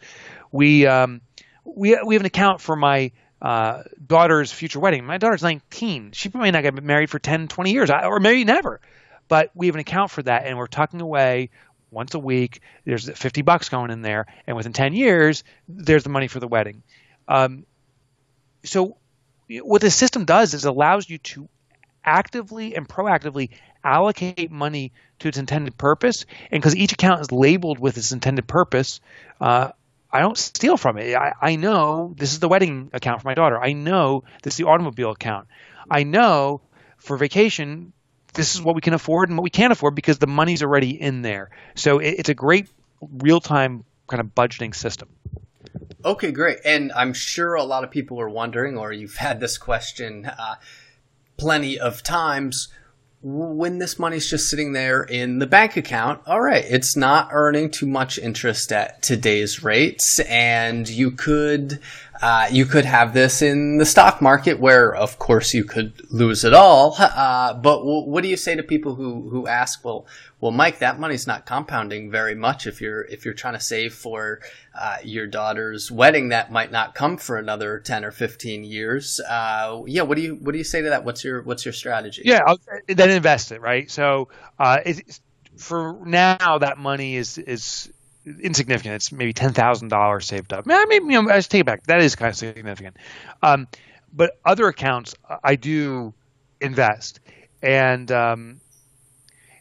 We 0.51 0.85
um, 0.87 1.21
we 1.63 1.97
we 2.03 2.15
have 2.15 2.21
an 2.21 2.27
account 2.27 2.61
for 2.61 2.75
my 2.75 3.11
uh, 3.41 3.83
daughter's 4.05 4.51
future 4.51 4.79
wedding. 4.79 5.05
My 5.05 5.17
daughter's 5.17 5.43
19. 5.43 6.11
She 6.13 6.29
may 6.33 6.51
not 6.51 6.63
get 6.63 6.81
married 6.81 7.09
for 7.09 7.19
10, 7.19 7.49
20 7.49 7.71
years, 7.71 7.89
or 7.89 8.19
maybe 8.19 8.45
never 8.45 8.79
but 9.27 9.51
we 9.55 9.67
have 9.67 9.75
an 9.75 9.81
account 9.81 10.11
for 10.11 10.21
that, 10.23 10.45
and 10.45 10.57
we're 10.57 10.67
tucking 10.67 11.01
away 11.01 11.49
once 11.91 12.13
a 12.13 12.19
week. 12.19 12.61
There's 12.85 13.09
50 13.09 13.41
bucks 13.41 13.69
going 13.69 13.91
in 13.91 14.01
there, 14.01 14.25
and 14.47 14.55
within 14.55 14.73
10 14.73 14.93
years, 14.93 15.43
there's 15.67 16.03
the 16.03 16.09
money 16.09 16.27
for 16.27 16.39
the 16.39 16.47
wedding. 16.47 16.83
Um, 17.27 17.65
so, 18.63 18.97
what 19.49 19.81
the 19.81 19.91
system 19.91 20.25
does 20.25 20.53
is 20.53 20.65
allows 20.65 21.09
you 21.09 21.17
to 21.19 21.49
actively 22.03 22.75
and 22.75 22.87
proactively 22.87 23.49
allocate 23.83 24.51
money 24.51 24.91
to 25.19 25.27
its 25.27 25.37
intended 25.37 25.77
purpose. 25.77 26.25
And 26.51 26.61
because 26.61 26.75
each 26.75 26.93
account 26.93 27.21
is 27.21 27.31
labeled 27.31 27.79
with 27.79 27.97
its 27.97 28.11
intended 28.11 28.47
purpose, 28.47 29.01
uh, 29.41 29.71
I 30.11 30.19
don't 30.19 30.37
steal 30.37 30.77
from 30.77 30.97
it. 30.97 31.15
I, 31.15 31.33
I 31.41 31.55
know 31.55 32.13
this 32.17 32.33
is 32.33 32.39
the 32.39 32.47
wedding 32.47 32.91
account 32.93 33.21
for 33.21 33.27
my 33.27 33.33
daughter. 33.33 33.59
I 33.61 33.73
know 33.73 34.23
this 34.43 34.53
is 34.53 34.57
the 34.57 34.67
automobile 34.67 35.11
account. 35.11 35.47
I 35.89 36.03
know 36.03 36.61
for 36.97 37.17
vacation, 37.17 37.93
this 38.33 38.55
is 38.55 38.61
what 38.61 38.75
we 38.75 38.81
can 38.81 38.93
afford 38.93 39.29
and 39.29 39.37
what 39.37 39.43
we 39.43 39.49
can't 39.49 39.71
afford 39.71 39.95
because 39.95 40.19
the 40.19 40.27
money's 40.27 40.61
already 40.61 41.01
in 41.01 41.23
there. 41.23 41.49
So 41.75 41.99
it, 41.99 42.15
it's 42.19 42.29
a 42.29 42.35
great 42.35 42.67
real 43.01 43.39
time 43.39 43.85
kind 44.07 44.21
of 44.21 44.27
budgeting 44.35 44.75
system. 44.75 45.09
Okay, 46.05 46.31
great. 46.31 46.59
And 46.65 46.91
I'm 46.91 47.13
sure 47.13 47.55
a 47.55 47.63
lot 47.63 47.83
of 47.83 47.89
people 47.89 48.19
are 48.19 48.29
wondering, 48.29 48.77
or 48.77 48.91
you've 48.91 49.15
had 49.15 49.39
this 49.39 49.57
question 49.57 50.25
uh, 50.25 50.55
plenty 51.37 51.79
of 51.79 52.03
times 52.03 52.67
when 53.23 53.77
this 53.77 53.97
money's 53.97 54.29
just 54.29 54.49
sitting 54.49 54.73
there 54.73 55.01
in 55.01 55.39
the 55.39 55.47
bank 55.47 55.77
account, 55.77 56.21
all 56.27 56.41
right, 56.41 56.65
it's 56.67 56.97
not 56.97 57.29
earning 57.31 57.71
too 57.71 57.88
much 57.88 58.19
interest 58.19 58.73
at 58.73 59.01
today's 59.01 59.63
rates, 59.63 60.19
and 60.19 60.89
you 60.89 61.09
could 61.09 61.79
uh, 62.23 62.47
you 62.49 62.65
could 62.65 62.86
have 62.86 63.13
this 63.13 63.41
in 63.41 63.79
the 63.79 63.86
stock 63.86 64.21
market, 64.21 64.57
where 64.57 64.95
of 64.95 65.19
course 65.19 65.53
you 65.53 65.65
could 65.65 66.09
lose 66.09 66.45
it 66.45 66.53
all. 66.53 66.95
Uh, 67.23 67.53
but 67.53 67.77
w- 67.79 68.05
what 68.05 68.23
do 68.23 68.29
you 68.29 68.38
say 68.38 68.55
to 68.55 68.63
people 68.63 68.95
who 68.95 69.29
who 69.29 69.45
ask, 69.45 69.83
well, 69.86 70.07
well, 70.39 70.51
Mike, 70.51 70.79
that 70.79 70.99
money's 70.99 71.27
not 71.27 71.45
compounding 71.45 72.09
very 72.09 72.33
much 72.33 72.65
if 72.65 72.81
you're 72.81 73.01
if 73.03 73.23
you're 73.23 73.33
trying 73.33 73.53
to 73.53 73.59
save 73.59 73.93
for 73.93 74.39
uh, 74.73 74.97
your 75.03 75.27
daughter's 75.27 75.91
wedding 75.91 76.29
that 76.29 76.51
might 76.51 76.71
not 76.71 76.95
come 76.95 77.17
for 77.17 77.38
another 77.38 77.79
ten 77.79 78.03
or 78.03 78.12
fifteen 78.12 78.63
years. 78.63 79.19
Uh, 79.19 79.83
yeah, 79.86 80.01
what 80.01 80.15
do 80.15 80.21
you 80.21 80.36
what 80.36 80.53
do 80.53 80.57
you 80.57 80.63
say 80.63 80.81
to 80.81 80.89
that? 80.89 81.03
What's 81.03 81.23
your 81.23 81.43
what's 81.43 81.65
your 81.65 81.73
strategy? 81.73 82.23
Yeah, 82.25 82.41
I'll, 82.45 82.57
then 82.88 83.09
invest 83.09 83.51
it, 83.51 83.62
right? 83.62 83.91
So 83.91 84.29
uh, 84.59 84.79
for 85.57 85.99
now, 86.05 86.57
that 86.57 86.77
money 86.77 87.15
is 87.15 87.38
is 87.38 87.91
insignificant. 88.25 88.95
It's 88.95 89.12
maybe 89.12 89.33
ten 89.33 89.53
thousand 89.53 89.89
dollars 89.89 90.25
saved 90.25 90.53
up. 90.53 90.65
Maybe 90.65 90.95
you 90.95 91.21
know, 91.21 91.29
I 91.29 91.38
just 91.38 91.51
take 91.51 91.62
it 91.62 91.65
back. 91.65 91.83
That 91.88 92.01
is 92.01 92.15
kind 92.15 92.29
of 92.29 92.36
significant. 92.36 92.97
Um, 93.41 93.67
but 94.13 94.39
other 94.45 94.67
accounts, 94.67 95.15
I 95.43 95.55
do 95.55 96.13
invest, 96.62 97.19
and 97.62 98.12
um, 98.12 98.62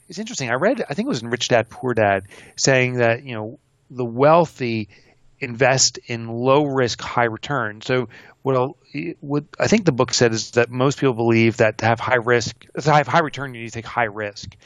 it's 0.08 0.18
interesting. 0.18 0.50
I 0.50 0.54
read, 0.54 0.84
I 0.88 0.94
think 0.94 1.06
it 1.06 1.08
was 1.08 1.22
in 1.22 1.30
Rich 1.30 1.48
Dad 1.48 1.70
Poor 1.70 1.94
Dad, 1.94 2.24
saying 2.56 2.94
that 2.94 3.24
you 3.24 3.34
know 3.34 3.58
the 3.90 4.04
wealthy 4.04 4.88
invest 5.42 5.98
in 6.06 6.28
low 6.28 6.64
risk, 6.64 7.00
high 7.00 7.24
return. 7.24 7.80
So 7.80 8.08
what, 8.42 8.76
what 9.20 9.44
I 9.58 9.66
think 9.66 9.84
the 9.84 9.92
book 9.92 10.14
said 10.14 10.32
is 10.32 10.52
that 10.52 10.70
most 10.70 10.98
people 10.98 11.14
believe 11.14 11.58
that 11.58 11.78
to 11.78 11.86
have 11.86 11.98
high 11.98 12.16
risk, 12.16 12.64
to 12.80 12.92
have 12.92 13.08
high 13.08 13.20
return, 13.20 13.54
you 13.54 13.62
need 13.62 13.68
to 13.68 13.72
take 13.72 13.86
high 13.86 14.04
risk. 14.04 14.56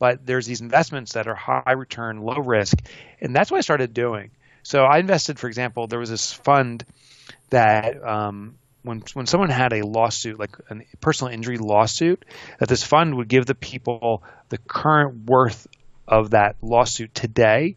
But 0.00 0.26
there's 0.26 0.46
these 0.46 0.62
investments 0.62 1.12
that 1.12 1.28
are 1.28 1.34
high 1.36 1.72
return, 1.72 2.22
low 2.22 2.38
risk, 2.38 2.76
and 3.20 3.36
that's 3.36 3.50
what 3.50 3.58
I 3.58 3.60
started 3.60 3.94
doing. 3.94 4.30
So 4.62 4.82
I 4.82 4.98
invested, 4.98 5.38
for 5.38 5.46
example, 5.46 5.86
there 5.86 5.98
was 5.98 6.10
this 6.10 6.32
fund 6.32 6.84
that 7.50 8.02
um, 8.02 8.56
when 8.82 9.02
when 9.12 9.26
someone 9.26 9.50
had 9.50 9.72
a 9.74 9.86
lawsuit, 9.86 10.38
like 10.38 10.56
a 10.70 10.80
personal 11.00 11.32
injury 11.32 11.58
lawsuit, 11.58 12.24
that 12.58 12.68
this 12.68 12.82
fund 12.82 13.14
would 13.16 13.28
give 13.28 13.44
the 13.46 13.54
people 13.54 14.22
the 14.48 14.58
current 14.58 15.26
worth 15.26 15.66
of 16.08 16.30
that 16.30 16.56
lawsuit 16.62 17.14
today, 17.14 17.76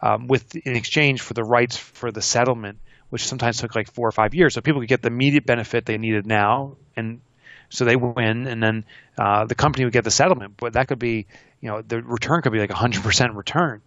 um, 0.00 0.28
with 0.28 0.54
in 0.54 0.76
exchange 0.76 1.22
for 1.22 1.34
the 1.34 1.44
rights 1.44 1.76
for 1.76 2.12
the 2.12 2.22
settlement, 2.22 2.78
which 3.10 3.26
sometimes 3.26 3.58
took 3.58 3.74
like 3.74 3.90
four 3.90 4.06
or 4.06 4.12
five 4.12 4.32
years. 4.32 4.54
So 4.54 4.60
people 4.60 4.80
could 4.80 4.88
get 4.88 5.02
the 5.02 5.08
immediate 5.08 5.44
benefit 5.44 5.86
they 5.86 5.98
needed 5.98 6.24
now, 6.24 6.76
and 6.96 7.20
so 7.68 7.84
they 7.84 7.96
win, 7.96 8.46
and 8.46 8.62
then 8.62 8.84
uh, 9.18 9.44
the 9.46 9.54
company 9.54 9.84
would 9.84 9.92
get 9.92 10.04
the 10.04 10.10
settlement. 10.10 10.54
But 10.56 10.74
that 10.74 10.88
could 10.88 10.98
be, 10.98 11.26
you 11.60 11.70
know, 11.70 11.82
the 11.82 12.02
return 12.02 12.42
could 12.42 12.52
be 12.52 12.60
like 12.60 12.70
100% 12.70 13.36
return, 13.36 13.82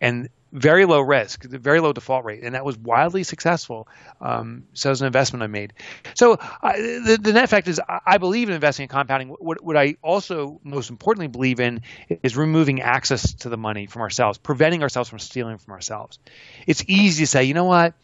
and 0.00 0.28
very 0.54 0.84
low 0.84 1.00
risk, 1.00 1.42
very 1.42 1.80
low 1.80 1.92
default 1.92 2.24
rate, 2.24 2.44
and 2.44 2.54
that 2.54 2.64
was 2.64 2.78
wildly 2.78 3.24
successful. 3.24 3.88
Um, 4.20 4.62
so 4.72 4.88
it 4.88 4.92
was 4.92 5.00
an 5.00 5.08
investment 5.08 5.42
I 5.42 5.48
made. 5.48 5.72
So 6.14 6.36
the, 6.62 7.18
the, 7.20 7.32
net 7.32 7.50
fact 7.50 7.66
is, 7.66 7.80
I 7.88 8.18
believe 8.18 8.48
in 8.48 8.54
investing 8.54 8.84
in 8.84 8.88
compounding. 8.88 9.30
What, 9.30 9.64
what, 9.64 9.76
I 9.76 9.96
also 10.00 10.60
most 10.62 10.90
importantly 10.90 11.26
believe 11.26 11.58
in 11.58 11.82
is 12.22 12.36
removing 12.36 12.80
access 12.80 13.34
to 13.34 13.48
the 13.48 13.56
money 13.56 13.86
from 13.86 14.02
ourselves, 14.02 14.38
preventing 14.38 14.84
ourselves 14.84 15.10
from 15.10 15.18
stealing 15.18 15.58
from 15.58 15.72
ourselves. 15.72 16.20
It's 16.68 16.84
easy 16.86 17.24
to 17.24 17.26
say, 17.26 17.44
you 17.44 17.54
know 17.54 17.64
what? 17.64 17.94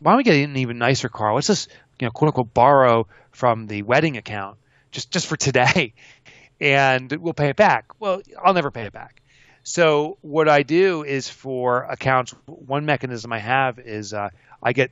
Why 0.00 0.12
don't 0.12 0.18
we 0.18 0.24
get 0.24 0.34
an 0.34 0.56
even 0.56 0.78
nicer 0.78 1.08
car? 1.08 1.32
Let's 1.32 1.46
just, 1.46 1.68
you 2.00 2.06
know, 2.06 2.10
quote 2.10 2.28
unquote, 2.28 2.54
borrow 2.54 3.06
from 3.30 3.66
the 3.66 3.82
wedding 3.82 4.16
account 4.16 4.58
just 4.90 5.10
just 5.10 5.26
for 5.26 5.36
today, 5.36 5.94
and 6.60 7.10
we'll 7.12 7.34
pay 7.34 7.48
it 7.48 7.56
back. 7.56 7.86
Well, 7.98 8.22
I'll 8.42 8.54
never 8.54 8.70
pay 8.70 8.82
it 8.82 8.92
back 8.92 9.20
so 9.62 10.18
what 10.22 10.48
I 10.48 10.62
do 10.62 11.04
is 11.04 11.28
for 11.28 11.82
accounts, 11.82 12.34
one 12.46 12.86
mechanism 12.86 13.32
I 13.32 13.38
have 13.38 13.78
is 13.78 14.12
uh, 14.12 14.30
I 14.62 14.72
get 14.72 14.90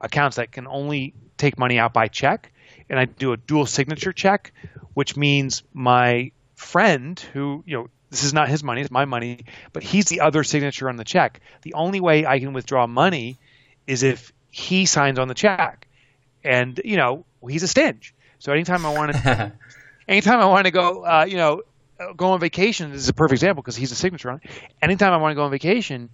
accounts 0.00 0.36
that 0.36 0.52
can 0.52 0.66
only 0.66 1.14
take 1.36 1.58
money 1.58 1.78
out 1.78 1.92
by 1.92 2.08
check, 2.08 2.52
and 2.88 2.98
I 2.98 3.06
do 3.06 3.32
a 3.32 3.36
dual 3.36 3.66
signature 3.66 4.12
check, 4.12 4.52
which 4.94 5.16
means 5.16 5.62
my 5.72 6.32
friend 6.54 7.18
who 7.32 7.64
you 7.66 7.76
know 7.78 7.86
this 8.10 8.24
is 8.24 8.34
not 8.34 8.48
his 8.48 8.62
money, 8.62 8.82
it's 8.82 8.90
my 8.90 9.06
money, 9.06 9.46
but 9.72 9.82
he's 9.82 10.06
the 10.06 10.20
other 10.20 10.44
signature 10.44 10.88
on 10.88 10.96
the 10.96 11.04
check. 11.04 11.40
The 11.62 11.74
only 11.74 12.00
way 12.00 12.26
I 12.26 12.38
can 12.38 12.52
withdraw 12.52 12.86
money 12.86 13.38
is 13.86 14.02
if 14.02 14.32
he 14.50 14.84
signs 14.84 15.18
on 15.18 15.28
the 15.28 15.34
check, 15.34 15.88
and 16.44 16.80
you 16.84 16.96
know 16.96 17.24
he's 17.48 17.62
a 17.62 17.68
stinge. 17.68 18.14
So 18.38 18.52
anytime 18.52 18.84
I 18.84 18.92
want 18.92 19.12
to, 19.12 19.52
anytime 20.08 20.40
I 20.40 20.46
want 20.46 20.66
to 20.66 20.70
go, 20.70 21.04
uh, 21.04 21.26
you 21.28 21.36
know, 21.36 21.62
go 22.16 22.30
on 22.30 22.40
vacation 22.40 22.90
this 22.90 23.02
is 23.02 23.08
a 23.08 23.14
perfect 23.14 23.34
example 23.34 23.62
because 23.62 23.76
he's 23.76 23.92
a 23.92 23.96
signature 23.96 24.30
on 24.30 24.40
it. 24.42 24.50
Anytime 24.80 25.12
I 25.12 25.16
want 25.18 25.32
to 25.32 25.36
go 25.36 25.44
on 25.44 25.50
vacation, 25.50 26.10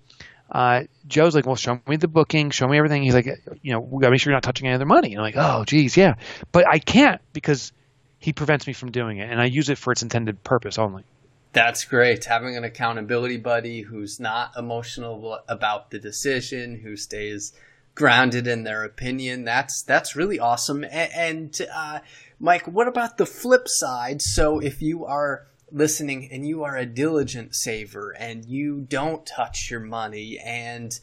uh, 0.50 0.84
Joe's 1.06 1.34
like, 1.34 1.46
well, 1.46 1.56
show 1.56 1.80
me 1.86 1.96
the 1.96 2.08
booking, 2.08 2.50
show 2.50 2.66
me 2.66 2.78
everything. 2.78 3.02
He's 3.02 3.14
like, 3.14 3.26
you 3.62 3.72
know, 3.72 3.80
we 3.80 4.00
got 4.00 4.08
to 4.08 4.10
make 4.12 4.20
sure 4.20 4.30
you're 4.30 4.36
not 4.36 4.42
touching 4.42 4.66
any 4.66 4.74
other 4.74 4.86
money. 4.86 5.12
And 5.14 5.18
I'm 5.18 5.22
like, 5.22 5.36
oh, 5.36 5.64
geez, 5.64 5.96
yeah. 5.96 6.14
But 6.52 6.66
I 6.66 6.78
can't 6.78 7.20
because 7.32 7.72
he 8.18 8.32
prevents 8.32 8.66
me 8.66 8.72
from 8.72 8.90
doing 8.90 9.18
it, 9.18 9.30
and 9.30 9.40
I 9.40 9.44
use 9.44 9.68
it 9.68 9.78
for 9.78 9.92
its 9.92 10.02
intended 10.02 10.42
purpose 10.42 10.78
only. 10.78 11.04
That's 11.52 11.84
great. 11.84 12.24
Having 12.24 12.56
an 12.56 12.64
accountability 12.64 13.38
buddy 13.38 13.82
who's 13.82 14.20
not 14.20 14.52
emotional 14.56 15.40
about 15.48 15.90
the 15.90 15.98
decision, 15.98 16.76
who 16.76 16.96
stays 16.96 17.52
grounded 17.98 18.46
in 18.46 18.62
their 18.62 18.84
opinion. 18.84 19.44
That's 19.44 19.82
that's 19.82 20.14
really 20.14 20.38
awesome. 20.38 20.84
And, 20.84 21.12
and 21.12 21.58
uh, 21.74 21.98
Mike, 22.38 22.66
what 22.68 22.86
about 22.86 23.18
the 23.18 23.26
flip 23.26 23.66
side? 23.66 24.22
So 24.22 24.60
if 24.60 24.80
you 24.80 25.04
are 25.04 25.48
listening 25.72 26.28
and 26.30 26.46
you 26.46 26.62
are 26.62 26.76
a 26.76 26.86
diligent 26.86 27.56
saver 27.56 28.12
and 28.12 28.44
you 28.44 28.86
don't 28.88 29.26
touch 29.26 29.68
your 29.68 29.80
money 29.80 30.38
and 30.38 30.98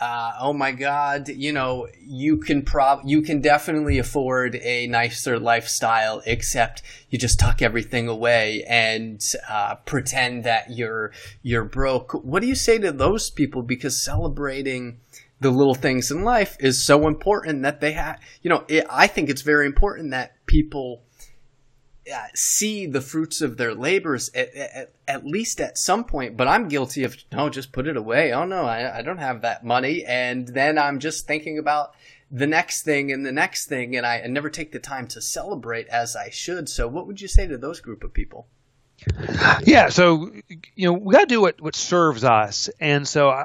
uh, 0.00 0.32
oh 0.40 0.52
my 0.52 0.72
god 0.72 1.28
you 1.28 1.52
know 1.52 1.86
you 2.00 2.36
can 2.36 2.62
prob 2.62 3.00
you 3.04 3.22
can 3.22 3.40
definitely 3.40 3.96
afford 3.96 4.56
a 4.56 4.88
nicer 4.88 5.38
lifestyle 5.38 6.20
except 6.26 6.82
you 7.10 7.18
just 7.18 7.38
tuck 7.38 7.62
everything 7.62 8.08
away 8.08 8.64
and 8.68 9.22
uh, 9.48 9.76
pretend 9.86 10.42
that 10.42 10.68
you're 10.70 11.12
you're 11.42 11.64
broke 11.64 12.12
what 12.24 12.42
do 12.42 12.48
you 12.48 12.56
say 12.56 12.76
to 12.76 12.90
those 12.90 13.30
people 13.30 13.62
because 13.62 14.02
celebrating 14.02 14.98
the 15.40 15.50
little 15.50 15.74
things 15.74 16.10
in 16.10 16.24
life 16.24 16.56
is 16.60 16.84
so 16.84 17.06
important 17.06 17.62
that 17.62 17.80
they 17.80 17.92
have 17.92 18.20
you 18.42 18.50
know 18.50 18.64
it, 18.68 18.84
i 18.90 19.06
think 19.06 19.28
it's 19.28 19.42
very 19.42 19.66
important 19.66 20.10
that 20.10 20.34
people 20.46 21.02
uh, 22.12 22.26
see 22.34 22.86
the 22.86 23.00
fruits 23.00 23.40
of 23.40 23.56
their 23.56 23.74
labors 23.74 24.30
at, 24.34 24.54
at, 24.54 24.92
at, 25.06 25.26
least 25.26 25.60
at 25.60 25.76
some 25.76 26.04
point. 26.04 26.36
But 26.36 26.48
I'm 26.48 26.68
guilty 26.68 27.04
of 27.04 27.16
no, 27.32 27.50
just 27.50 27.72
put 27.72 27.86
it 27.86 27.96
away. 27.98 28.32
Oh 28.32 28.44
no, 28.44 28.64
I, 28.64 28.98
I 28.98 29.02
don't 29.02 29.18
have 29.18 29.42
that 29.42 29.64
money, 29.64 30.04
and 30.06 30.48
then 30.48 30.78
I'm 30.78 31.00
just 31.00 31.26
thinking 31.26 31.58
about 31.58 31.94
the 32.30 32.46
next 32.46 32.82
thing 32.82 33.12
and 33.12 33.24
the 33.24 33.32
next 33.32 33.66
thing, 33.66 33.96
and 33.96 34.06
I, 34.06 34.22
I 34.22 34.26
never 34.26 34.50
take 34.50 34.72
the 34.72 34.78
time 34.78 35.06
to 35.08 35.20
celebrate 35.20 35.86
as 35.88 36.16
I 36.16 36.30
should. 36.30 36.68
So, 36.68 36.88
what 36.88 37.06
would 37.06 37.20
you 37.20 37.28
say 37.28 37.46
to 37.46 37.58
those 37.58 37.80
group 37.80 38.04
of 38.04 38.12
people? 38.12 38.46
Yeah, 39.64 39.90
so 39.90 40.32
you 40.74 40.88
know 40.88 40.92
we 40.92 41.12
got 41.12 41.20
to 41.20 41.26
do 41.26 41.40
what 41.40 41.60
what 41.60 41.76
serves 41.76 42.24
us, 42.24 42.70
and 42.80 43.06
so 43.06 43.44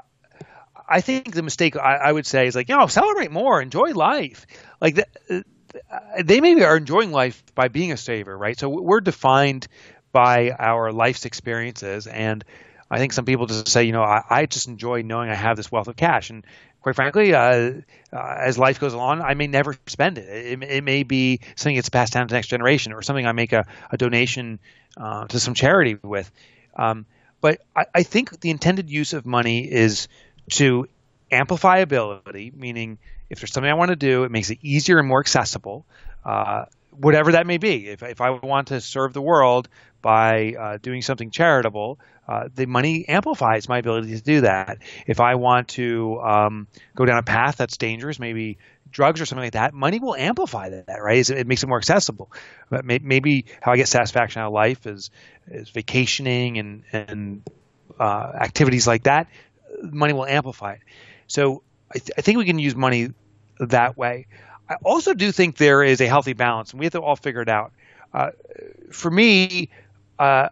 I 0.94 1.02
think 1.02 1.34
the 1.34 1.42
mistake 1.42 1.76
I, 1.76 1.96
I, 1.96 2.12
would 2.12 2.28
say 2.28 2.46
is 2.46 2.56
like 2.56 2.70
you 2.70 2.78
know 2.78 2.86
celebrate 2.86 3.32
more, 3.32 3.60
enjoy 3.60 3.94
life. 3.94 4.46
Like 4.80 4.96
the, 4.96 5.44
they 6.24 6.40
maybe 6.40 6.64
are 6.64 6.78
enjoying 6.78 7.12
life 7.12 7.44
by 7.56 7.68
being 7.68 7.92
a 7.92 7.98
saver, 7.98 8.38
right? 8.38 8.58
So 8.58 8.70
we're 8.70 9.02
defined 9.02 9.68
by 10.12 10.52
our 10.52 10.92
life's 10.92 11.26
experiences, 11.26 12.06
and 12.06 12.46
I 12.92 13.00
think 13.00 13.14
some 13.14 13.26
people 13.26 13.48
just 13.48 13.70
say, 13.70 13.86
you 13.86 13.92
know, 13.92 14.04
I, 14.04 14.22
I 14.30 14.46
just 14.46 14.68
enjoy 14.68 15.02
knowing 15.02 15.32
I 15.32 15.34
have 15.34 15.58
this 15.58 15.72
wealth 15.72 15.88
of 15.88 15.96
cash, 15.96 16.30
and 16.30 16.46
quite 16.82 16.96
frankly, 16.96 17.34
uh, 17.34 17.72
uh, 18.12 18.36
as 18.40 18.60
life 18.60 18.80
goes 18.80 18.94
along, 18.94 19.22
I 19.22 19.34
may 19.34 19.48
never 19.48 19.76
spend 19.88 20.20
it. 20.20 20.30
It, 20.30 20.64
it 20.64 20.84
may 20.84 21.02
be 21.02 21.40
something 21.56 21.76
that's 21.76 21.90
passed 21.90 22.14
down 22.14 22.28
to 22.28 22.32
the 22.32 22.38
next 22.38 22.50
generation, 22.50 22.94
or 22.94 23.02
something 23.02 23.26
I 23.26 23.32
make 23.32 23.52
a, 23.52 23.66
a 23.90 23.98
donation 23.98 24.60
uh, 24.96 25.26
to 25.26 25.40
some 25.40 25.56
charity 25.56 25.98
with. 26.04 26.32
Um, 26.76 27.08
but 27.42 27.62
I, 27.76 27.86
I 27.96 28.04
think 28.04 28.40
the 28.40 28.52
intended 28.52 28.92
use 28.92 29.14
of 29.14 29.26
money 29.26 29.70
is 29.70 30.08
to 30.52 30.88
amplify 31.32 31.80
ability, 31.80 32.52
meaning 32.56 32.98
if 33.30 33.40
there's 33.40 33.52
something 33.52 33.70
I 33.70 33.76
want 33.76 33.90
to 33.90 33.96
do, 33.96 34.24
it 34.24 34.32
makes 34.32 34.50
it 34.50 34.60
easier 34.62 35.00
and 35.00 35.08
more 35.08 35.20
accessible, 35.20 35.86
uh, 36.24 36.66
whatever 36.92 37.32
that 37.34 37.48
may 37.48 37.58
be. 37.58 37.88
If, 37.88 38.04
if 38.04 38.22
I 38.22 38.32
want 38.32 38.68
to 38.68 38.82
serve 38.82 39.14
the 39.14 39.22
world 39.22 39.68
by 40.02 40.54
uh, 40.54 40.78
doing 40.82 41.02
something 41.02 41.32
charitable, 41.32 42.00
uh, 42.28 42.50
the 42.54 42.66
money 42.66 43.08
amplifies 43.08 43.68
my 43.68 43.80
ability 43.80 44.16
to 44.16 44.22
do 44.22 44.42
that. 44.42 44.80
If 45.08 45.20
I 45.20 45.36
want 45.36 45.70
to 45.70 46.22
um, 46.22 46.68
go 46.96 47.06
down 47.06 47.18
a 47.18 47.24
path 47.24 47.58
that's 47.58 47.78
dangerous, 47.78 48.20
maybe 48.20 48.60
drugs 48.92 49.20
or 49.20 49.26
something 49.26 49.44
like 49.44 49.54
that, 49.54 49.74
money 49.74 50.00
will 50.00 50.16
amplify 50.16 50.70
that, 50.70 51.02
right? 51.02 51.28
It 51.30 51.48
makes 51.48 51.64
it 51.64 51.68
more 51.68 51.80
accessible. 51.80 52.32
But 52.70 52.86
maybe 52.86 53.46
how 53.62 53.74
I 53.74 53.78
get 53.78 53.88
satisfaction 53.88 54.42
out 54.42 54.48
of 54.48 54.54
life 54.54 54.86
is 54.86 55.10
is 55.48 55.70
vacationing 55.70 56.60
and 56.60 56.84
and 56.94 57.44
uh, 58.00 58.32
activities 58.36 58.88
like 58.88 59.04
that. 59.04 59.28
Money 59.84 60.14
will 60.14 60.26
amplify 60.26 60.74
it. 60.74 60.82
So 61.28 61.64
I, 61.92 62.00
th- 62.00 62.12
I, 62.18 62.22
think 62.22 62.38
we 62.38 62.46
can 62.46 62.60
use 62.60 62.76
money 62.76 63.10
that 63.60 63.98
way. 63.98 64.28
I 64.70 64.76
also 64.84 65.14
do 65.14 65.32
think 65.32 65.58
there 65.58 65.84
is 65.84 66.02
a 66.02 66.08
healthy 66.08 66.34
balance, 66.34 66.72
and 66.72 66.80
we 66.80 66.86
have 66.86 66.94
to 66.94 67.02
all 67.02 67.16
figure 67.16 67.42
it 67.42 67.50
out. 67.50 67.74
Uh, 68.14 68.32
for 68.92 69.12
me, 69.12 69.70
uh, 70.20 70.50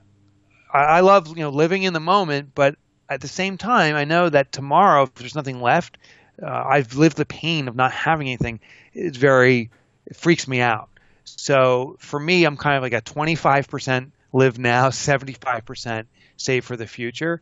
I, 0.74 1.02
love 1.02 1.30
you 1.30 1.44
know 1.44 1.50
living 1.50 1.84
in 1.84 1.94
the 1.94 2.00
moment, 2.00 2.52
but 2.56 2.76
at 3.10 3.22
the 3.22 3.28
same 3.28 3.58
time, 3.58 3.96
I 3.96 4.06
know 4.06 4.30
that 4.30 4.52
tomorrow, 4.52 5.04
if 5.04 5.14
there's 5.16 5.36
nothing 5.36 5.62
left, 5.62 5.98
uh, 6.42 6.50
I've 6.50 6.96
lived 6.96 7.18
the 7.18 7.26
pain 7.26 7.68
of 7.68 7.76
not 7.76 7.92
having 7.92 8.28
anything. 8.28 8.60
It's 8.94 9.18
very, 9.18 9.70
it 10.06 10.16
freaks 10.16 10.48
me 10.48 10.62
out. 10.62 10.90
So 11.26 11.98
for 12.00 12.20
me, 12.20 12.46
I'm 12.46 12.58
kind 12.58 12.78
of 12.78 12.84
like 12.84 12.94
a 12.94 13.02
25% 13.02 14.12
live 14.34 14.60
now, 14.60 14.90
75% 14.90 16.06
save 16.38 16.66
for 16.66 16.78
the 16.78 16.88
future. 16.88 17.42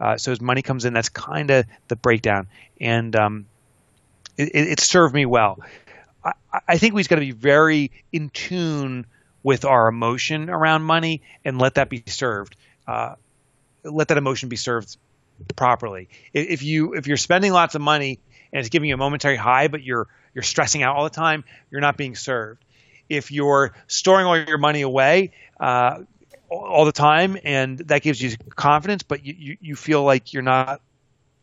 Uh, 0.00 0.16
so 0.16 0.32
as 0.32 0.40
money 0.40 0.62
comes 0.62 0.84
in, 0.84 0.94
that's 0.94 1.10
kind 1.10 1.50
of 1.50 1.66
the 1.88 1.96
breakdown, 1.96 2.46
and 2.80 3.14
um, 3.14 3.46
it, 4.38 4.54
it, 4.54 4.80
served 4.80 5.14
me 5.14 5.26
well. 5.26 5.58
I, 6.24 6.32
I 6.66 6.78
think 6.78 6.94
we've 6.94 7.08
got 7.08 7.16
to 7.16 7.20
be 7.20 7.32
very 7.32 7.90
in 8.10 8.30
tune 8.30 9.04
with 9.42 9.64
our 9.64 9.88
emotion 9.88 10.48
around 10.48 10.82
money 10.82 11.22
and 11.44 11.58
let 11.58 11.74
that 11.74 11.90
be 11.90 12.02
served. 12.06 12.56
Uh, 12.86 13.14
let 13.84 14.08
that 14.08 14.18
emotion 14.18 14.48
be 14.48 14.56
served 14.56 14.96
properly. 15.56 16.08
If 16.32 16.62
you 16.62 16.94
if 16.94 17.06
you're 17.06 17.16
spending 17.16 17.52
lots 17.52 17.74
of 17.74 17.80
money 17.82 18.20
and 18.52 18.60
it's 18.60 18.68
giving 18.68 18.88
you 18.88 18.94
a 18.94 18.98
momentary 18.98 19.36
high, 19.36 19.68
but 19.68 19.82
you're 19.82 20.08
you're 20.34 20.42
stressing 20.42 20.82
out 20.82 20.96
all 20.96 21.04
the 21.04 21.10
time, 21.10 21.44
you're 21.70 21.80
not 21.80 21.96
being 21.96 22.14
served. 22.14 22.64
If 23.08 23.32
you're 23.32 23.74
storing 23.86 24.26
all 24.26 24.38
your 24.38 24.58
money 24.58 24.82
away 24.82 25.32
uh, 25.58 26.00
all 26.50 26.84
the 26.84 26.92
time, 26.92 27.38
and 27.44 27.78
that 27.78 28.02
gives 28.02 28.20
you 28.20 28.36
confidence, 28.56 29.02
but 29.02 29.24
you, 29.24 29.34
you, 29.38 29.56
you 29.60 29.76
feel 29.76 30.02
like 30.02 30.32
you're 30.32 30.42
not 30.42 30.80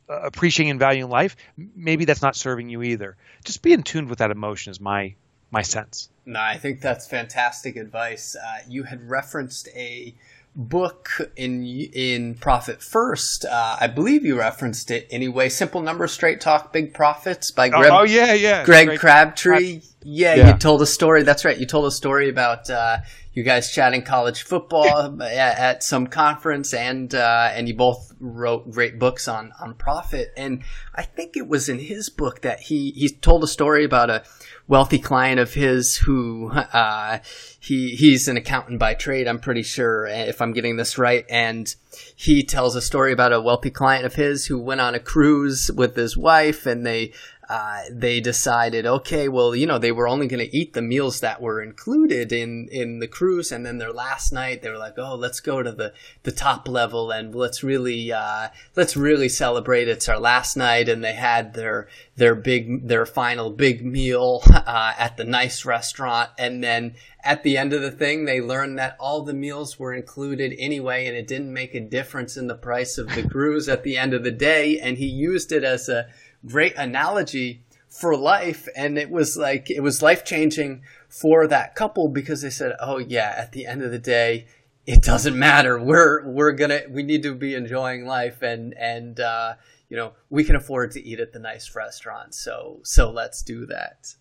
uh, 0.10 0.22
appreciating 0.22 0.72
and 0.72 0.80
valuing 0.80 1.10
life, 1.10 1.36
maybe 1.76 2.06
that's 2.06 2.22
not 2.22 2.36
serving 2.36 2.70
you 2.70 2.84
either. 2.84 3.16
Just 3.44 3.62
be 3.62 3.74
in 3.74 3.84
tune 3.84 4.08
with 4.08 4.20
that 4.20 4.32
emotion 4.32 4.72
is 4.72 4.80
my 4.80 5.16
my 5.50 5.62
sense. 5.62 6.10
No, 6.26 6.42
I 6.42 6.58
think 6.58 6.82
that's 6.82 7.08
fantastic 7.08 7.78
advice. 7.78 8.36
Uh, 8.36 8.60
you 8.68 8.84
had 8.84 9.10
referenced 9.10 9.70
a 9.76 10.14
book 10.56 11.10
in 11.36 11.64
in 11.64 12.36
Profit 12.36 12.82
First. 12.82 13.46
Uh, 13.46 13.78
I 13.80 13.88
believe 13.88 14.26
you 14.26 14.38
referenced 14.38 14.92
it 14.92 15.08
anyway. 15.10 15.50
Simple 15.50 15.82
Numbers, 15.82 16.12
Straight 16.12 16.42
Talk, 16.42 16.74
Big 16.74 16.94
Profits 16.94 17.52
by 17.52 17.70
Greg. 17.70 17.92
Oh, 17.92 18.00
oh 18.00 18.04
yeah, 18.04 18.34
yeah. 18.34 18.66
Greg 18.66 18.88
Great. 18.88 19.00
Crabtree. 19.00 19.82
Yeah, 20.04 20.36
yeah, 20.36 20.48
you 20.48 20.58
told 20.58 20.82
a 20.82 20.86
story. 20.86 21.24
That's 21.24 21.46
right. 21.46 21.58
You 21.58 21.66
told 21.66 21.86
a 21.86 21.92
story 21.92 22.30
about 22.30 22.70
uh, 22.70 22.98
you 23.38 23.44
guys 23.44 23.72
chatting 23.72 24.02
college 24.02 24.42
football 24.42 25.22
at, 25.24 25.84
some 25.84 26.08
conference, 26.08 26.74
and 26.74 27.14
uh, 27.14 27.52
and 27.54 27.68
you 27.68 27.76
both 27.76 28.12
wrote 28.20 28.72
great 28.72 28.98
books 28.98 29.28
on 29.28 29.54
on 29.62 29.76
profit. 29.76 30.34
And 30.36 30.64
I 30.96 31.04
think 31.04 31.38
it 31.38 31.48
was 31.48 31.70
in 31.70 31.78
his 31.78 32.10
book 32.10 32.42
that 32.42 32.62
he 32.62 32.90
he 32.92 33.10
told 33.10 33.44
a 33.44 33.48
story 33.48 33.86
about 33.86 34.10
a 34.10 34.24
wealthy 34.68 34.98
client 34.98 35.40
of 35.40 35.54
his 35.54 35.98
who 35.98 36.50
uh, 36.50 37.20
he 37.60 37.96
he's 37.96 38.28
an 38.28 38.38
accountant 38.38 38.80
by 38.80 38.96
trade. 38.96 39.28
I'm 39.28 39.40
pretty 39.40 39.62
sure 39.62 40.08
if 40.08 40.42
I'm 40.42 40.52
getting 40.52 40.78
this 40.78 40.98
right, 40.98 41.24
and 41.30 41.74
he 42.16 42.42
tells 42.42 42.76
a 42.76 42.82
story 42.82 43.14
about 43.14 43.34
a 43.34 43.42
wealthy 43.42 43.70
client 43.70 44.08
of 44.08 44.16
his 44.16 44.48
who 44.48 44.58
went 44.58 44.82
on 44.82 44.96
a 44.96 45.00
cruise 45.00 45.70
with 45.72 45.96
his 45.96 46.18
wife, 46.18 46.66
and 46.66 46.84
they 46.84 47.14
uh, 47.50 47.84
they 47.90 48.20
decided, 48.20 48.86
okay, 48.86 49.30
well, 49.30 49.56
you 49.56 49.66
know, 49.66 49.80
they 49.80 49.92
were 49.92 50.08
only 50.08 50.28
going 50.28 50.46
to 50.46 50.58
eat 50.58 50.74
the 50.74 50.82
meals 50.82 51.22
that 51.22 51.42
were 51.42 51.62
included 51.62 52.34
in, 52.34 52.68
in 52.72 53.00
the 53.00 53.08
cruise. 53.08 53.54
And 53.54 53.66
then 53.66 53.78
their 53.78 53.94
last 53.94 54.34
night, 54.34 54.62
they 54.62 54.70
were 54.70 54.78
like, 54.78 54.96
oh, 54.98 55.16
let's 55.16 55.40
go 55.40 55.64
to 55.64 55.72
the, 55.72 55.94
the 56.24 56.32
top 56.34 56.68
level 56.68 57.10
and 57.10 57.34
let's 57.34 57.64
really, 57.64 58.12
uh, 58.12 58.50
let's 58.76 58.98
really 58.98 59.30
celebrate. 59.30 59.88
It's 59.88 60.10
our 60.10 60.20
last 60.20 60.58
night. 60.58 60.90
And 60.90 61.02
they 61.02 61.14
had 61.14 61.54
their, 61.54 61.88
their 62.18 62.36
big, 62.36 62.88
their 62.90 63.06
final 63.06 63.50
big 63.50 63.86
meal, 63.86 64.42
uh, 64.54 64.94
at 64.98 65.16
the 65.16 65.24
nice 65.24 65.64
restaurant. 65.64 66.32
And 66.38 66.62
then 66.62 66.96
at 67.24 67.44
the 67.44 67.58
end 67.58 67.72
of 67.72 67.82
the 67.82 67.92
thing, 67.92 68.26
they 68.26 68.42
learned 68.42 68.78
that 68.80 68.98
all 69.00 69.22
the 69.22 69.34
meals 69.34 69.80
were 69.80 69.94
included 69.94 70.54
anyway, 70.58 71.08
and 71.08 71.16
it 71.16 71.28
didn't 71.28 71.52
make 71.52 71.76
a 71.76 71.80
difference 71.80 72.38
in 72.38 72.48
the 72.48 72.56
price 72.56 72.98
of 72.98 73.14
the 73.16 73.24
cruise 73.30 73.68
at 73.70 73.84
the 73.84 73.98
end 73.98 74.14
of 74.14 74.24
the 74.24 74.32
day. 74.32 74.80
And 74.80 74.98
he 74.98 75.08
used 75.08 75.52
it 75.52 75.64
as 75.64 75.88
a, 75.88 76.08
great 76.48 76.76
analogy 76.78 77.62
for 77.88 78.16
life. 78.16 78.68
And 78.76 78.98
it 78.98 79.10
was 79.10 79.38
like, 79.38 79.70
it 79.70 79.82
was 79.82 80.02
life 80.02 80.24
changing 80.26 80.82
for 81.10 81.48
that 81.48 81.76
couple 81.76 82.08
because 82.08 82.42
they 82.42 82.50
said, 82.50 82.74
oh, 82.80 82.98
yeah, 82.98 83.34
at 83.38 83.52
the 83.52 83.66
end 83.66 83.82
of 83.82 83.92
the 83.92 84.00
day, 84.00 84.48
it 84.86 85.02
doesn't 85.02 85.38
matter. 85.38 85.80
We're, 85.80 86.28
we're 86.28 86.54
gonna, 86.54 86.82
we 86.90 87.04
need 87.04 87.24
to 87.24 87.36
be 87.36 87.56
enjoying 87.56 88.06
life 88.06 88.42
and, 88.42 88.74
and, 88.78 89.20
uh, 89.20 89.56
you 89.90 89.96
know, 89.96 90.14
we 90.30 90.44
can 90.44 90.56
afford 90.56 90.92
to 90.92 91.04
eat 91.04 91.20
at 91.20 91.32
the 91.32 91.40
nice 91.40 91.76
restaurant. 91.76 92.34
So, 92.34 92.80
so 92.84 93.10
let's 93.10 93.42
do 93.42 93.66
that. 93.68 94.16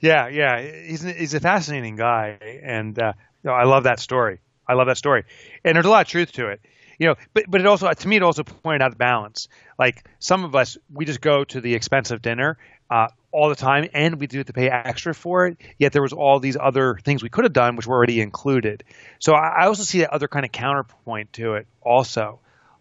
Yeah, 0.00 0.28
yeah, 0.28 0.60
he's 0.60 1.02
he's 1.02 1.32
a 1.32 1.40
fascinating 1.40 1.96
guy, 1.96 2.38
and 2.62 2.98
uh, 2.98 3.14
I 3.48 3.64
love 3.64 3.84
that 3.84 3.98
story. 3.98 4.40
I 4.68 4.74
love 4.74 4.88
that 4.88 4.98
story, 4.98 5.24
and 5.64 5.74
there's 5.74 5.86
a 5.86 5.88
lot 5.88 6.02
of 6.02 6.08
truth 6.08 6.32
to 6.32 6.48
it 6.48 6.60
you 6.98 7.08
know, 7.08 7.14
but 7.34 7.44
but 7.48 7.60
it 7.60 7.66
also 7.66 7.92
to 7.92 8.08
me 8.08 8.16
it 8.16 8.22
also 8.22 8.42
pointed 8.44 8.82
out 8.82 8.90
the 8.90 8.96
balance. 8.96 9.48
Like 9.78 10.04
some 10.18 10.44
of 10.44 10.54
us, 10.54 10.78
we 10.92 11.04
just 11.04 11.20
go 11.20 11.44
to 11.44 11.60
the 11.60 11.74
expensive 11.74 12.22
dinner 12.22 12.58
uh, 12.90 13.08
all 13.32 13.48
the 13.48 13.56
time, 13.56 13.88
and 13.92 14.18
we 14.18 14.26
do 14.26 14.38
have 14.38 14.46
to 14.46 14.52
pay 14.52 14.68
extra 14.70 15.14
for 15.14 15.46
it. 15.46 15.58
Yet 15.78 15.92
there 15.92 16.02
was 16.02 16.12
all 16.12 16.40
these 16.40 16.56
other 16.56 16.98
things 17.04 17.22
we 17.22 17.28
could 17.28 17.44
have 17.44 17.52
done, 17.52 17.76
which 17.76 17.86
were 17.86 17.96
already 17.96 18.20
included. 18.20 18.84
So 19.18 19.34
I, 19.34 19.62
I 19.62 19.66
also 19.66 19.82
see 19.82 20.00
that 20.00 20.12
other 20.12 20.28
kind 20.28 20.44
of 20.44 20.52
counterpoint 20.52 21.32
to 21.34 21.54
it. 21.54 21.66
Also, 21.82 22.40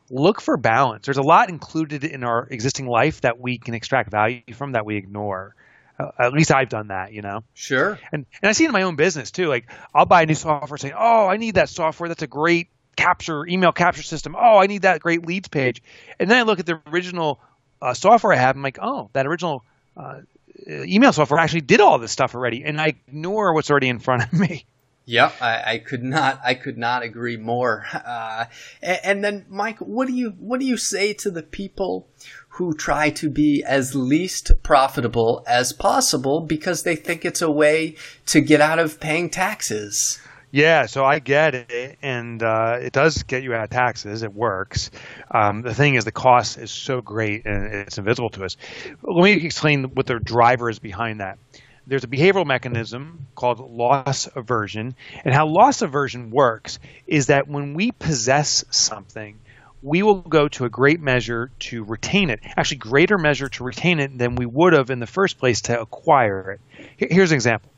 look 0.10 0.42
for 0.42 0.58
balance. 0.58 1.06
There's 1.06 1.18
a 1.18 1.24
lot 1.24 1.50
included 1.50 2.04
in 2.04 2.24
our 2.24 2.48
existing 2.50 2.88
life 2.88 3.22
that 3.22 3.40
we 3.40 3.58
can 3.58 3.74
extract 3.74 4.12
value 4.12 4.42
from 4.54 4.74
that 4.74 4.86
we 4.86 4.98
ignore. 4.98 5.56
Uh, 5.98 6.12
at 6.20 6.34
least 6.34 6.52
I've 6.52 6.70
done 6.70 6.90
that, 6.90 7.14
you 7.14 7.22
know. 7.22 7.44
Sure. 7.54 7.98
And 8.12 8.26
and 8.42 8.50
I 8.50 8.52
see 8.52 8.66
it 8.66 8.68
in 8.68 8.74
my 8.74 8.84
own 8.84 8.96
business 8.96 9.32
too. 9.32 9.48
Like 9.48 9.70
I'll 9.94 10.06
buy 10.06 10.24
a 10.24 10.26
new 10.26 10.36
software, 10.36 10.78
saying, 10.78 10.94
"Oh, 10.98 11.28
I 11.28 11.38
need 11.38 11.56
that 11.56 11.70
software. 11.70 12.10
That's 12.10 12.22
a 12.22 12.28
great 12.28 12.68
capture 12.96 13.46
email 13.48 13.72
capture 13.72 14.04
system. 14.04 14.36
Oh, 14.38 14.58
I 14.58 14.68
need 14.68 14.84
that 14.84 15.02
great 15.02 15.26
leads 15.26 15.48
page. 15.48 15.82
And 16.20 16.30
then 16.30 16.38
I 16.38 16.42
look 16.44 16.60
at 16.60 16.66
the 16.66 16.82
original 16.88 17.40
uh, 17.82 17.94
software 17.94 18.34
I 18.34 18.38
have. 18.38 18.56
I'm 18.56 18.62
like, 18.62 18.80
oh, 18.82 19.10
that 19.14 19.26
original 19.28 19.64
uh, 19.98 20.22
email 20.68 21.14
software 21.14 21.40
actually 21.40 21.62
did 21.62 21.82
all 21.82 21.98
this 22.00 22.12
stuff 22.12 22.36
already, 22.36 22.64
and 22.64 22.80
I 22.80 22.88
ignore 22.88 23.54
what's 23.54 23.70
already 23.70 23.90
in 23.90 24.00
front 24.00 24.24
of 24.24 24.34
me. 24.34 24.66
Yeah, 25.08 25.32
I, 25.40 25.74
I 25.74 25.78
could 25.78 26.04
not. 26.04 26.42
I 26.44 26.56
could 26.56 26.80
not 26.80 27.04
agree 27.04 27.38
more. 27.38 27.86
Uh, 27.94 28.46
and, 28.82 29.00
and, 29.04 29.24
then, 29.24 29.46
Mike, 29.50 29.78
what 29.80 30.08
do 30.08 30.14
you 30.14 30.32
what 30.40 30.60
do 30.60 30.66
you 30.66 30.78
say 30.78 31.14
to 31.14 31.30
the 31.30 31.44
people 31.44 32.08
who 32.50 32.74
try 32.74 33.10
to 33.12 33.30
be 33.30 33.64
as 33.64 33.94
least 33.94 34.52
profitable 34.64 35.44
as 35.46 35.74
possible 35.74 36.42
because 36.42 36.84
they 36.84 36.96
think 36.96 37.24
it's 37.24 37.42
a 37.42 37.52
way 37.52 37.96
to 38.26 38.42
get 38.42 38.62
out 38.62 38.80
of 38.80 39.00
paying 39.00 39.30
taxes? 39.30 40.20
Yeah, 40.56 40.86
so 40.86 41.04
I 41.04 41.20
get 41.20 41.54
it, 41.54 41.98
and 42.02 42.42
uh, 42.42 42.78
it 42.82 42.94
does 42.94 43.24
get 43.24 43.44
you 43.44 43.54
out 43.54 43.66
of 43.66 43.72
taxes. 43.72 44.24
It 44.24 44.34
works. 44.34 44.90
Um, 45.30 45.64
the 45.64 45.74
thing 45.74 45.96
is, 45.96 46.06
the 46.06 46.14
cost 46.14 46.58
is 46.58 46.72
so 46.72 47.02
great 47.02 47.46
and 47.46 47.66
it's 47.74 47.98
invisible 47.98 48.30
to 48.30 48.46
us. 48.46 48.56
Let 49.04 49.22
me 49.22 49.34
explain 49.34 49.84
what 49.84 50.06
the 50.06 50.18
driver 50.18 50.70
is 50.70 50.80
behind 50.80 51.20
that. 51.20 51.40
There's 51.88 52.06
a 52.06 52.08
behavioral 52.08 52.46
mechanism 52.46 53.28
called 53.36 53.60
loss 53.60 54.30
aversion, 54.34 54.96
and 55.26 55.34
how 55.34 55.48
loss 55.48 55.82
aversion 55.82 56.32
works 56.32 56.80
is 57.06 57.26
that 57.26 57.50
when 57.50 57.74
we 57.74 57.92
possess 57.92 58.64
something, 58.70 59.38
we 59.82 60.04
will 60.04 60.22
go 60.22 60.48
to 60.48 60.64
a 60.64 60.70
great 60.70 61.02
measure 61.02 61.52
to 61.60 61.84
retain 61.84 62.30
it. 62.30 62.40
Actually, 62.56 62.78
greater 62.78 63.18
measure 63.18 63.50
to 63.50 63.66
retain 63.66 64.00
it 64.00 64.18
than 64.18 64.36
we 64.36 64.46
would 64.46 64.72
have 64.72 64.90
in 64.90 65.02
the 65.02 65.06
first 65.06 65.38
place 65.38 65.64
to 65.64 65.82
acquire 65.82 66.52
it. 66.52 67.12
Here's 67.12 67.32
an 67.32 67.36
example 67.36 67.72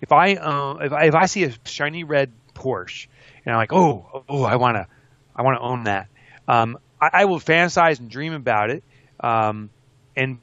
if 0.00 0.12
I 0.12 0.34
uh, 0.34 0.74
if 0.80 0.92
I, 0.92 1.04
if 1.04 1.14
I 1.14 1.26
see 1.26 1.44
a 1.44 1.52
shiny 1.64 2.04
red 2.04 2.32
Porsche 2.54 3.08
and 3.44 3.54
I'm 3.54 3.58
like, 3.58 3.72
oh, 3.72 4.24
oh, 4.28 4.42
I 4.42 4.56
want 4.56 4.76
to, 4.76 4.86
I 5.34 5.42
want 5.42 5.58
to 5.58 5.62
own 5.62 5.84
that. 5.84 6.08
Um, 6.46 6.78
I, 7.00 7.10
I, 7.12 7.24
will 7.26 7.40
fantasize 7.40 8.00
and 8.00 8.10
dream 8.10 8.32
about 8.32 8.70
it, 8.70 8.82
um, 9.20 9.70
and 10.16 10.38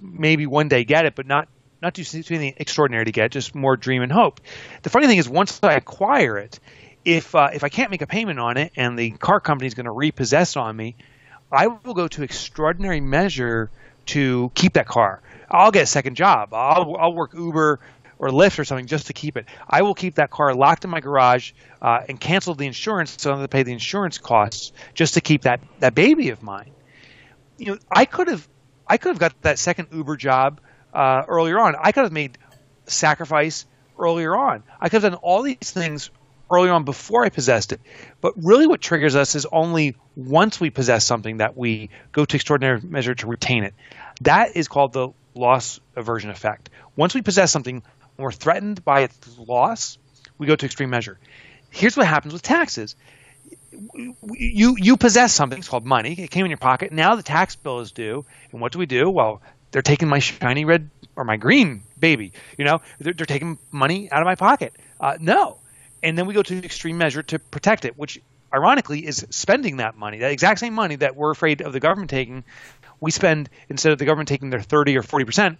maybe 0.00 0.46
one 0.46 0.68
day 0.68 0.84
get 0.84 1.06
it, 1.06 1.14
but 1.14 1.26
not 1.26 1.48
not 1.82 1.94
do 1.94 2.02
anything 2.14 2.54
extraordinary 2.56 3.04
to 3.04 3.12
get, 3.12 3.30
just 3.30 3.54
more 3.54 3.76
dream 3.76 4.02
and 4.02 4.10
hope. 4.10 4.40
The 4.82 4.90
funny 4.90 5.06
thing 5.06 5.18
is, 5.18 5.28
once 5.28 5.60
I 5.62 5.74
acquire 5.74 6.38
it, 6.38 6.58
if 7.04 7.34
uh, 7.34 7.50
if 7.52 7.62
I 7.62 7.68
can't 7.68 7.90
make 7.90 8.02
a 8.02 8.06
payment 8.06 8.38
on 8.38 8.56
it 8.56 8.72
and 8.76 8.98
the 8.98 9.10
car 9.10 9.40
company 9.40 9.66
is 9.66 9.74
going 9.74 9.86
to 9.86 9.92
repossess 9.92 10.56
on 10.56 10.74
me, 10.74 10.96
I 11.52 11.66
will 11.66 11.94
go 11.94 12.08
to 12.08 12.22
extraordinary 12.22 13.00
measure 13.00 13.70
to 14.06 14.50
keep 14.54 14.74
that 14.74 14.86
car. 14.86 15.22
I'll 15.50 15.70
get 15.70 15.84
a 15.84 15.86
second 15.86 16.16
job. 16.16 16.52
I'll, 16.52 16.96
I'll 16.96 17.12
work 17.12 17.32
Uber 17.34 17.80
or 18.24 18.30
Lyft 18.30 18.58
or 18.58 18.64
something 18.64 18.86
just 18.86 19.08
to 19.08 19.12
keep 19.12 19.36
it. 19.36 19.46
I 19.68 19.82
will 19.82 19.94
keep 19.94 20.14
that 20.14 20.30
car 20.30 20.54
locked 20.54 20.84
in 20.84 20.90
my 20.90 21.00
garage 21.00 21.52
uh, 21.82 22.00
and 22.08 22.18
cancel 22.18 22.54
the 22.54 22.66
insurance 22.66 23.14
so 23.18 23.28
I 23.28 23.32
don't 23.32 23.40
have 23.40 23.50
to 23.50 23.52
pay 23.52 23.62
the 23.62 23.72
insurance 23.72 24.18
costs 24.18 24.72
just 24.94 25.14
to 25.14 25.20
keep 25.20 25.42
that, 25.42 25.60
that 25.80 25.94
baby 25.94 26.30
of 26.30 26.42
mine. 26.42 26.70
You 27.58 27.72
know, 27.72 27.78
I 27.90 28.06
could 28.06 28.28
have 28.28 28.48
I 28.86 28.96
could 28.96 29.10
have 29.10 29.18
got 29.18 29.40
that 29.42 29.58
second 29.58 29.88
Uber 29.92 30.16
job 30.16 30.60
uh, 30.92 31.22
earlier 31.28 31.58
on. 31.58 31.74
I 31.78 31.92
could 31.92 32.04
have 32.04 32.12
made 32.12 32.36
sacrifice 32.86 33.66
earlier 33.98 34.36
on. 34.36 34.62
I 34.80 34.88
could 34.88 35.02
have 35.02 35.12
done 35.12 35.20
all 35.22 35.42
these 35.42 35.56
things 35.58 36.10
early 36.50 36.68
on 36.68 36.84
before 36.84 37.24
I 37.24 37.30
possessed 37.30 37.72
it. 37.72 37.80
But 38.20 38.34
really, 38.36 38.66
what 38.66 38.80
triggers 38.80 39.16
us 39.16 39.34
is 39.34 39.46
only 39.50 39.96
once 40.16 40.60
we 40.60 40.70
possess 40.70 41.04
something 41.06 41.38
that 41.38 41.56
we 41.56 41.90
go 42.12 42.24
to 42.24 42.36
extraordinary 42.36 42.80
measure 42.82 43.14
to 43.14 43.26
retain 43.26 43.64
it. 43.64 43.74
That 44.20 44.56
is 44.56 44.68
called 44.68 44.92
the 44.92 45.10
loss 45.34 45.80
aversion 45.96 46.30
effect. 46.30 46.70
Once 46.96 47.14
we 47.14 47.22
possess 47.22 47.50
something, 47.50 47.82
when 48.16 48.24
we're 48.24 48.32
threatened 48.32 48.84
by 48.84 49.00
its 49.00 49.38
loss, 49.38 49.98
we 50.38 50.46
go 50.46 50.56
to 50.56 50.66
extreme 50.66 50.90
measure. 50.90 51.18
Here's 51.70 51.96
what 51.96 52.06
happens 52.06 52.32
with 52.32 52.42
taxes. 52.42 52.96
You 53.72 54.76
you 54.78 54.96
possess 54.96 55.32
something. 55.32 55.58
It's 55.58 55.68
called 55.68 55.84
money. 55.84 56.12
It 56.12 56.30
came 56.30 56.44
in 56.44 56.50
your 56.50 56.58
pocket. 56.58 56.92
Now 56.92 57.16
the 57.16 57.22
tax 57.22 57.56
bill 57.56 57.80
is 57.80 57.90
due, 57.90 58.24
and 58.52 58.60
what 58.60 58.72
do 58.72 58.78
we 58.78 58.86
do? 58.86 59.10
Well, 59.10 59.42
they're 59.72 59.82
taking 59.82 60.08
my 60.08 60.20
shiny 60.20 60.64
red 60.64 60.90
or 61.16 61.24
my 61.24 61.36
green 61.36 61.82
baby. 61.98 62.32
You 62.56 62.64
know, 62.64 62.80
they're, 63.00 63.12
they're 63.12 63.26
taking 63.26 63.58
money 63.72 64.10
out 64.10 64.22
of 64.22 64.26
my 64.26 64.36
pocket. 64.36 64.72
Uh, 65.00 65.16
no, 65.20 65.58
and 66.02 66.16
then 66.16 66.26
we 66.26 66.34
go 66.34 66.42
to 66.42 66.64
extreme 66.64 66.98
measure 66.98 67.22
to 67.24 67.38
protect 67.38 67.84
it, 67.84 67.98
which 67.98 68.20
ironically 68.52 69.04
is 69.04 69.26
spending 69.30 69.78
that 69.78 69.96
money, 69.96 70.18
that 70.18 70.30
exact 70.30 70.60
same 70.60 70.74
money 70.74 70.96
that 70.96 71.16
we're 71.16 71.32
afraid 71.32 71.60
of 71.60 71.72
the 71.72 71.80
government 71.80 72.10
taking. 72.10 72.44
We 73.00 73.10
spend 73.10 73.50
instead 73.68 73.92
of 73.92 73.98
the 73.98 74.04
government 74.04 74.28
taking 74.28 74.50
their 74.50 74.62
thirty 74.62 74.96
or 74.96 75.02
forty 75.02 75.24
percent, 75.24 75.58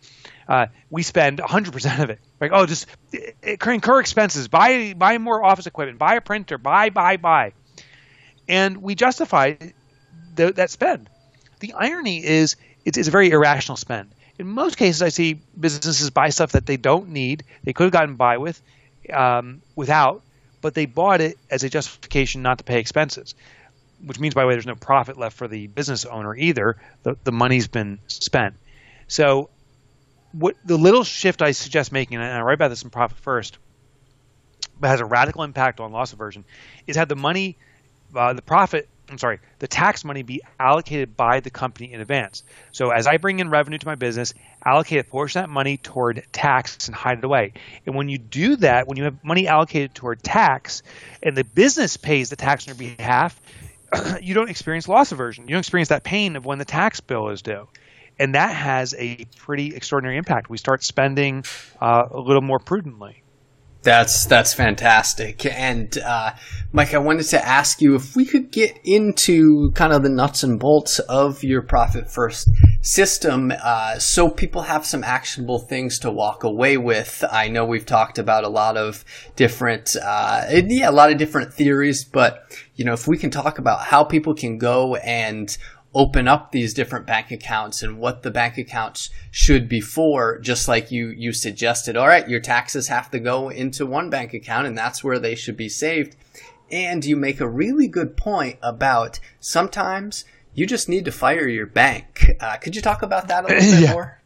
uh, 0.48 0.66
we 0.90 1.02
spend 1.02 1.40
hundred 1.40 1.72
percent 1.72 2.00
of 2.00 2.10
it. 2.10 2.20
Like, 2.40 2.52
oh, 2.54 2.66
just 2.66 2.86
incur 3.42 4.00
expenses, 4.00 4.48
buy 4.48 4.94
buy 4.94 5.18
more 5.18 5.44
office 5.44 5.66
equipment, 5.66 5.98
buy 5.98 6.14
a 6.14 6.20
printer, 6.20 6.58
buy 6.58 6.90
buy 6.90 7.16
buy, 7.16 7.52
and 8.48 8.78
we 8.78 8.94
justify 8.94 9.54
the, 10.34 10.52
that 10.52 10.70
spend. 10.70 11.10
The 11.60 11.74
irony 11.74 12.24
is, 12.24 12.56
it's, 12.84 12.98
it's 12.98 13.08
a 13.08 13.10
very 13.10 13.30
irrational 13.30 13.76
spend. 13.76 14.10
In 14.38 14.48
most 14.48 14.76
cases, 14.76 15.02
I 15.02 15.10
see 15.10 15.40
businesses 15.58 16.10
buy 16.10 16.30
stuff 16.30 16.52
that 16.52 16.66
they 16.66 16.76
don't 16.76 17.10
need, 17.10 17.44
they 17.62 17.72
could 17.72 17.84
have 17.84 17.92
gotten 17.92 18.16
by 18.16 18.38
with 18.38 18.60
um, 19.12 19.62
without, 19.76 20.22
but 20.60 20.74
they 20.74 20.86
bought 20.86 21.20
it 21.20 21.38
as 21.50 21.62
a 21.62 21.68
justification 21.68 22.42
not 22.42 22.58
to 22.58 22.64
pay 22.64 22.80
expenses, 22.80 23.34
which 24.04 24.18
means, 24.18 24.34
by 24.34 24.42
the 24.42 24.48
way, 24.48 24.54
there's 24.54 24.66
no 24.66 24.74
profit 24.74 25.18
left 25.18 25.36
for 25.36 25.48
the 25.48 25.66
business 25.66 26.04
owner 26.04 26.34
either. 26.34 26.76
The, 27.02 27.16
the 27.24 27.32
money's 27.32 27.68
been 27.68 27.98
spent. 28.06 28.54
So, 29.08 29.50
what 30.32 30.56
the 30.64 30.76
little 30.76 31.04
shift 31.04 31.42
I 31.42 31.52
suggest 31.52 31.92
making, 31.92 32.16
and 32.16 32.24
I 32.24 32.40
write 32.40 32.54
about 32.54 32.68
this 32.68 32.82
in 32.82 32.90
Profit 32.90 33.18
First, 33.18 33.58
but 34.80 34.88
has 34.88 35.00
a 35.00 35.04
radical 35.04 35.42
impact 35.42 35.80
on 35.80 35.92
loss 35.92 36.12
aversion, 36.12 36.44
is 36.86 36.96
have 36.96 37.08
the 37.08 37.16
money, 37.16 37.56
uh, 38.14 38.32
the 38.32 38.42
profit 38.42 38.88
I'm 39.08 39.18
sorry, 39.18 39.40
the 39.58 39.68
tax 39.68 40.04
money 40.04 40.22
be 40.22 40.42
allocated 40.58 41.16
by 41.16 41.40
the 41.40 41.50
company 41.50 41.92
in 41.92 42.00
advance. 42.00 42.42
So 42.72 42.90
as 42.90 43.06
I 43.06 43.18
bring 43.18 43.38
in 43.38 43.50
revenue 43.50 43.78
to 43.78 43.86
my 43.86 43.96
business, 43.96 44.32
allocate 44.64 45.00
a 45.00 45.04
portion 45.04 45.40
of 45.40 45.48
that 45.48 45.52
money 45.52 45.76
toward 45.76 46.24
tax 46.32 46.88
and 46.88 46.94
hide 46.94 47.18
it 47.18 47.24
away. 47.24 47.52
And 47.84 47.94
when 47.94 48.08
you 48.08 48.16
do 48.16 48.56
that, 48.56 48.88
when 48.88 48.96
you 48.96 49.04
have 49.04 49.22
money 49.22 49.46
allocated 49.46 49.94
toward 49.94 50.22
tax 50.22 50.82
and 51.22 51.36
the 51.36 51.44
business 51.44 51.96
pays 51.96 52.30
the 52.30 52.36
tax 52.36 52.66
on 52.66 52.76
your 52.76 52.96
behalf, 52.96 53.38
you 54.22 54.34
don't 54.34 54.50
experience 54.50 54.88
loss 54.88 55.12
aversion. 55.12 55.44
You 55.44 55.50
don't 55.50 55.60
experience 55.60 55.88
that 55.88 56.04
pain 56.04 56.36
of 56.36 56.44
when 56.44 56.58
the 56.58 56.64
tax 56.64 57.00
bill 57.00 57.28
is 57.28 57.42
due. 57.42 57.68
And 58.18 58.34
that 58.36 58.54
has 58.54 58.94
a 58.96 59.24
pretty 59.36 59.74
extraordinary 59.74 60.16
impact. 60.16 60.48
We 60.48 60.56
start 60.56 60.84
spending 60.84 61.44
uh, 61.80 62.04
a 62.10 62.20
little 62.20 62.42
more 62.42 62.60
prudently. 62.60 63.23
That's 63.84 64.24
that's 64.24 64.54
fantastic. 64.54 65.44
And 65.44 65.96
uh, 65.98 66.32
Mike, 66.72 66.94
I 66.94 66.98
wanted 66.98 67.24
to 67.24 67.46
ask 67.46 67.82
you 67.82 67.94
if 67.94 68.16
we 68.16 68.24
could 68.24 68.50
get 68.50 68.78
into 68.82 69.70
kind 69.72 69.92
of 69.92 70.02
the 70.02 70.08
nuts 70.08 70.42
and 70.42 70.58
bolts 70.58 71.00
of 71.00 71.44
your 71.44 71.60
profit 71.60 72.10
first 72.10 72.48
system, 72.80 73.52
uh, 73.62 73.98
so 73.98 74.30
people 74.30 74.62
have 74.62 74.86
some 74.86 75.04
actionable 75.04 75.58
things 75.58 75.98
to 75.98 76.10
walk 76.10 76.44
away 76.44 76.78
with. 76.78 77.22
I 77.30 77.48
know 77.48 77.66
we've 77.66 77.84
talked 77.84 78.18
about 78.18 78.44
a 78.44 78.48
lot 78.48 78.78
of 78.78 79.04
different, 79.36 79.96
uh, 80.02 80.46
yeah, 80.66 80.88
a 80.88 80.90
lot 80.90 81.12
of 81.12 81.18
different 81.18 81.52
theories, 81.52 82.04
but 82.04 82.58
you 82.76 82.86
know, 82.86 82.94
if 82.94 83.06
we 83.06 83.18
can 83.18 83.30
talk 83.30 83.58
about 83.58 83.82
how 83.82 84.02
people 84.02 84.34
can 84.34 84.56
go 84.56 84.96
and 84.96 85.56
open 85.94 86.26
up 86.26 86.52
these 86.52 86.74
different 86.74 87.06
bank 87.06 87.30
accounts 87.30 87.82
and 87.82 87.98
what 87.98 88.22
the 88.22 88.30
bank 88.30 88.58
accounts 88.58 89.10
should 89.30 89.68
be 89.68 89.80
for, 89.80 90.38
just 90.40 90.68
like 90.68 90.90
you, 90.90 91.08
you 91.08 91.32
suggested. 91.32 91.96
All 91.96 92.08
right, 92.08 92.28
your 92.28 92.40
taxes 92.40 92.88
have 92.88 93.10
to 93.12 93.18
go 93.20 93.48
into 93.48 93.86
one 93.86 94.10
bank 94.10 94.34
account 94.34 94.66
and 94.66 94.76
that's 94.76 95.04
where 95.04 95.18
they 95.18 95.34
should 95.34 95.56
be 95.56 95.68
saved. 95.68 96.16
And 96.70 97.04
you 97.04 97.16
make 97.16 97.40
a 97.40 97.48
really 97.48 97.86
good 97.86 98.16
point 98.16 98.58
about 98.62 99.20
sometimes 99.38 100.24
you 100.54 100.66
just 100.66 100.88
need 100.88 101.04
to 101.04 101.12
fire 101.12 101.46
your 101.46 101.66
bank. 101.66 102.26
Uh, 102.40 102.56
could 102.56 102.74
you 102.74 102.82
talk 102.82 103.02
about 103.02 103.28
that 103.28 103.44
a 103.44 103.48
little 103.48 103.70
bit 103.72 103.82
yeah. 103.82 103.92
more? 103.92 104.20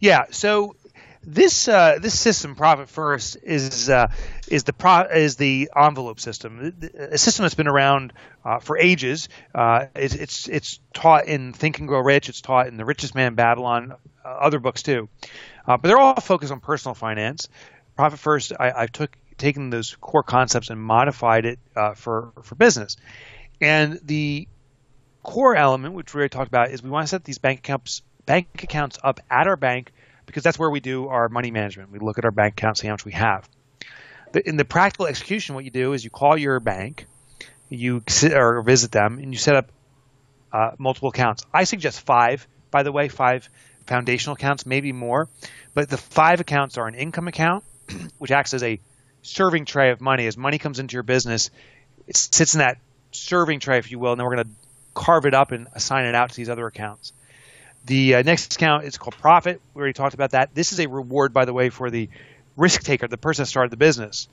Yeah. 0.00 0.24
So 0.30 0.76
this 1.24 1.68
uh, 1.68 1.98
this 2.00 2.18
system, 2.18 2.56
Profit 2.56 2.88
First, 2.88 3.36
is 3.42 3.88
uh, 3.88 4.08
is 4.48 4.64
the 4.64 4.72
pro- 4.72 5.02
is 5.02 5.36
the 5.36 5.70
envelope 5.76 6.18
system, 6.18 6.74
a 6.94 7.18
system 7.18 7.44
that's 7.44 7.54
been 7.54 7.68
around 7.68 8.12
uh, 8.44 8.58
for 8.58 8.76
ages. 8.76 9.28
Uh, 9.54 9.86
it's, 9.94 10.14
it's, 10.14 10.48
it's 10.48 10.80
taught 10.92 11.26
in 11.26 11.52
Think 11.52 11.78
and 11.78 11.86
Grow 11.86 12.00
Rich. 12.00 12.28
It's 12.28 12.40
taught 12.40 12.66
in 12.66 12.76
The 12.76 12.84
Richest 12.84 13.14
Man 13.14 13.28
in 13.28 13.34
Babylon, 13.34 13.94
uh, 14.24 14.28
other 14.28 14.58
books 14.58 14.82
too. 14.82 15.08
Uh, 15.66 15.76
but 15.76 15.88
they're 15.88 15.98
all 15.98 16.20
focused 16.20 16.50
on 16.50 16.58
personal 16.58 16.94
finance. 16.94 17.48
Profit 17.94 18.18
First, 18.18 18.52
I, 18.58 18.82
I 18.82 18.86
took 18.86 19.16
taken 19.38 19.70
those 19.70 19.96
core 20.00 20.22
concepts 20.24 20.70
and 20.70 20.80
modified 20.80 21.46
it 21.46 21.58
for 21.94 22.32
for 22.42 22.54
business. 22.56 22.96
And 23.60 24.00
the 24.02 24.48
core 25.22 25.54
element, 25.54 25.94
which 25.94 26.12
we 26.12 26.18
already 26.18 26.30
talked 26.30 26.48
about, 26.48 26.72
is 26.72 26.82
we 26.82 26.90
want 26.90 27.04
to 27.04 27.08
set 27.08 27.22
these 27.22 27.38
bank 27.38 27.60
accounts 27.60 28.02
bank 28.26 28.48
accounts 28.64 28.98
up 29.04 29.20
at 29.30 29.46
our 29.46 29.56
bank 29.56 29.92
because 30.26 30.42
that's 30.42 30.58
where 30.58 30.70
we 30.70 30.80
do 30.80 31.08
our 31.08 31.28
money 31.28 31.50
management. 31.50 31.90
We 31.90 31.98
look 31.98 32.18
at 32.18 32.24
our 32.24 32.30
bank 32.30 32.54
account, 32.54 32.78
see 32.78 32.86
how 32.86 32.94
much 32.94 33.04
we 33.04 33.12
have. 33.12 33.48
In 34.44 34.56
the 34.56 34.64
practical 34.64 35.06
execution, 35.06 35.54
what 35.54 35.64
you 35.64 35.70
do 35.70 35.92
is 35.92 36.02
you 36.02 36.10
call 36.10 36.38
your 36.38 36.58
bank, 36.60 37.06
you 37.68 38.02
sit 38.08 38.32
or 38.32 38.62
visit 38.62 38.90
them, 38.90 39.18
and 39.18 39.32
you 39.32 39.38
set 39.38 39.56
up 39.56 39.70
uh, 40.52 40.72
multiple 40.78 41.10
accounts. 41.10 41.44
I 41.52 41.64
suggest 41.64 42.00
five, 42.00 42.46
by 42.70 42.82
the 42.82 42.92
way, 42.92 43.08
five 43.08 43.48
foundational 43.86 44.34
accounts, 44.34 44.64
maybe 44.64 44.92
more. 44.92 45.28
But 45.74 45.88
the 45.88 45.96
five 45.96 46.40
accounts 46.40 46.78
are 46.78 46.86
an 46.86 46.94
income 46.94 47.28
account, 47.28 47.64
which 48.18 48.30
acts 48.30 48.54
as 48.54 48.62
a 48.62 48.80
serving 49.22 49.64
tray 49.64 49.90
of 49.90 50.00
money. 50.00 50.26
As 50.26 50.36
money 50.36 50.58
comes 50.58 50.78
into 50.78 50.94
your 50.94 51.02
business, 51.02 51.50
it 52.06 52.16
sits 52.16 52.54
in 52.54 52.58
that 52.58 52.78
serving 53.12 53.60
tray, 53.60 53.78
if 53.78 53.90
you 53.90 53.98
will, 53.98 54.12
and 54.12 54.20
then 54.20 54.26
we're 54.26 54.36
going 54.36 54.46
to 54.46 54.52
carve 54.94 55.26
it 55.26 55.34
up 55.34 55.52
and 55.52 55.68
assign 55.74 56.06
it 56.06 56.14
out 56.14 56.30
to 56.30 56.36
these 56.36 56.48
other 56.48 56.66
accounts. 56.66 57.12
The 57.84 58.16
uh, 58.16 58.22
next 58.22 58.54
account 58.54 58.84
is 58.84 58.96
called 58.96 59.16
profit. 59.16 59.60
We 59.74 59.80
already 59.80 59.92
talked 59.92 60.14
about 60.14 60.30
that. 60.30 60.54
This 60.54 60.72
is 60.72 60.80
a 60.80 60.86
reward, 60.86 61.32
by 61.32 61.44
the 61.44 61.52
way, 61.52 61.70
for 61.70 61.90
the 61.90 62.08
risk 62.56 62.82
taker, 62.82 63.08
the 63.08 63.16
person 63.16 63.42
that 63.42 63.46
started 63.46 63.72
the 63.72 63.76
business. 63.76 64.28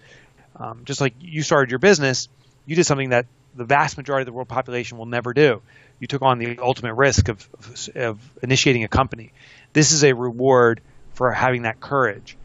Um, 0.56 0.82
just 0.86 1.02
like 1.02 1.16
you 1.20 1.42
started 1.42 1.72
your 1.72 1.80
business, 1.80 2.30
you 2.66 2.76
did 2.76 2.86
something 2.86 3.10
that 3.10 3.26
the 3.56 3.66
vast 3.66 3.98
majority 3.98 4.24
of 4.24 4.26
the 4.28 4.34
world 4.34 4.48
population 4.48 4.98
will 4.98 5.06
never 5.06 5.34
do. 5.34 5.62
You 6.00 6.08
took 6.08 6.22
on 6.22 6.38
the 6.38 6.60
ultimate 6.60 6.94
risk 6.94 7.28
of, 7.30 7.50
of, 7.54 7.90
of 7.96 8.32
initiating 8.44 8.84
a 8.84 8.88
company. 8.88 9.32
This 9.74 9.92
is 9.92 10.04
a 10.04 10.14
reward 10.14 10.82
for 11.14 11.32
having 11.32 11.64
that 11.64 11.80
courage. 11.80 12.38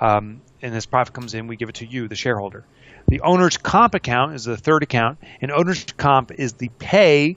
Um, 0.00 0.40
and 0.62 0.74
as 0.74 0.86
profit 0.86 1.14
comes 1.14 1.34
in, 1.34 1.46
we 1.46 1.56
give 1.56 1.68
it 1.68 1.76
to 1.76 1.86
you, 1.86 2.08
the 2.08 2.16
shareholder. 2.16 2.64
The 3.08 3.20
owner's 3.20 3.56
comp 3.56 3.94
account 3.94 4.34
is 4.34 4.44
the 4.44 4.56
third 4.56 4.82
account, 4.82 5.18
and 5.40 5.50
owner's 5.50 5.84
comp 5.84 6.32
is 6.32 6.54
the 6.54 6.70
pay 6.78 7.36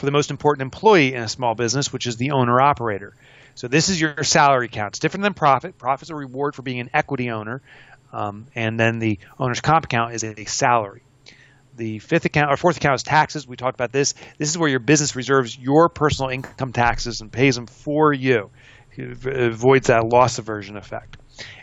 for 0.00 0.06
the 0.06 0.12
most 0.12 0.30
important 0.30 0.62
employee 0.62 1.12
in 1.12 1.22
a 1.22 1.28
small 1.28 1.54
business, 1.54 1.92
which 1.92 2.06
is 2.06 2.16
the 2.16 2.30
owner 2.30 2.58
operator. 2.58 3.14
So 3.54 3.68
this 3.68 3.90
is 3.90 4.00
your 4.00 4.24
salary 4.24 4.64
account. 4.66 4.92
It's 4.92 4.98
different 4.98 5.24
than 5.24 5.34
profit. 5.34 5.76
Profit 5.76 6.06
is 6.06 6.10
a 6.10 6.14
reward 6.14 6.54
for 6.54 6.62
being 6.62 6.80
an 6.80 6.88
equity 6.94 7.30
owner, 7.30 7.60
um, 8.10 8.46
and 8.54 8.80
then 8.80 8.98
the 8.98 9.18
owner's 9.38 9.60
comp 9.60 9.84
account 9.84 10.14
is 10.14 10.24
a 10.24 10.46
salary. 10.46 11.02
The 11.76 11.98
fifth 11.98 12.24
account 12.24 12.50
or 12.50 12.56
fourth 12.56 12.78
account 12.78 12.94
is 12.94 13.02
taxes. 13.02 13.46
We 13.46 13.56
talked 13.56 13.76
about 13.76 13.92
this. 13.92 14.14
This 14.38 14.48
is 14.48 14.56
where 14.56 14.70
your 14.70 14.80
business 14.80 15.14
reserves 15.14 15.56
your 15.56 15.90
personal 15.90 16.30
income 16.30 16.72
taxes 16.72 17.20
and 17.20 17.30
pays 17.30 17.54
them 17.54 17.66
for 17.66 18.12
you. 18.12 18.50
It 18.96 19.26
avoids 19.26 19.88
that 19.88 20.06
loss 20.06 20.38
aversion 20.38 20.78
effect. 20.78 21.18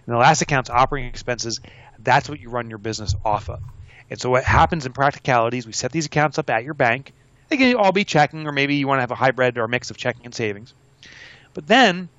And 0.05 0.13
the 0.13 0.19
last 0.19 0.43
account 0.43 0.67
is 0.67 0.69
operating 0.69 1.09
expenses. 1.09 1.59
That's 1.97 2.29
what 2.29 2.39
you 2.39 2.49
run 2.49 2.69
your 2.69 2.79
business 2.79 3.15
off 3.25 3.49
of. 3.49 3.61
And 4.11 4.21
so 4.21 4.29
what 4.29 4.43
happens 4.43 4.85
in 4.85 4.93
practicality 4.93 5.57
is 5.57 5.65
we 5.65 5.73
set 5.73 5.91
these 5.91 6.05
accounts 6.05 6.37
up 6.37 6.49
at 6.51 6.63
your 6.63 6.75
bank. 6.75 7.13
They 7.49 7.57
can 7.57 7.75
all 7.75 7.91
be 7.91 8.03
checking, 8.03 8.47
or 8.47 8.51
maybe 8.51 8.75
you 8.75 8.87
want 8.87 8.97
to 8.97 9.01
have 9.01 9.11
a 9.11 9.15
hybrid 9.15 9.57
or 9.57 9.63
a 9.63 9.69
mix 9.69 9.89
of 9.89 9.97
checking 9.97 10.25
and 10.25 10.35
savings. 10.35 10.73
But 11.53 11.67
then 11.67 12.09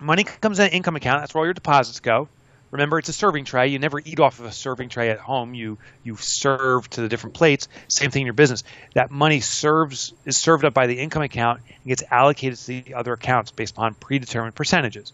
money 0.00 0.24
comes 0.24 0.58
in 0.58 0.66
an 0.66 0.72
income 0.72 0.96
account. 0.96 1.22
That's 1.22 1.34
where 1.34 1.40
all 1.40 1.46
your 1.46 1.54
deposits 1.54 2.00
go. 2.00 2.28
Remember, 2.74 2.98
it's 2.98 3.08
a 3.08 3.12
serving 3.12 3.44
tray. 3.44 3.68
You 3.68 3.78
never 3.78 4.00
eat 4.04 4.18
off 4.18 4.40
of 4.40 4.46
a 4.46 4.52
serving 4.52 4.88
tray 4.88 5.10
at 5.10 5.20
home. 5.20 5.54
You 5.54 5.78
you 6.02 6.16
serve 6.16 6.90
to 6.90 7.02
the 7.02 7.08
different 7.08 7.34
plates. 7.34 7.68
Same 7.86 8.10
thing 8.10 8.22
in 8.22 8.26
your 8.26 8.34
business. 8.34 8.64
That 8.94 9.12
money 9.12 9.38
serves 9.38 10.12
is 10.24 10.36
served 10.36 10.64
up 10.64 10.74
by 10.74 10.88
the 10.88 10.98
income 10.98 11.22
account 11.22 11.60
and 11.68 11.86
gets 11.86 12.02
allocated 12.10 12.58
to 12.58 12.66
the 12.66 12.94
other 12.94 13.12
accounts 13.12 13.52
based 13.52 13.74
upon 13.74 13.94
predetermined 13.94 14.56
percentages. 14.56 15.12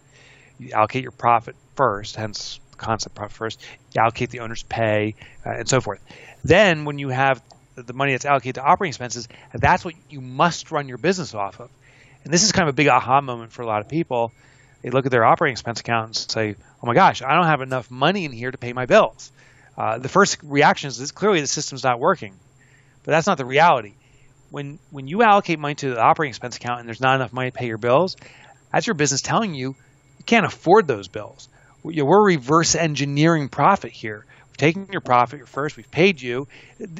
You 0.58 0.72
allocate 0.72 1.02
your 1.02 1.12
profit 1.12 1.54
first, 1.76 2.16
hence 2.16 2.60
the 2.70 2.78
concept 2.78 3.14
profit 3.14 3.36
first. 3.36 3.60
You 3.94 4.00
allocate 4.00 4.30
the 4.30 4.40
owner's 4.40 4.62
pay 4.62 5.14
uh, 5.44 5.50
and 5.50 5.68
so 5.68 5.82
forth. 5.82 6.00
Then, 6.42 6.86
when 6.86 6.98
you 6.98 7.10
have 7.10 7.42
the 7.86 7.92
money 7.92 8.12
that's 8.12 8.24
allocated 8.24 8.56
to 8.56 8.62
operating 8.62 8.90
expenses, 8.90 9.28
that's 9.52 9.84
what 9.84 9.94
you 10.08 10.20
must 10.20 10.70
run 10.70 10.88
your 10.88 10.98
business 10.98 11.34
off 11.34 11.60
of. 11.60 11.70
And 12.24 12.32
this 12.32 12.42
is 12.42 12.52
kind 12.52 12.68
of 12.68 12.74
a 12.74 12.76
big 12.76 12.88
aha 12.88 13.20
moment 13.20 13.52
for 13.52 13.62
a 13.62 13.66
lot 13.66 13.80
of 13.80 13.88
people. 13.88 14.32
They 14.82 14.90
look 14.90 15.06
at 15.06 15.12
their 15.12 15.24
operating 15.24 15.52
expense 15.52 15.80
account 15.80 16.06
and 16.06 16.16
say, 16.16 16.56
oh 16.82 16.86
my 16.86 16.94
gosh, 16.94 17.22
I 17.22 17.34
don't 17.34 17.46
have 17.46 17.60
enough 17.60 17.90
money 17.90 18.24
in 18.24 18.32
here 18.32 18.50
to 18.50 18.58
pay 18.58 18.72
my 18.72 18.86
bills. 18.86 19.32
Uh, 19.76 19.98
the 19.98 20.08
first 20.08 20.38
reaction 20.42 20.88
is 20.88 20.98
this, 20.98 21.10
clearly 21.10 21.40
the 21.40 21.46
system's 21.46 21.84
not 21.84 22.00
working, 22.00 22.34
but 23.04 23.12
that's 23.12 23.26
not 23.26 23.38
the 23.38 23.44
reality. 23.44 23.94
When 24.50 24.78
when 24.90 25.06
you 25.06 25.22
allocate 25.22 25.58
money 25.58 25.76
to 25.76 25.90
the 25.90 26.00
operating 26.00 26.30
expense 26.30 26.56
account 26.56 26.80
and 26.80 26.88
there's 26.88 27.00
not 27.00 27.14
enough 27.14 27.32
money 27.32 27.50
to 27.50 27.56
pay 27.56 27.66
your 27.66 27.78
bills, 27.78 28.16
that's 28.72 28.86
your 28.86 28.94
business 28.94 29.22
telling 29.22 29.54
you 29.54 29.76
you 30.18 30.24
can't 30.26 30.44
afford 30.44 30.86
those 30.86 31.08
bills. 31.08 31.48
We're 31.82 32.22
reverse 32.22 32.74
engineering 32.74 33.48
profit 33.48 33.92
here. 33.92 34.26
Taken 34.60 34.88
your 34.92 35.00
profit 35.00 35.48
first. 35.48 35.78
We've 35.78 35.90
paid 35.90 36.20
you. 36.20 36.46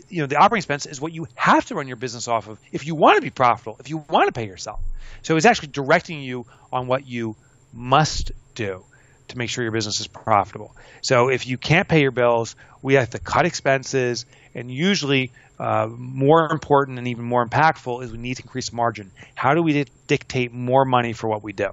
You 0.08 0.22
know 0.22 0.26
the 0.26 0.36
operating 0.36 0.60
expense 0.60 0.86
is 0.86 0.98
what 0.98 1.12
you 1.12 1.26
have 1.34 1.66
to 1.66 1.74
run 1.74 1.88
your 1.88 1.98
business 1.98 2.26
off 2.26 2.48
of 2.48 2.58
if 2.72 2.86
you 2.86 2.94
want 2.94 3.16
to 3.16 3.20
be 3.20 3.28
profitable. 3.28 3.76
If 3.78 3.90
you 3.90 3.98
want 4.08 4.28
to 4.28 4.32
pay 4.32 4.46
yourself, 4.46 4.80
so 5.20 5.36
it's 5.36 5.44
actually 5.44 5.68
directing 5.68 6.22
you 6.22 6.46
on 6.72 6.86
what 6.86 7.06
you 7.06 7.36
must 7.74 8.32
do 8.54 8.82
to 9.28 9.36
make 9.36 9.50
sure 9.50 9.62
your 9.62 9.74
business 9.74 10.00
is 10.00 10.06
profitable. 10.06 10.74
So 11.02 11.28
if 11.28 11.46
you 11.46 11.58
can't 11.58 11.86
pay 11.86 12.00
your 12.00 12.12
bills, 12.12 12.56
we 12.80 12.94
have 12.94 13.10
to 13.10 13.18
cut 13.18 13.44
expenses, 13.44 14.24
and 14.54 14.70
usually 14.70 15.30
uh, 15.58 15.86
more 15.90 16.50
important 16.50 16.96
and 16.96 17.08
even 17.08 17.26
more 17.26 17.46
impactful 17.46 18.02
is 18.02 18.10
we 18.10 18.16
need 18.16 18.38
to 18.38 18.42
increase 18.42 18.72
margin. 18.72 19.10
How 19.34 19.52
do 19.52 19.62
we 19.62 19.84
dictate 20.06 20.50
more 20.50 20.86
money 20.86 21.12
for 21.12 21.28
what 21.28 21.42
we 21.42 21.52
do? 21.52 21.72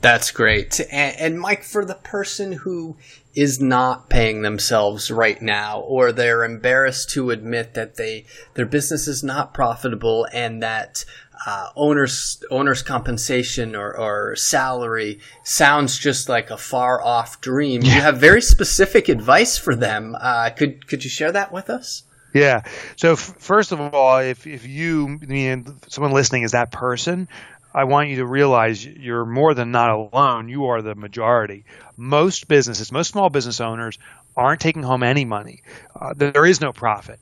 That's 0.00 0.30
great. 0.30 0.78
And, 0.92 1.16
and, 1.18 1.40
Mike, 1.40 1.64
for 1.64 1.84
the 1.84 1.94
person 1.94 2.52
who 2.52 2.96
is 3.34 3.60
not 3.60 4.08
paying 4.08 4.42
themselves 4.42 5.10
right 5.10 5.40
now, 5.40 5.80
or 5.80 6.12
they're 6.12 6.44
embarrassed 6.44 7.10
to 7.10 7.30
admit 7.30 7.74
that 7.74 7.96
they 7.96 8.24
their 8.54 8.66
business 8.66 9.08
is 9.08 9.24
not 9.24 9.54
profitable 9.54 10.26
and 10.32 10.62
that 10.62 11.04
uh, 11.44 11.68
owner's 11.76 12.42
owner's 12.50 12.82
compensation 12.82 13.76
or, 13.76 13.96
or 13.96 14.36
salary 14.36 15.18
sounds 15.42 15.98
just 15.98 16.28
like 16.28 16.50
a 16.50 16.56
far 16.56 17.02
off 17.02 17.40
dream. 17.40 17.82
Yeah. 17.82 17.96
You 17.96 18.00
have 18.00 18.18
very 18.18 18.42
specific 18.42 19.08
advice 19.08 19.58
for 19.58 19.74
them. 19.74 20.16
Uh, 20.18 20.50
could 20.50 20.86
could 20.88 21.04
you 21.04 21.10
share 21.10 21.32
that 21.32 21.52
with 21.52 21.68
us? 21.68 22.04
Yeah. 22.32 22.62
So 22.96 23.12
f- 23.12 23.34
first 23.38 23.72
of 23.72 23.80
all, 23.80 24.18
if 24.18 24.46
if 24.46 24.66
you 24.66 25.18
I 25.22 25.26
mean 25.26 25.78
someone 25.88 26.12
listening 26.12 26.42
is 26.42 26.52
that 26.52 26.70
person, 26.70 27.28
I 27.76 27.84
want 27.84 28.08
you 28.08 28.16
to 28.16 28.26
realize 28.26 28.84
you're 28.84 29.26
more 29.26 29.52
than 29.54 29.70
not 29.70 29.90
alone. 29.90 30.48
You 30.48 30.66
are 30.66 30.80
the 30.80 30.94
majority. 30.94 31.64
Most 31.96 32.48
businesses, 32.48 32.90
most 32.90 33.08
small 33.08 33.28
business 33.28 33.60
owners 33.60 33.98
aren't 34.36 34.60
taking 34.60 34.82
home 34.82 35.02
any 35.02 35.24
money. 35.24 35.62
Uh, 35.94 36.14
there 36.16 36.46
is 36.46 36.60
no 36.60 36.72
profit 36.72 37.20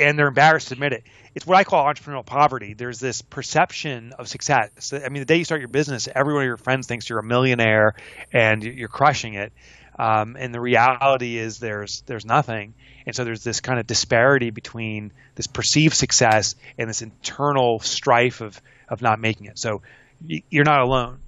and 0.00 0.18
they're 0.18 0.28
embarrassed 0.28 0.68
to 0.68 0.74
admit 0.74 0.94
it. 0.94 1.04
It's 1.34 1.46
what 1.46 1.58
I 1.58 1.64
call 1.64 1.84
entrepreneurial 1.84 2.24
poverty. 2.24 2.74
There's 2.74 2.98
this 2.98 3.22
perception 3.22 4.14
of 4.18 4.26
success. 4.26 4.92
I 4.92 5.08
mean, 5.10 5.20
the 5.20 5.26
day 5.26 5.36
you 5.36 5.44
start 5.44 5.60
your 5.60 5.68
business, 5.68 6.08
every 6.12 6.32
one 6.32 6.42
of 6.42 6.46
your 6.46 6.56
friends 6.56 6.86
thinks 6.86 7.08
you're 7.08 7.20
a 7.20 7.24
millionaire 7.24 7.94
and 8.32 8.64
you're 8.64 8.88
crushing 8.88 9.34
it. 9.34 9.52
Um, 9.98 10.36
and 10.38 10.54
the 10.54 10.60
reality 10.60 11.36
is 11.36 11.58
there's 11.58 12.02
there's 12.06 12.24
nothing, 12.24 12.72
and 13.04 13.14
so 13.14 13.24
there's 13.24 13.44
this 13.44 13.60
kind 13.60 13.78
of 13.78 13.86
disparity 13.86 14.48
between 14.48 15.12
this 15.34 15.46
perceived 15.46 15.94
success 15.94 16.54
and 16.78 16.88
this 16.88 17.02
internal 17.02 17.80
strife 17.80 18.40
of 18.40 18.58
of 18.90 19.00
not 19.00 19.20
making 19.20 19.46
it. 19.46 19.58
So 19.58 19.82
you're 20.26 20.64
not 20.64 20.80
alone. 20.80 21.20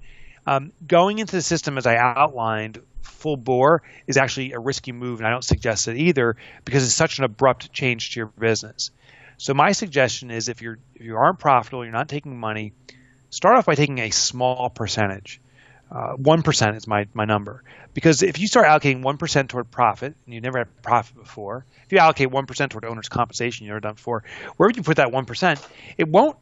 Um, 0.45 0.73
going 0.85 1.19
into 1.19 1.35
the 1.35 1.41
system 1.41 1.77
as 1.77 1.87
I 1.87 1.95
outlined 1.95 2.79
full 3.01 3.37
bore 3.37 3.81
is 4.05 4.17
actually 4.17 4.51
a 4.51 4.59
risky 4.59 4.91
move, 4.91 5.19
and 5.19 5.27
I 5.27 5.31
don't 5.31 5.43
suggest 5.43 5.87
it 5.87 5.97
either 5.97 6.35
because 6.65 6.83
it's 6.83 6.93
such 6.93 7.17
an 7.17 7.23
abrupt 7.23 7.71
change 7.71 8.11
to 8.11 8.19
your 8.19 8.27
business. 8.27 8.91
So 9.37 9.53
my 9.53 9.71
suggestion 9.71 10.29
is 10.29 10.49
if 10.49 10.61
you're 10.61 10.77
if 10.95 11.01
you 11.01 11.15
aren't 11.15 11.39
profitable, 11.39 11.83
you're 11.83 11.93
not 11.93 12.09
taking 12.09 12.37
money, 12.37 12.73
start 13.29 13.57
off 13.57 13.65
by 13.65 13.75
taking 13.75 13.99
a 13.99 14.09
small 14.09 14.69
percentage. 14.69 15.39
Uh, 15.91 16.13
one 16.13 16.41
is 16.47 16.87
my 16.87 17.07
my 17.13 17.25
number 17.25 17.63
because 17.93 18.23
if 18.23 18.39
you 18.39 18.47
start 18.47 18.65
allocating 18.65 19.03
one 19.03 19.17
percent 19.17 19.49
toward 19.49 19.69
profit, 19.69 20.15
and 20.25 20.33
you 20.33 20.41
never 20.41 20.57
had 20.57 20.81
profit 20.81 21.15
before, 21.15 21.65
if 21.85 21.91
you 21.91 21.99
allocate 21.99 22.31
one 22.31 22.45
percent 22.45 22.71
toward 22.71 22.83
owner's 22.85 23.09
compensation, 23.09 23.65
you've 23.65 23.71
never 23.71 23.79
done 23.79 23.93
before, 23.95 24.23
Where 24.57 24.67
would 24.67 24.75
you 24.75 24.83
put 24.83 24.97
that 24.97 25.11
one 25.11 25.25
percent, 25.25 25.65
it 25.97 26.07
won't 26.07 26.37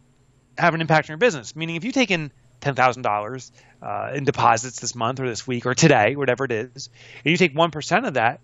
have 0.58 0.74
an 0.74 0.82
impact 0.82 1.10
on 1.10 1.14
your 1.14 1.18
business. 1.18 1.56
Meaning, 1.56 1.76
if 1.76 1.84
you 1.84 1.91
take 1.91 2.12
in 2.12 2.32
ten 2.60 2.76
thousand 2.76 3.06
uh, 3.06 3.10
dollars 3.10 3.52
in 4.14 4.24
deposits 4.24 4.80
this 4.80 4.95
month 4.95 5.20
or 5.20 5.28
this 5.28 5.45
week 5.45 5.66
or 5.66 5.74
today, 5.74 6.16
whatever 6.16 6.45
it 6.45 6.52
is, 6.52 6.89
and 7.24 7.32
you 7.32 7.38
take 7.38 7.56
one 7.56 7.72
percent 7.72 8.06
of 8.06 8.14
that, 8.16 8.39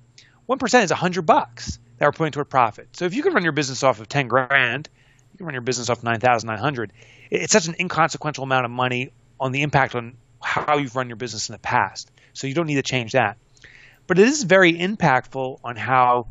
one 0.46 0.58
percent 0.60 0.84
is 0.84 0.92
hundred 0.92 1.24
bucks 1.24 1.80
that 1.98 2.06
we're 2.06 2.12
putting 2.12 2.32
toward 2.32 2.50
profit. 2.50 2.90
So 2.94 3.06
if 3.06 3.14
you 3.14 3.24
can 3.24 3.34
run 3.34 3.44
your 3.44 3.52
business 3.52 3.84
off 3.84 4.00
of 4.00 4.10
ten 4.10 4.28
grand, 4.28 4.90
you 5.34 5.38
can 5.38 5.46
run 5.46 5.54
your 5.54 5.62
business 5.62 5.90
off 5.90 6.04
nine 6.04 6.20
thousand 6.20 6.48
nine 6.48 6.60
hundred. 6.60 6.94
It's 7.30 7.54
such 7.54 7.68
an 7.68 7.76
inconsequential 7.80 8.44
amount 8.44 8.66
of 8.66 8.72
money 8.72 9.12
on 9.40 9.52
the 9.52 9.62
impact 9.62 9.96
on 9.96 10.18
how 10.42 10.78
you've 10.78 10.96
run 10.96 11.08
your 11.08 11.16
business 11.16 11.50
in 11.50 11.54
the 11.54 11.60
past. 11.60 12.12
So 12.34 12.48
you 12.48 12.54
don't 12.54 12.68
need 12.68 12.76
to 12.76 12.84
change 12.84 13.14
that. 13.14 13.38
But 14.06 14.20
it 14.20 14.28
is 14.28 14.44
very 14.44 14.74
impactful 14.74 15.60
on 15.64 15.76
how 15.76 16.28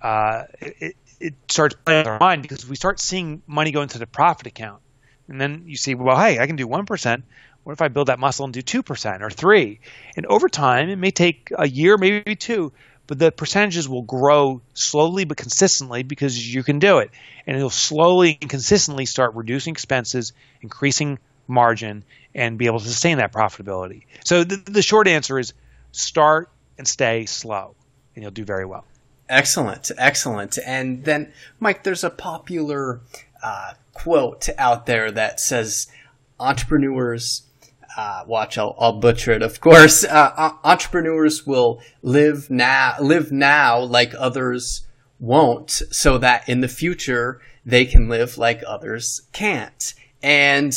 uh, 0.00 0.44
it, 0.60 0.96
it 1.18 1.34
starts 1.48 1.74
playing 1.84 2.02
in 2.02 2.06
our 2.06 2.18
mind 2.20 2.42
because 2.42 2.68
we 2.68 2.76
start 2.76 3.00
seeing 3.00 3.42
money 3.46 3.70
go 3.70 3.82
into 3.82 3.98
the 3.98 4.06
profit 4.06 4.46
account 4.46 4.82
and 5.28 5.40
then 5.40 5.64
you 5.66 5.76
see, 5.76 5.94
well, 5.94 6.18
hey, 6.18 6.38
I 6.38 6.46
can 6.46 6.56
do 6.56 6.66
1%. 6.66 7.22
What 7.64 7.72
if 7.72 7.82
I 7.82 7.88
build 7.88 8.08
that 8.08 8.18
muscle 8.18 8.44
and 8.44 8.52
do 8.52 8.62
2% 8.62 9.20
or 9.20 9.30
3 9.30 9.80
And 10.16 10.26
over 10.26 10.48
time, 10.48 10.88
it 10.88 10.96
may 10.96 11.12
take 11.12 11.52
a 11.56 11.68
year, 11.68 11.96
maybe 11.96 12.34
two, 12.34 12.72
but 13.06 13.18
the 13.18 13.30
percentages 13.30 13.88
will 13.88 14.02
grow 14.02 14.62
slowly 14.74 15.24
but 15.24 15.36
consistently 15.36 16.02
because 16.02 16.54
you 16.54 16.62
can 16.62 16.78
do 16.78 16.98
it. 16.98 17.10
And 17.46 17.56
it'll 17.56 17.70
slowly 17.70 18.38
and 18.40 18.50
consistently 18.50 19.06
start 19.06 19.34
reducing 19.34 19.72
expenses, 19.72 20.32
increasing 20.60 21.18
margin, 21.46 22.04
and 22.34 22.58
be 22.58 22.66
able 22.66 22.80
to 22.80 22.88
sustain 22.88 23.18
that 23.18 23.32
profitability. 23.32 24.04
So 24.24 24.44
the, 24.44 24.56
the 24.56 24.82
short 24.82 25.06
answer 25.08 25.38
is 25.38 25.52
start 25.92 26.50
and 26.78 26.88
stay 26.88 27.26
slow, 27.26 27.74
and 28.14 28.22
you'll 28.22 28.32
do 28.32 28.44
very 28.44 28.64
well. 28.64 28.84
Excellent, 29.28 29.90
excellent. 29.96 30.58
And 30.64 31.04
then, 31.04 31.32
Mike, 31.60 31.84
there's 31.84 32.04
a 32.04 32.10
popular 32.10 33.00
uh, 33.42 33.74
quote 33.92 34.48
out 34.58 34.86
there 34.86 35.10
that 35.10 35.40
says 35.40 35.88
entrepreneurs 36.38 37.42
uh, 37.96 38.24
watch 38.26 38.56
I'll, 38.56 38.74
I'll, 38.78 38.98
butcher 38.98 39.32
it 39.32 39.42
of 39.42 39.60
course 39.60 40.04
uh, 40.08 40.52
entrepreneurs 40.64 41.46
will 41.46 41.80
live 42.02 42.50
now 42.50 42.94
live 43.00 43.30
now 43.30 43.78
like 43.80 44.14
others 44.18 44.86
won't 45.22 45.70
so 45.70 46.18
that 46.18 46.48
in 46.48 46.60
the 46.60 46.68
future 46.68 47.40
they 47.64 47.84
can 47.84 48.08
live 48.08 48.36
like 48.38 48.62
others 48.66 49.22
can't. 49.32 49.94
And 50.22 50.74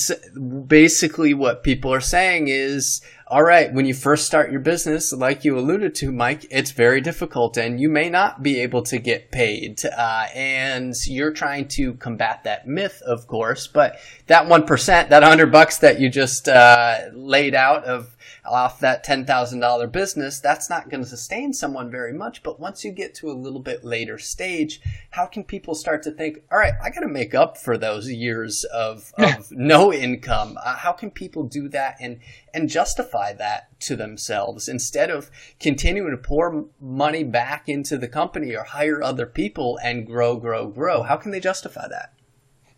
basically 0.68 1.34
what 1.34 1.64
people 1.64 1.94
are 1.94 2.02
saying 2.02 2.48
is 2.48 3.02
all 3.28 3.42
right, 3.42 3.74
when 3.74 3.88
you 3.88 3.94
first 3.96 4.28
start 4.28 4.52
your 4.52 4.60
business, 4.60 5.12
like 5.12 5.44
you 5.44 5.58
alluded 5.58 5.96
to, 5.96 6.12
Mike, 6.12 6.46
it's 6.52 6.70
very 6.70 7.02
difficult 7.02 7.58
and 7.58 7.80
you 7.80 7.90
may 7.90 8.08
not 8.08 8.44
be 8.44 8.60
able 8.60 8.84
to 8.84 9.00
get 9.00 9.32
paid. 9.32 9.82
Uh, 9.86 10.28
and 10.36 10.94
you're 11.08 11.32
trying 11.32 11.68
to 11.70 11.96
combat 11.96 12.44
that 12.44 12.68
myth, 12.68 13.02
of 13.04 13.26
course, 13.26 13.66
but 13.66 13.98
that 14.28 14.46
1%, 14.46 14.88
that 14.88 15.10
100 15.10 15.52
bucks 15.52 15.80
that 15.80 16.00
you 16.00 16.08
just 16.08 16.48
uh, 16.48 17.00
laid 17.14 17.56
out 17.56 17.84
of 17.86 18.15
off 18.46 18.80
that 18.80 19.06
$10,000 19.06 19.92
business, 19.92 20.40
that's 20.40 20.70
not 20.70 20.90
going 20.90 21.04
to 21.04 21.10
sustain 21.10 21.54
someone 21.54 21.90
very 21.90 22.14
much. 22.14 22.44
But 22.44 22.60
once 22.60 22.84
you 22.84 22.92
get 22.92 23.16
to 23.16 23.30
a 23.30 23.34
little 23.34 23.60
bit 23.60 23.84
later 23.84 24.18
stage, 24.18 24.82
how 25.12 25.26
can 25.26 25.44
people 25.44 25.76
start 25.76 26.04
to 26.04 26.12
think, 26.12 26.40
all 26.52 26.58
right, 26.58 26.74
I 26.84 26.90
got 26.90 27.02
to 27.02 27.08
make 27.08 27.34
up 27.34 27.58
for 27.58 27.78
those 27.78 28.10
years 28.10 28.64
of, 28.66 29.14
of 29.18 29.52
no 29.52 29.94
income? 29.94 30.58
Uh, 30.64 30.76
how 30.76 30.92
can 30.92 31.12
people 31.12 31.44
do 31.44 31.68
that 31.70 31.98
and, 32.00 32.20
and 32.54 32.70
justify 32.70 33.34
that 33.34 33.80
to 33.82 33.96
themselves 33.96 34.68
instead 34.68 35.10
of 35.10 35.30
continuing 35.60 36.12
to 36.12 36.18
pour 36.18 36.66
money 36.80 37.24
back 37.24 37.68
into 37.68 37.98
the 37.98 38.08
company 38.08 38.56
or 38.56 38.64
hire 38.64 39.04
other 39.04 39.26
people 39.26 39.80
and 39.84 40.06
grow, 40.06 40.38
grow, 40.38 40.68
grow? 40.68 41.04
How 41.04 41.18
can 41.18 41.32
they 41.32 41.40
justify 41.40 41.88
that? 41.88 42.14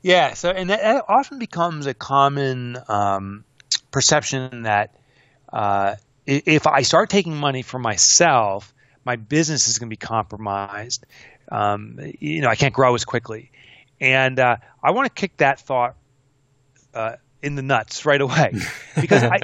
Yeah, 0.02 0.34
so 0.36 0.52
and 0.52 0.70
that, 0.70 0.82
that 0.82 1.06
often 1.08 1.40
becomes 1.40 1.86
a 1.86 1.94
common 1.94 2.78
um, 2.88 3.44
perception 3.92 4.64
that 4.64 4.96
uh, 5.52 5.96
if 6.26 6.68
I 6.68 6.82
start 6.82 7.10
taking 7.10 7.36
money 7.36 7.62
for 7.62 7.80
myself, 7.80 8.74
my 9.06 9.16
business 9.16 9.68
is 9.68 9.80
going 9.80 9.88
to 9.88 9.94
be 9.94 9.98
compromised. 9.98 11.06
Um, 11.50 11.98
you 12.20 12.42
know, 12.42 12.50
I 12.50 12.56
can't 12.56 12.74
grow 12.74 12.94
as 12.94 13.06
quickly, 13.06 13.52
and 14.02 14.40
uh, 14.40 14.58
I 14.84 14.92
want 14.92 15.08
to 15.08 15.14
kick 15.14 15.38
that 15.38 15.62
thought 15.62 15.96
uh, 16.94 17.16
in 17.42 17.56
the 17.56 17.62
nuts 17.62 18.06
right 18.06 18.20
away 18.20 18.54
because 19.00 19.24
I 19.24 19.40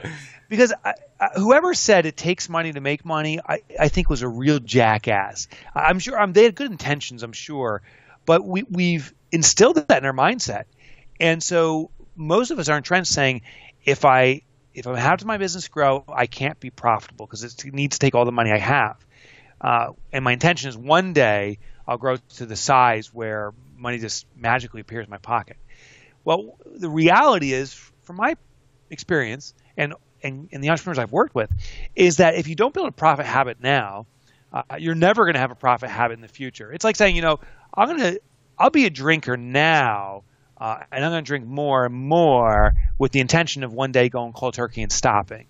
because 0.50 0.74
I, 0.84 0.96
whoever 1.36 1.74
said 1.74 2.06
it 2.06 2.18
takes 2.18 2.50
money 2.50 2.74
to 2.74 2.82
make 2.82 3.06
money, 3.06 3.40
I, 3.40 3.62
I 3.80 3.88
think 3.88 4.10
was 4.10 4.22
a 4.22 4.28
real 4.28 4.60
jackass. 4.60 5.48
I'm 5.74 6.00
sure 6.00 6.20
um, 6.20 6.34
they 6.34 6.44
had 6.44 6.56
good 6.56 6.70
intentions, 6.70 7.24
I'm 7.24 7.34
sure, 7.34 7.82
but 8.26 8.46
we, 8.46 8.64
we've 8.64 9.14
instilled 9.32 9.78
that 9.78 9.98
in 9.98 10.06
our 10.06 10.14
mindset, 10.14 10.66
and 11.20 11.42
so 11.42 11.90
most 12.16 12.52
of 12.52 12.60
us 12.60 12.70
are 12.70 12.78
entrenched 12.78 13.12
saying, 13.12 13.42
if 13.86 14.06
I 14.06 14.42
if 14.74 14.88
I 14.88 15.00
have 15.00 15.20
to 15.20 15.28
my 15.28 15.38
business 15.38 15.68
grow, 15.68 16.04
I 16.08 16.26
can't 16.26 16.60
be 16.60 16.70
profitable 16.70 17.26
because 17.26 17.44
it 17.44 17.74
needs 17.74 17.98
to 17.98 18.00
take 18.00 18.16
all 18.16 18.26
the 18.26 18.32
money 18.32 18.52
I 18.52 18.58
have. 18.58 18.98
Uh, 19.62 19.94
and 20.12 20.24
my 20.24 20.34
intention 20.34 20.70
is 20.70 20.78
one 20.78 21.14
day 21.14 21.60
I'll 21.88 21.98
grow 21.98 22.18
to 22.36 22.46
the 22.46 22.56
size 22.56 23.14
where 23.14 23.54
money 23.78 23.98
just 23.98 24.26
magically 24.36 24.82
appears 24.82 25.06
in 25.06 25.12
my 25.12 25.18
pocket. 25.18 25.58
Well, 26.24 26.58
the 26.66 26.90
reality 26.90 27.54
is, 27.54 27.74
from 28.04 28.18
my 28.18 28.36
experience 28.90 29.54
and, 29.78 29.94
and, 30.22 30.50
and 30.52 30.64
the 30.64 30.70
entrepreneurs 30.70 31.00
I've 31.00 31.12
worked 31.12 31.36
with, 31.36 31.52
is 31.96 32.18
that 32.18 32.36
if 32.36 32.48
you 32.48 32.56
don't 32.56 32.74
build 32.74 32.88
a 32.88 32.92
profit 32.92 33.26
habit 33.26 33.58
now, 33.62 34.06
uh, 34.52 34.64
you're 34.78 34.96
never 34.96 35.26
going 35.26 35.34
to 35.34 35.40
have 35.40 35.52
a 35.52 35.56
profit 35.56 35.90
habit 35.90 36.14
in 36.14 36.22
the 36.22 36.28
future. 36.28 36.72
It's 36.72 36.84
like 36.84 36.96
saying, 36.96 37.16
you 37.16 37.22
know, 37.22 37.40
I'm 37.74 37.88
going 37.88 38.00
to, 38.00 38.22
I'll 38.58 38.70
be 38.70 38.86
a 38.86 38.90
drinker 38.90 39.36
now, 39.36 40.24
uh, 40.64 40.82
and 40.94 41.04
I'm 41.04 41.12
going 41.12 41.26
to 41.26 41.28
drink 41.28 41.46
more 41.46 41.84
and 41.84 41.94
more 41.94 42.74
with 42.98 43.12
the 43.12 43.20
intention 43.20 43.66
of 43.66 43.74
one 43.74 43.92
day 43.92 44.08
going 44.08 44.32
cold 44.32 44.54
turkey 44.54 44.82
and 44.82 44.90
stopping. 44.90 45.48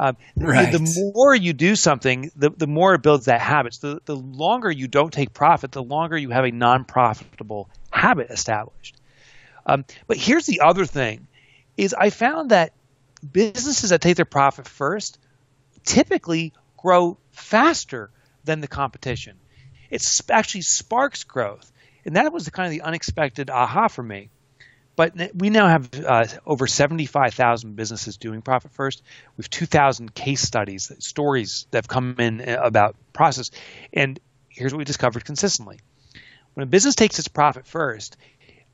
Um, 0.00 0.16
right. 0.38 0.72
the, 0.72 0.78
the, 0.78 1.12
more 1.14 1.34
you 1.34 1.52
do 1.52 1.76
something, 1.76 2.30
the, 2.34 2.48
the 2.48 2.66
more 2.66 2.94
it 2.94 3.02
builds 3.02 3.26
that 3.26 3.42
habit. 3.42 3.76
The, 3.78 4.00
the 4.06 4.16
longer 4.16 4.70
you 4.70 4.88
don't 4.88 5.12
take 5.12 5.34
profit, 5.34 5.70
the 5.70 5.82
longer 5.82 6.16
you 6.16 6.30
have 6.30 6.46
a 6.46 6.50
non 6.50 6.86
profitable 6.86 7.68
habit 7.90 8.30
established. 8.30 8.96
Um, 9.66 9.84
but 10.06 10.16
here's 10.16 10.46
the 10.46 10.62
other 10.62 10.86
thing 10.86 11.26
is 11.76 11.92
I 11.92 12.08
found 12.08 12.50
that 12.50 12.72
businesses 13.30 13.90
that 13.90 14.00
take 14.00 14.16
their 14.16 14.24
profit 14.24 14.66
first 14.66 15.18
typically 15.84 16.54
grow 16.78 17.18
faster 17.32 18.10
than 18.44 18.62
the 18.62 18.68
competition. 18.68 19.36
It 19.90 20.02
actually 20.30 20.62
sparks 20.62 21.24
growth. 21.24 21.70
And 22.06 22.16
that 22.16 22.32
was 22.32 22.46
the 22.46 22.50
kind 22.50 22.66
of 22.66 22.72
the 22.72 22.82
unexpected 22.82 23.50
aha 23.50 23.88
for 23.88 24.02
me. 24.02 24.30
But 24.96 25.14
we 25.34 25.50
now 25.50 25.66
have 25.66 25.90
uh, 26.04 26.26
over 26.46 26.66
75,000 26.66 27.74
businesses 27.74 28.16
doing 28.16 28.42
profit 28.42 28.72
first. 28.72 29.02
We 29.36 29.42
have 29.42 29.50
2,000 29.50 30.14
case 30.14 30.40
studies, 30.40 30.92
stories 31.00 31.66
that 31.70 31.78
have 31.78 31.88
come 31.88 32.14
in 32.18 32.40
uh, 32.40 32.60
about 32.62 32.96
process. 33.12 33.50
And 33.92 34.20
here's 34.48 34.72
what 34.72 34.78
we 34.78 34.84
discovered 34.84 35.24
consistently. 35.24 35.80
When 36.54 36.62
a 36.62 36.66
business 36.66 36.94
takes 36.94 37.18
its 37.18 37.26
profit 37.26 37.66
first, 37.66 38.16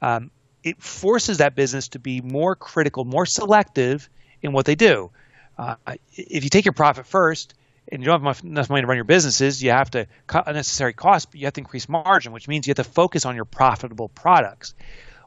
um, 0.02 0.30
it 0.62 0.82
forces 0.82 1.38
that 1.38 1.54
business 1.54 1.88
to 1.88 1.98
be 1.98 2.20
more 2.20 2.54
critical, 2.54 3.04
more 3.06 3.24
selective 3.24 4.10
in 4.42 4.52
what 4.52 4.66
they 4.66 4.74
do. 4.74 5.10
Uh, 5.56 5.76
if 6.12 6.44
you 6.44 6.50
take 6.50 6.66
your 6.66 6.72
profit 6.72 7.06
first 7.06 7.54
and 7.90 8.02
you 8.02 8.06
don't 8.06 8.22
have 8.22 8.44
enough 8.44 8.68
money 8.68 8.82
to 8.82 8.86
run 8.86 8.96
your 8.96 9.04
businesses, 9.04 9.62
you 9.62 9.70
have 9.70 9.90
to 9.90 10.06
cut 10.26 10.48
unnecessary 10.48 10.92
costs, 10.92 11.26
but 11.26 11.40
you 11.40 11.46
have 11.46 11.54
to 11.54 11.60
increase 11.60 11.88
margin, 11.88 12.32
which 12.32 12.46
means 12.46 12.66
you 12.66 12.70
have 12.70 12.84
to 12.84 12.92
focus 12.92 13.24
on 13.24 13.36
your 13.36 13.46
profitable 13.46 14.08
products. 14.08 14.74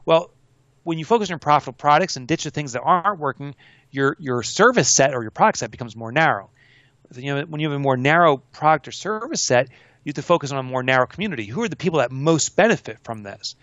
Well, 0.06 0.30
when 0.84 0.98
you 0.98 1.04
focus 1.04 1.30
on 1.30 1.38
profitable 1.38 1.76
products 1.76 2.16
and 2.16 2.28
ditch 2.28 2.44
the 2.44 2.50
things 2.50 2.72
that 2.72 2.82
aren't 2.82 3.18
working, 3.18 3.54
your 3.90 4.16
your 4.20 4.42
service 4.42 4.94
set 4.94 5.14
or 5.14 5.22
your 5.22 5.30
product 5.30 5.58
set 5.58 5.70
becomes 5.70 5.96
more 5.96 6.12
narrow. 6.12 6.50
You 7.16 7.34
know, 7.34 7.42
when 7.42 7.60
you 7.60 7.68
have 7.68 7.76
a 7.76 7.80
more 7.80 7.96
narrow 7.96 8.38
product 8.38 8.88
or 8.88 8.92
service 8.92 9.42
set, 9.42 9.68
you 10.04 10.10
have 10.10 10.16
to 10.16 10.22
focus 10.22 10.52
on 10.52 10.58
a 10.58 10.62
more 10.62 10.82
narrow 10.82 11.06
community. 11.06 11.46
Who 11.46 11.62
are 11.62 11.68
the 11.68 11.76
people 11.76 11.98
that 11.98 12.10
most 12.10 12.56
benefit 12.56 12.98
from 13.02 13.22
this? 13.22 13.56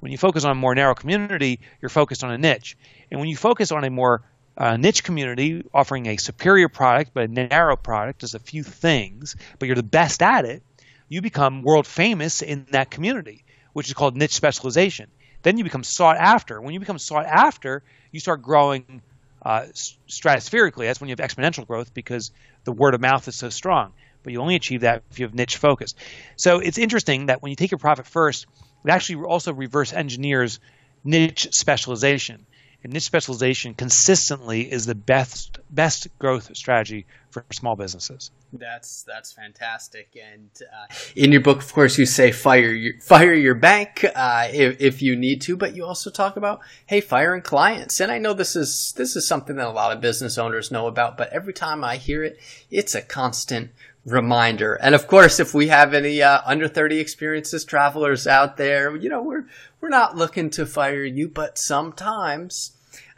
When 0.00 0.10
you 0.10 0.18
focus 0.18 0.44
on 0.44 0.50
a 0.50 0.54
more 0.54 0.74
narrow 0.74 0.94
community, 0.94 1.60
you're 1.80 1.88
focused 1.88 2.24
on 2.24 2.32
a 2.32 2.38
niche. 2.38 2.76
And 3.10 3.20
when 3.20 3.28
you 3.28 3.36
focus 3.36 3.70
on 3.70 3.84
a 3.84 3.90
more 3.90 4.22
uh, 4.56 4.76
niche 4.76 5.04
community 5.04 5.64
offering 5.72 6.06
a 6.06 6.16
superior 6.18 6.68
product 6.68 7.12
but 7.14 7.24
a 7.24 7.28
narrow 7.28 7.76
product 7.76 8.20
does 8.20 8.34
a 8.34 8.38
few 8.38 8.62
things, 8.62 9.36
but 9.58 9.66
you're 9.66 9.76
the 9.76 9.82
best 9.82 10.22
at 10.22 10.44
it, 10.44 10.62
you 11.08 11.22
become 11.22 11.62
world 11.62 11.86
famous 11.86 12.42
in 12.42 12.66
that 12.70 12.90
community, 12.90 13.44
which 13.72 13.88
is 13.88 13.94
called 13.94 14.16
niche 14.16 14.34
specialization. 14.34 15.10
Then 15.42 15.58
you 15.58 15.64
become 15.64 15.84
sought 15.84 16.16
after. 16.16 16.60
When 16.60 16.74
you 16.74 16.80
become 16.80 16.98
sought 16.98 17.26
after, 17.26 17.82
you 18.10 18.20
start 18.20 18.42
growing 18.42 19.02
uh, 19.44 19.66
stratospherically. 20.08 20.86
That's 20.86 21.00
when 21.00 21.08
you 21.08 21.16
have 21.18 21.30
exponential 21.30 21.66
growth 21.66 21.92
because 21.94 22.30
the 22.64 22.72
word 22.72 22.94
of 22.94 23.00
mouth 23.00 23.26
is 23.28 23.36
so 23.36 23.50
strong. 23.50 23.92
But 24.22 24.32
you 24.32 24.40
only 24.40 24.54
achieve 24.54 24.82
that 24.82 25.02
if 25.10 25.18
you 25.18 25.26
have 25.26 25.34
niche 25.34 25.56
focus. 25.56 25.94
So 26.36 26.60
it's 26.60 26.78
interesting 26.78 27.26
that 27.26 27.42
when 27.42 27.50
you 27.50 27.56
take 27.56 27.72
your 27.72 27.78
profit 27.78 28.06
first, 28.06 28.46
it 28.84 28.90
actually 28.90 29.24
also 29.24 29.52
reverse 29.52 29.92
engineers 29.92 30.60
niche 31.04 31.48
specialization. 31.50 32.46
And 32.82 32.92
niche 32.92 33.04
specialization 33.04 33.74
consistently 33.74 34.70
is 34.70 34.86
the 34.86 34.94
best 34.94 35.58
best 35.70 36.08
growth 36.18 36.56
strategy 36.56 37.06
for 37.30 37.44
small 37.52 37.76
businesses. 37.76 38.30
That's 38.52 39.04
that's 39.04 39.32
fantastic. 39.32 40.16
And 40.20 40.50
uh, 40.62 40.92
in 41.14 41.32
your 41.32 41.40
book, 41.40 41.58
of 41.58 41.72
course, 41.72 41.96
you 41.96 42.06
say 42.06 42.32
fire 42.32 42.72
your 42.72 43.00
fire 43.00 43.32
your 43.32 43.54
bank 43.54 44.04
uh, 44.14 44.48
if, 44.52 44.80
if 44.80 45.02
you 45.02 45.14
need 45.14 45.40
to, 45.42 45.56
but 45.56 45.76
you 45.76 45.84
also 45.84 46.10
talk 46.10 46.36
about 46.36 46.60
hey 46.86 47.00
firing 47.00 47.42
clients. 47.42 48.00
And 48.00 48.10
I 48.10 48.18
know 48.18 48.34
this 48.34 48.56
is 48.56 48.92
this 48.96 49.14
is 49.14 49.26
something 49.26 49.56
that 49.56 49.66
a 49.66 49.70
lot 49.70 49.92
of 49.92 50.00
business 50.00 50.36
owners 50.36 50.70
know 50.70 50.88
about, 50.88 51.16
but 51.16 51.32
every 51.32 51.52
time 51.52 51.84
I 51.84 51.96
hear 51.96 52.24
it, 52.24 52.38
it's 52.70 52.94
a 52.94 53.02
constant 53.02 53.70
reminder. 54.04 54.74
And 54.74 54.94
of 54.94 55.06
course, 55.06 55.38
if 55.38 55.54
we 55.54 55.68
have 55.68 55.94
any 55.94 56.22
uh, 56.22 56.40
under 56.44 56.68
30 56.68 56.98
experiences 56.98 57.64
travelers 57.64 58.26
out 58.26 58.56
there, 58.56 58.96
you 58.96 59.08
know, 59.08 59.22
we're 59.22 59.46
we're 59.80 59.88
not 59.88 60.16
looking 60.16 60.50
to 60.50 60.66
fire 60.66 61.04
you, 61.04 61.28
but 61.28 61.58
sometimes 61.58 62.72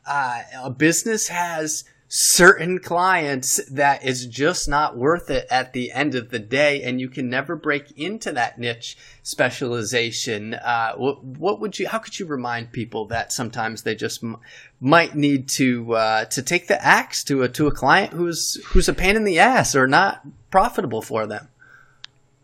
uh, 0.06 0.42
a 0.62 0.70
business 0.70 1.28
has 1.28 1.84
certain 2.16 2.78
clients 2.78 3.60
that 3.68 4.04
is 4.04 4.26
just 4.26 4.68
not 4.68 4.96
worth 4.96 5.30
it 5.30 5.48
at 5.50 5.72
the 5.72 5.90
end 5.90 6.14
of 6.14 6.30
the 6.30 6.38
day 6.38 6.80
and 6.82 7.00
you 7.00 7.08
can 7.08 7.28
never 7.28 7.56
break 7.56 7.90
into 7.98 8.30
that 8.30 8.56
niche 8.56 8.96
specialization 9.24 10.54
uh, 10.54 10.92
what, 10.94 11.24
what, 11.24 11.60
would 11.60 11.76
you 11.76 11.88
how 11.88 11.98
could 11.98 12.16
you 12.16 12.24
remind 12.24 12.70
people 12.70 13.04
that 13.06 13.32
sometimes 13.32 13.82
they 13.82 13.96
just 13.96 14.22
m- 14.22 14.36
might 14.80 15.16
need 15.16 15.48
to 15.48 15.92
uh, 15.94 16.24
to 16.26 16.40
take 16.40 16.68
the 16.68 16.80
axe 16.84 17.24
to 17.24 17.42
a 17.42 17.48
to 17.48 17.66
a 17.66 17.72
client 17.72 18.12
who's 18.12 18.62
who's 18.66 18.88
a 18.88 18.94
pain 18.94 19.16
in 19.16 19.24
the 19.24 19.40
ass 19.40 19.74
or 19.74 19.88
not 19.88 20.24
profitable 20.54 21.02
for 21.02 21.26
them 21.26 21.48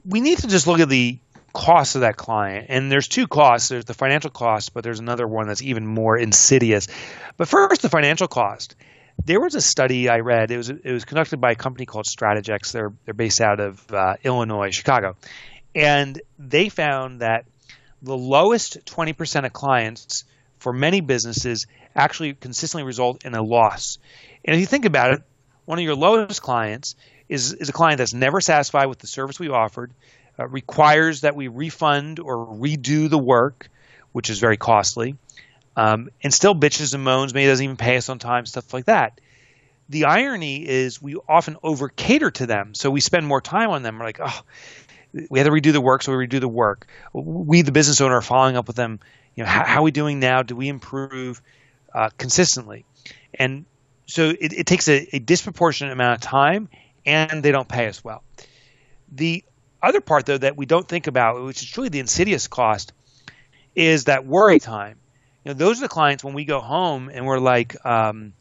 we 0.05 0.21
need 0.21 0.39
to 0.39 0.49
just 0.49 0.67
look 0.67 0.81
at 0.81 0.89
the 0.89 1.17
cost 1.53 1.95
of 1.95 2.01
that 2.01 2.17
client 2.17 2.67
and 2.69 2.91
there's 2.91 3.07
two 3.07 3.29
costs 3.29 3.69
there's 3.69 3.85
the 3.85 3.95
financial 3.95 4.31
cost 4.31 4.75
but 4.75 4.83
there's 4.83 4.99
another 4.99 5.29
one 5.29 5.47
that's 5.47 5.63
even 5.63 5.87
more 5.87 6.19
insidious 6.19 6.89
but 7.37 7.47
first 7.47 7.83
the 7.83 7.89
financial 7.89 8.27
cost 8.27 8.75
there 9.25 9.41
was 9.41 9.55
a 9.55 9.61
study 9.61 10.09
I 10.09 10.21
read. 10.21 10.51
It 10.51 10.57
was 10.57 10.71
it 10.71 10.93
was 10.93 11.05
conducted 11.05 11.43
by 11.43 11.53
a 11.53 11.55
company 11.55 11.85
called 11.85 12.07
Strategex. 12.07 12.73
They're 12.73 12.93
they're 13.05 13.13
based 13.13 13.43
out 13.43 13.61
of 13.61 13.93
uh, 13.93 14.15
Illinois, 14.25 14.71
Chicago, 14.71 15.15
and 15.75 16.21
they 16.39 16.71
found 16.71 17.21
that 17.21 17.45
the 18.03 18.17
lowest 18.17 18.85
20% 18.87 19.45
of 19.45 19.53
clients 19.53 20.25
for 20.59 20.73
many 20.73 21.03
businesses 21.03 21.67
actually 21.95 22.33
consistently 22.35 22.85
result 22.85 23.25
in 23.27 23.35
a 23.35 23.43
loss. 23.43 23.99
And 24.45 24.55
if 24.55 24.61
you 24.61 24.67
think 24.67 24.87
about 24.87 25.13
it, 25.13 25.23
one 25.67 25.79
of 25.79 25.85
your 25.85 25.95
lowest 25.95 26.41
clients 26.41 26.97
is 27.31 27.55
is 27.55 27.71
a 27.71 27.73
client 27.73 27.99
that's 27.99 28.13
never 28.13 28.41
satisfied 28.41 28.87
with 28.87 28.99
the 28.99 29.07
service 29.07 29.41
we 29.41 29.49
offered, 29.49 29.93
uh, 30.39 30.47
requires 30.47 31.23
that 31.23 31.35
we 31.35 31.49
refund 31.49 32.19
or 32.19 32.47
redo 32.47 33.09
the 33.09 33.19
work, 33.19 33.71
which 34.13 34.29
is 34.29 34.39
very 34.39 34.59
costly 34.59 35.17
um, 35.77 36.11
and 36.23 36.33
still 36.33 36.55
bitches 36.55 36.95
and 36.95 37.03
moans. 37.03 37.35
Maybe 37.35 37.49
doesn't 37.49 37.65
even 37.65 37.77
pay 37.77 37.97
us 37.97 38.09
on 38.09 38.19
time, 38.19 38.47
stuff 38.47 38.73
like 38.75 38.87
that. 38.87 39.21
The 39.89 40.05
irony 40.05 40.69
is 40.69 41.03
we 41.03 41.17
often 41.29 41.57
over 41.63 41.89
cater 41.89 42.31
to 42.33 42.47
them, 42.47 42.75
so 42.75 42.91
we 42.91 43.01
spend 43.01 43.27
more 43.27 43.41
time 43.41 43.71
on 43.71 43.83
them. 43.83 43.99
We're 43.99 44.05
like, 44.05 44.21
oh, 44.23 44.43
we 45.29 45.39
had 45.39 45.47
to 45.47 45.51
redo 45.51 45.73
the 45.73 45.81
work, 45.81 46.03
so 46.03 46.17
we 46.17 46.27
redo 46.27 46.41
the 46.41 46.49
work. 46.49 46.87
We, 47.13 47.63
the 47.63 47.73
business 47.73 48.01
owner, 48.01 48.17
are 48.17 48.23
following 48.23 48.57
up 48.57 48.67
with 48.67 48.77
them. 48.77 49.01
You 49.35 49.45
know, 49.45 49.51
how, 49.51 49.65
how 49.65 49.81
are 49.81 49.83
we 49.83 49.91
doing 49.91 50.21
now? 50.21 50.43
Do 50.43 50.55
we 50.55 50.69
improve 50.69 51.43
uh, 51.93 52.11
consistently? 52.19 52.85
And 53.35 53.65
so 54.07 54.29
it, 54.29 54.53
it 54.53 54.67
takes 54.67 54.89
a, 54.89 55.17
a 55.17 55.19
disproportionate 55.19 55.93
amount 55.93 56.17
of 56.17 56.21
time, 56.21 56.69
and 57.11 57.43
they 57.43 57.53
don't 57.53 57.69
pay 57.69 57.89
us 57.89 58.03
well. 58.03 58.23
The 59.13 59.45
other 59.83 60.01
part, 60.01 60.27
though, 60.27 60.39
that 60.39 60.57
we 60.57 60.67
don't 60.67 60.87
think 60.87 61.07
about, 61.07 61.43
which 61.45 61.63
is 61.63 61.69
truly 61.69 61.89
the 61.89 62.01
insidious 62.01 62.47
cost, 62.47 62.93
is 63.75 64.05
that 64.05 64.27
worry 64.27 64.61
time 64.61 65.01
you 65.45 65.51
know, 65.51 65.55
those 65.55 65.79
are 65.79 65.83
the 65.83 65.89
clients 65.89 66.23
when 66.23 66.35
we 66.35 66.45
go 66.45 66.61
home 66.61 67.11
and 67.13 67.25
we're 67.25 67.39
like, 67.39 67.85
um, 67.87 68.33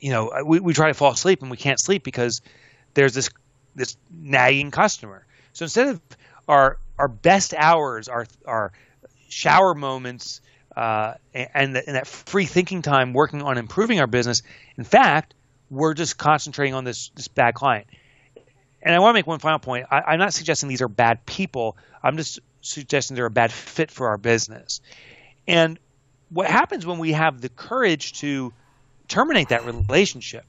you 0.00 0.10
know, 0.10 0.32
we, 0.44 0.58
we 0.60 0.74
try 0.74 0.88
to 0.88 0.94
fall 0.94 1.12
asleep 1.12 1.42
and 1.42 1.50
we 1.50 1.56
can't 1.56 1.78
sleep 1.78 2.02
because 2.02 2.42
there's 2.94 3.14
this 3.14 3.30
this 3.76 3.96
nagging 4.10 4.70
customer. 4.70 5.26
So 5.52 5.64
instead 5.64 5.88
of 5.88 6.00
our 6.48 6.78
our 6.98 7.08
best 7.08 7.54
hours, 7.56 8.08
our 8.08 8.26
our 8.46 8.72
shower 9.28 9.74
moments, 9.74 10.40
uh, 10.76 11.14
and, 11.32 11.76
and 11.76 11.94
that 11.94 12.06
free 12.06 12.46
thinking 12.46 12.82
time 12.82 13.12
working 13.12 13.42
on 13.42 13.56
improving 13.56 14.00
our 14.00 14.06
business, 14.08 14.42
in 14.76 14.84
fact, 14.84 15.34
we're 15.74 15.94
just 15.94 16.16
concentrating 16.18 16.74
on 16.74 16.84
this 16.84 17.10
this 17.14 17.28
bad 17.28 17.54
client. 17.54 17.86
And 18.82 18.94
I 18.94 18.98
want 18.98 19.14
to 19.14 19.18
make 19.18 19.26
one 19.26 19.38
final 19.38 19.58
point. 19.58 19.86
I, 19.90 20.00
I'm 20.00 20.18
not 20.18 20.34
suggesting 20.34 20.68
these 20.68 20.82
are 20.82 20.88
bad 20.88 21.24
people. 21.24 21.76
I'm 22.02 22.16
just 22.16 22.40
suggesting 22.60 23.14
they're 23.14 23.26
a 23.26 23.30
bad 23.30 23.50
fit 23.50 23.90
for 23.90 24.08
our 24.08 24.18
business. 24.18 24.80
And 25.48 25.78
what 26.28 26.46
happens 26.46 26.84
when 26.84 26.98
we 26.98 27.12
have 27.12 27.40
the 27.40 27.48
courage 27.48 28.14
to 28.20 28.52
terminate 29.08 29.50
that 29.50 29.64
relationship? 29.64 30.44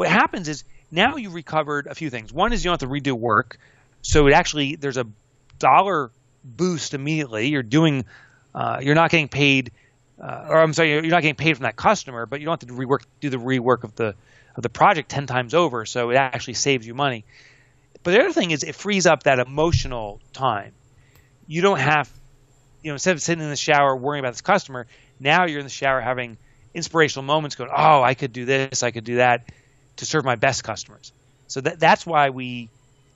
what 0.00 0.08
happens 0.08 0.48
is 0.48 0.64
now 0.90 1.16
you've 1.16 1.34
recovered 1.34 1.86
a 1.86 1.94
few 1.94 2.08
things. 2.08 2.32
One 2.32 2.54
is 2.54 2.64
you 2.64 2.70
don't 2.70 2.80
have 2.80 2.88
to 2.88 2.94
redo 2.94 3.12
work, 3.12 3.58
so 4.00 4.26
it 4.28 4.32
actually 4.32 4.76
there's 4.76 4.96
a 4.96 5.06
dollar 5.58 6.10
boost 6.42 6.94
immediately. 6.94 7.48
You're 7.48 7.62
doing, 7.62 8.06
uh, 8.54 8.78
you're 8.80 8.94
not 8.94 9.10
getting 9.10 9.28
paid, 9.28 9.72
uh, 10.18 10.46
or 10.48 10.56
I'm 10.56 10.72
sorry, 10.72 10.92
you're 10.92 11.02
not 11.02 11.20
getting 11.20 11.34
paid 11.34 11.54
from 11.54 11.64
that 11.64 11.76
customer, 11.76 12.24
but 12.24 12.40
you 12.40 12.46
don't 12.46 12.58
have 12.58 12.66
to 12.70 12.74
rework, 12.74 13.04
do 13.20 13.28
the 13.28 13.36
rework 13.36 13.84
of 13.84 13.94
the 13.94 14.14
of 14.56 14.62
the 14.62 14.68
project 14.68 15.08
ten 15.08 15.26
times 15.26 15.54
over. 15.54 15.86
So 15.86 16.10
it 16.10 16.16
actually 16.16 16.54
saves 16.54 16.86
you 16.86 16.94
money. 16.94 17.24
But 18.02 18.12
the 18.12 18.20
other 18.20 18.32
thing 18.32 18.50
is 18.50 18.62
it 18.62 18.74
frees 18.74 19.06
up 19.06 19.24
that 19.24 19.38
emotional 19.38 20.20
time. 20.32 20.72
You 21.46 21.62
don't 21.62 21.80
have, 21.80 22.10
you 22.82 22.90
know, 22.90 22.94
instead 22.94 23.16
of 23.16 23.22
sitting 23.22 23.42
in 23.42 23.50
the 23.50 23.56
shower 23.56 23.94
worrying 23.94 24.24
about 24.24 24.32
this 24.32 24.40
customer, 24.40 24.86
now 25.18 25.46
you're 25.46 25.58
in 25.58 25.66
the 25.66 25.70
shower 25.70 26.00
having 26.00 26.38
inspirational 26.72 27.24
moments, 27.24 27.56
going, 27.56 27.70
"Oh, 27.74 28.02
I 28.02 28.14
could 28.14 28.32
do 28.32 28.44
this, 28.44 28.82
I 28.82 28.90
could 28.90 29.04
do 29.04 29.16
that," 29.16 29.50
to 29.96 30.06
serve 30.06 30.24
my 30.24 30.36
best 30.36 30.64
customers. 30.64 31.12
So 31.48 31.60
that 31.60 31.80
that's 31.80 32.06
why 32.06 32.30
we 32.30 32.68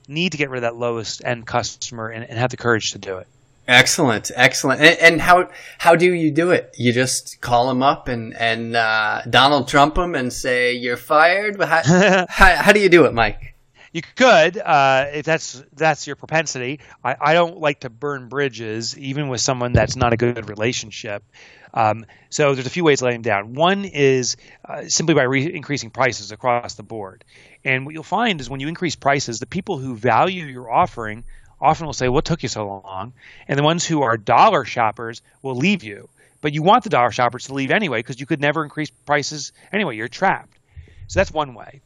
need 0.07 0.33
to 0.33 0.37
get 0.37 0.49
rid 0.49 0.63
of 0.63 0.73
that 0.73 0.75
lowest 0.75 1.23
end 1.23 1.47
customer 1.47 2.09
and, 2.09 2.23
and 2.29 2.37
have 2.37 2.51
the 2.51 2.57
courage 2.57 2.91
to 2.91 2.99
do 2.99 3.17
it. 3.17 3.27
Excellent, 3.67 4.29
excellent. 4.35 4.81
And, 4.81 4.99
and, 4.99 5.21
how 5.21 5.49
how 5.79 5.95
do 5.95 6.13
you 6.13 6.29
do 6.29 6.51
it? 6.51 6.75
You 6.77 6.93
just 6.93 7.41
call 7.41 7.67
them 7.67 7.81
up 7.81 8.07
and 8.07 8.35
and 8.35 8.75
uh, 8.75 9.23
Donald 9.27 9.67
Trump 9.67 9.95
them 9.95 10.13
and 10.13 10.31
say 10.31 10.73
you're 10.73 10.97
fired. 10.97 11.59
How, 11.59 11.81
how, 12.29 12.55
how 12.57 12.71
do 12.73 12.79
you 12.79 12.89
do 12.89 13.05
it, 13.05 13.13
Mike? 13.13 13.55
You 13.91 14.01
could, 14.01 14.57
uh, 14.57 15.05
if 15.13 15.25
that's 15.25 15.63
that's 15.73 16.05
your 16.05 16.15
propensity. 16.15 16.79
I, 17.03 17.15
I 17.19 17.33
don't 17.33 17.59
like 17.59 17.79
to 17.79 17.89
burn 17.89 18.27
bridges, 18.27 18.95
even 18.99 19.29
with 19.29 19.41
someone 19.41 19.71
that's 19.71 19.95
not 19.95 20.13
a 20.13 20.17
good 20.17 20.47
relationship. 20.47 21.23
Um, 21.73 22.05
so 22.29 22.53
there's 22.53 22.67
a 22.67 22.69
few 22.69 22.83
ways 22.83 22.99
to 22.99 23.05
let 23.05 23.11
them 23.11 23.21
down. 23.21 23.53
One 23.53 23.83
is 23.83 24.37
uh, 24.67 24.83
simply 24.87 25.15
by 25.15 25.23
re- 25.23 25.53
increasing 25.53 25.89
prices 25.89 26.31
across 26.31 26.75
the 26.75 26.83
board. 26.83 27.25
And 27.63 27.85
what 27.85 27.93
you'll 27.93 28.03
find 28.03 28.39
is 28.39 28.49
when 28.49 28.59
you 28.59 28.67
increase 28.67 28.95
prices, 28.95 29.39
the 29.39 29.45
people 29.45 29.77
who 29.77 29.95
value 29.95 30.45
your 30.45 30.71
offering 30.71 31.25
often 31.65 31.85
will 31.85 31.93
say, 31.93 32.07
What 32.07 32.25
took 32.25 32.43
you 32.43 32.49
so 32.49 32.81
long? 32.85 33.13
And 33.47 33.57
the 33.57 33.63
ones 33.63 33.85
who 33.85 34.03
are 34.03 34.17
dollar 34.17 34.65
shoppers 34.65 35.21
will 35.41 35.55
leave 35.55 35.83
you. 35.83 36.09
But 36.41 36.53
you 36.53 36.61
want 36.61 36.83
the 36.83 36.89
dollar 36.89 37.11
shoppers 37.11 37.45
to 37.47 37.53
leave 37.53 37.71
anyway 37.71 37.99
because 37.99 38.19
you 38.19 38.25
could 38.25 38.39
never 38.39 38.63
increase 38.63 38.89
prices 38.89 39.51
anyway. 39.73 39.95
You're 39.95 40.07
trapped. 40.07 40.57
So 41.07 41.19
that's 41.19 41.31
one 41.31 41.53
way. 41.53 41.81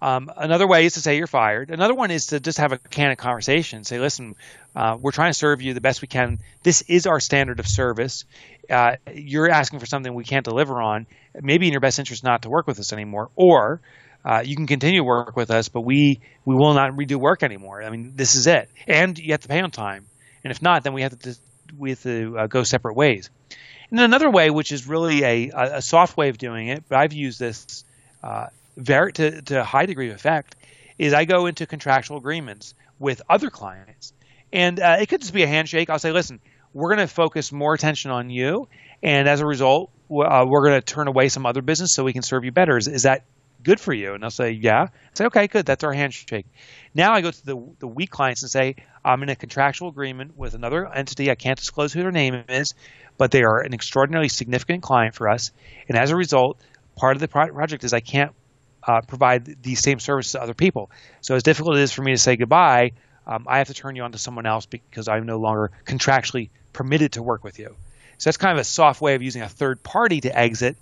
Um, 0.00 0.30
another 0.36 0.66
way 0.66 0.86
is 0.86 0.94
to 0.94 1.00
say 1.00 1.16
you're 1.16 1.26
fired. 1.26 1.70
Another 1.70 1.94
one 1.94 2.10
is 2.10 2.26
to 2.28 2.40
just 2.40 2.58
have 2.58 2.72
a 2.72 2.78
candid 2.78 3.18
conversation. 3.18 3.82
Say, 3.84 3.98
listen, 3.98 4.36
uh, 4.76 4.96
we're 5.00 5.10
trying 5.10 5.30
to 5.30 5.38
serve 5.38 5.60
you 5.60 5.74
the 5.74 5.80
best 5.80 6.02
we 6.02 6.08
can. 6.08 6.38
This 6.62 6.82
is 6.82 7.06
our 7.06 7.18
standard 7.18 7.58
of 7.58 7.66
service. 7.66 8.24
Uh, 8.70 8.96
you're 9.12 9.50
asking 9.50 9.80
for 9.80 9.86
something 9.86 10.14
we 10.14 10.24
can't 10.24 10.44
deliver 10.44 10.80
on. 10.80 11.06
Maybe 11.40 11.66
in 11.66 11.72
your 11.72 11.80
best 11.80 11.98
interest 11.98 12.22
not 12.22 12.42
to 12.42 12.48
work 12.48 12.66
with 12.66 12.78
us 12.78 12.92
anymore. 12.92 13.30
Or 13.34 13.80
uh, 14.24 14.42
you 14.44 14.56
can 14.56 14.66
continue 14.66 15.00
to 15.00 15.04
work 15.04 15.36
with 15.36 15.50
us, 15.50 15.68
but 15.68 15.82
we 15.82 16.20
we 16.44 16.54
will 16.54 16.74
not 16.74 16.92
redo 16.92 17.16
work 17.16 17.42
anymore. 17.42 17.82
I 17.82 17.90
mean, 17.90 18.12
this 18.16 18.34
is 18.34 18.46
it, 18.46 18.68
and 18.86 19.18
you 19.18 19.32
have 19.32 19.40
to 19.40 19.48
pay 19.48 19.60
on 19.60 19.70
time. 19.70 20.06
And 20.44 20.50
if 20.50 20.62
not, 20.62 20.84
then 20.84 20.92
we 20.92 21.02
have 21.02 21.18
to 21.18 21.36
we 21.76 21.90
have 21.90 22.02
to 22.02 22.38
uh, 22.38 22.46
go 22.46 22.62
separate 22.62 22.94
ways. 22.94 23.30
And 23.90 24.00
another 24.00 24.30
way, 24.30 24.50
which 24.50 24.72
is 24.72 24.86
really 24.86 25.22
a, 25.22 25.50
a 25.54 25.82
soft 25.82 26.16
way 26.16 26.28
of 26.28 26.36
doing 26.36 26.68
it, 26.68 26.84
but 26.88 26.98
I've 26.98 27.12
used 27.12 27.38
this 27.38 27.84
uh, 28.22 28.46
very 28.76 29.12
to, 29.14 29.42
to 29.42 29.60
a 29.60 29.64
high 29.64 29.86
degree 29.86 30.10
of 30.10 30.16
effect, 30.16 30.56
is 30.98 31.14
I 31.14 31.24
go 31.24 31.46
into 31.46 31.66
contractual 31.66 32.18
agreements 32.18 32.74
with 32.98 33.22
other 33.30 33.50
clients, 33.50 34.12
and 34.52 34.78
uh, 34.78 34.96
it 35.00 35.08
could 35.08 35.20
just 35.20 35.32
be 35.32 35.42
a 35.42 35.46
handshake. 35.46 35.88
I'll 35.88 35.98
say, 35.98 36.12
listen, 36.12 36.40
we're 36.74 36.94
going 36.94 37.06
to 37.06 37.12
focus 37.12 37.50
more 37.50 37.72
attention 37.72 38.10
on 38.10 38.28
you, 38.28 38.68
and 39.02 39.26
as 39.28 39.40
a 39.40 39.46
result, 39.46 39.90
uh, 40.10 40.44
we're 40.46 40.68
going 40.68 40.80
to 40.80 40.82
turn 40.82 41.08
away 41.08 41.28
some 41.28 41.46
other 41.46 41.62
business 41.62 41.94
so 41.94 42.04
we 42.04 42.12
can 42.12 42.22
serve 42.22 42.44
you 42.44 42.52
better. 42.52 42.76
Is, 42.76 42.88
is 42.88 43.02
that 43.04 43.24
good 43.68 43.78
for 43.78 43.92
you? 43.92 44.14
And 44.14 44.22
they'll 44.22 44.30
say, 44.30 44.52
yeah. 44.52 44.84
I 44.84 44.88
say, 45.12 45.26
okay, 45.26 45.46
good. 45.46 45.66
That's 45.66 45.84
our 45.84 45.92
handshake. 45.92 46.46
Now 46.94 47.12
I 47.12 47.20
go 47.20 47.30
to 47.30 47.46
the, 47.46 47.62
the 47.80 47.86
weak 47.86 48.10
clients 48.10 48.40
and 48.40 48.50
say, 48.50 48.76
I'm 49.04 49.22
in 49.22 49.28
a 49.28 49.36
contractual 49.36 49.90
agreement 49.90 50.38
with 50.38 50.54
another 50.54 50.90
entity. 50.90 51.30
I 51.30 51.34
can't 51.34 51.58
disclose 51.58 51.92
who 51.92 52.00
their 52.00 52.10
name 52.10 52.44
is, 52.48 52.72
but 53.18 53.30
they 53.30 53.42
are 53.42 53.60
an 53.60 53.74
extraordinarily 53.74 54.30
significant 54.30 54.82
client 54.82 55.14
for 55.14 55.28
us. 55.28 55.52
And 55.86 55.98
as 55.98 56.10
a 56.10 56.16
result, 56.16 56.58
part 56.96 57.14
of 57.14 57.20
the 57.20 57.28
project 57.28 57.84
is 57.84 57.92
I 57.92 58.00
can't 58.00 58.32
uh, 58.82 59.02
provide 59.02 59.62
these 59.62 59.80
same 59.80 59.98
services 59.98 60.32
to 60.32 60.42
other 60.42 60.54
people. 60.54 60.90
So 61.20 61.34
as 61.34 61.42
difficult 61.42 61.76
it 61.76 61.82
is 61.82 61.92
for 61.92 62.00
me 62.00 62.12
to 62.12 62.18
say 62.18 62.36
goodbye, 62.36 62.92
um, 63.26 63.44
I 63.46 63.58
have 63.58 63.66
to 63.66 63.74
turn 63.74 63.96
you 63.96 64.02
on 64.02 64.12
to 64.12 64.18
someone 64.18 64.46
else 64.46 64.64
because 64.64 65.08
I'm 65.08 65.26
no 65.26 65.36
longer 65.36 65.72
contractually 65.84 66.48
permitted 66.72 67.12
to 67.12 67.22
work 67.22 67.44
with 67.44 67.58
you. 67.58 67.76
So 68.16 68.30
that's 68.30 68.38
kind 68.38 68.56
of 68.56 68.62
a 68.62 68.64
soft 68.64 69.02
way 69.02 69.14
of 69.14 69.20
using 69.20 69.42
a 69.42 69.48
third 69.48 69.82
party 69.82 70.22
to 70.22 70.34
exit, 70.34 70.78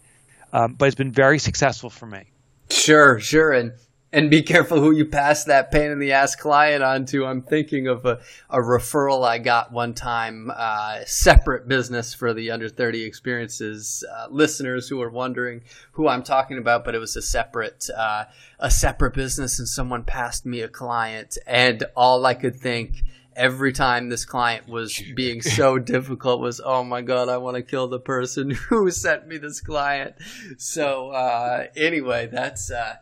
um, 0.53 0.74
but 0.74 0.87
it's 0.87 0.95
been 0.95 1.11
very 1.11 1.41
successful 1.41 1.91
for 1.91 2.07
me. 2.07 2.26
Sure, 2.69 3.19
sure, 3.21 3.53
and 3.53 3.73
and 4.12 4.31
be 4.31 4.41
careful 4.41 4.81
who 4.81 4.93
you 4.93 5.05
pass 5.05 5.45
that 5.45 5.71
pain 5.71 5.91
in 5.91 5.99
the 5.99 6.12
ass 6.12 6.35
client 6.37 6.83
on 6.83 7.05
to. 7.07 7.27
I'm 7.27 7.43
thinking 7.43 7.87
of 7.87 8.07
a, 8.07 8.21
a 8.49 8.59
referral 8.59 9.27
I 9.27 9.39
got 9.39 9.73
one 9.73 9.93
time, 9.95 10.51
uh, 10.55 11.01
separate 11.05 11.69
business 11.69 12.14
for 12.14 12.33
the 12.33 12.51
under 12.51 12.69
30 12.69 13.03
experiences 13.05 14.05
uh, 14.11 14.29
listeners 14.31 14.89
who 14.89 15.03
are 15.03 15.11
wondering 15.11 15.62
who 15.93 16.09
I'm 16.09 16.23
talking 16.23 16.57
about, 16.57 16.85
but 16.85 16.95
it 16.95 16.99
was 16.99 17.17
a 17.17 17.23
separate 17.23 17.91
uh, 17.95 18.25
a 18.59 18.71
separate 18.71 19.14
business, 19.14 19.59
and 19.59 19.69
someone 19.69 20.05
passed 20.05 20.47
me 20.47 20.61
a 20.61 20.69
client, 20.69 21.37
and 21.47 21.85
all 21.95 22.25
I 22.25 22.35
could 22.35 22.57
think 22.57 23.03
every 23.37 23.72
time 23.72 24.09
this 24.09 24.24
client 24.24 24.66
was 24.66 25.01
being 25.14 25.43
so 25.43 25.78
difficult 25.95 26.41
was 26.41 26.61
oh 26.64 26.82
my 26.82 27.03
god 27.03 27.28
i 27.28 27.37
want 27.37 27.57
to 27.57 27.62
kill 27.62 27.87
the 27.87 28.01
person 28.01 28.51
who 28.68 28.91
sent 28.91 29.28
me 29.28 29.37
this 29.37 29.61
client. 29.61 30.14
So 30.57 31.11
uh, 31.11 31.66
anyway 31.76 32.26
that's 32.26 32.70
uh, 32.70 32.97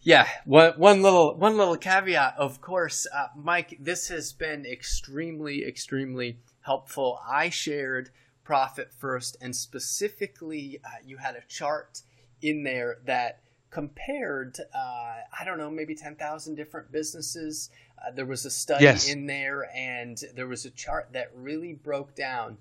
yeah 0.00 0.28
one, 0.44 0.72
one 0.78 1.02
little 1.02 1.36
one 1.36 1.56
little 1.56 1.76
caveat 1.76 2.34
of 2.38 2.60
course 2.60 3.06
uh, 3.14 3.26
mike 3.36 3.76
this 3.80 4.08
has 4.08 4.32
been 4.32 4.64
extremely 4.64 5.64
extremely 5.64 6.38
helpful. 6.60 7.20
I 7.28 7.50
shared 7.50 8.10
profit 8.44 8.92
first 8.96 9.36
and 9.40 9.54
specifically 9.54 10.80
uh, 10.84 10.88
you 11.04 11.18
had 11.18 11.34
a 11.34 11.42
chart 11.48 12.02
in 12.40 12.62
there 12.62 12.98
that 13.04 13.40
compared 13.70 14.58
uh, 14.74 15.16
i 15.38 15.44
don't 15.44 15.58
know 15.58 15.70
maybe 15.70 15.94
10000 15.94 16.54
different 16.54 16.90
businesses 16.90 17.68
uh, 18.06 18.10
there 18.12 18.26
was 18.26 18.44
a 18.44 18.50
study 18.50 18.84
yes. 18.84 19.08
in 19.08 19.26
there, 19.26 19.68
and 19.74 20.22
there 20.34 20.46
was 20.46 20.64
a 20.64 20.70
chart 20.70 21.08
that 21.12 21.30
really 21.34 21.74
broke 21.74 22.14
down 22.14 22.58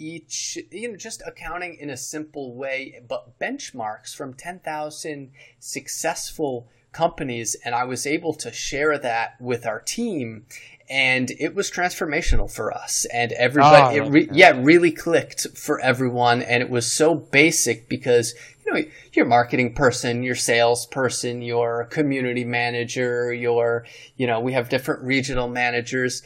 each, 0.00 0.58
you 0.70 0.90
know, 0.90 0.96
just 0.96 1.22
accounting 1.26 1.76
in 1.78 1.90
a 1.90 1.96
simple 1.96 2.54
way, 2.54 3.00
but 3.06 3.38
benchmarks 3.38 4.14
from 4.14 4.34
10,000 4.34 5.32
successful 5.58 6.68
companies. 6.92 7.56
And 7.64 7.74
I 7.74 7.84
was 7.84 8.06
able 8.06 8.34
to 8.34 8.52
share 8.52 8.98
that 8.98 9.40
with 9.40 9.66
our 9.66 9.80
team. 9.80 10.46
And 10.90 11.30
it 11.38 11.54
was 11.54 11.70
transformational 11.70 12.50
for 12.50 12.72
us, 12.72 13.04
and 13.12 13.32
everybody. 13.32 13.98
Oh, 13.98 14.04
it 14.04 14.10
re- 14.10 14.28
yeah, 14.32 14.58
really 14.58 14.90
clicked 14.90 15.46
for 15.54 15.78
everyone, 15.80 16.40
and 16.40 16.62
it 16.62 16.70
was 16.70 16.90
so 16.90 17.14
basic 17.14 17.90
because 17.90 18.34
you 18.68 18.72
know, 18.72 18.88
your 19.12 19.26
marketing 19.26 19.74
person, 19.74 20.22
your 20.22 20.34
salesperson, 20.34 21.42
your 21.42 21.84
community 21.86 22.44
manager, 22.44 23.32
your, 23.32 23.84
you 24.16 24.26
know, 24.26 24.40
we 24.40 24.52
have 24.52 24.68
different 24.68 25.02
regional 25.02 25.48
managers. 25.48 26.22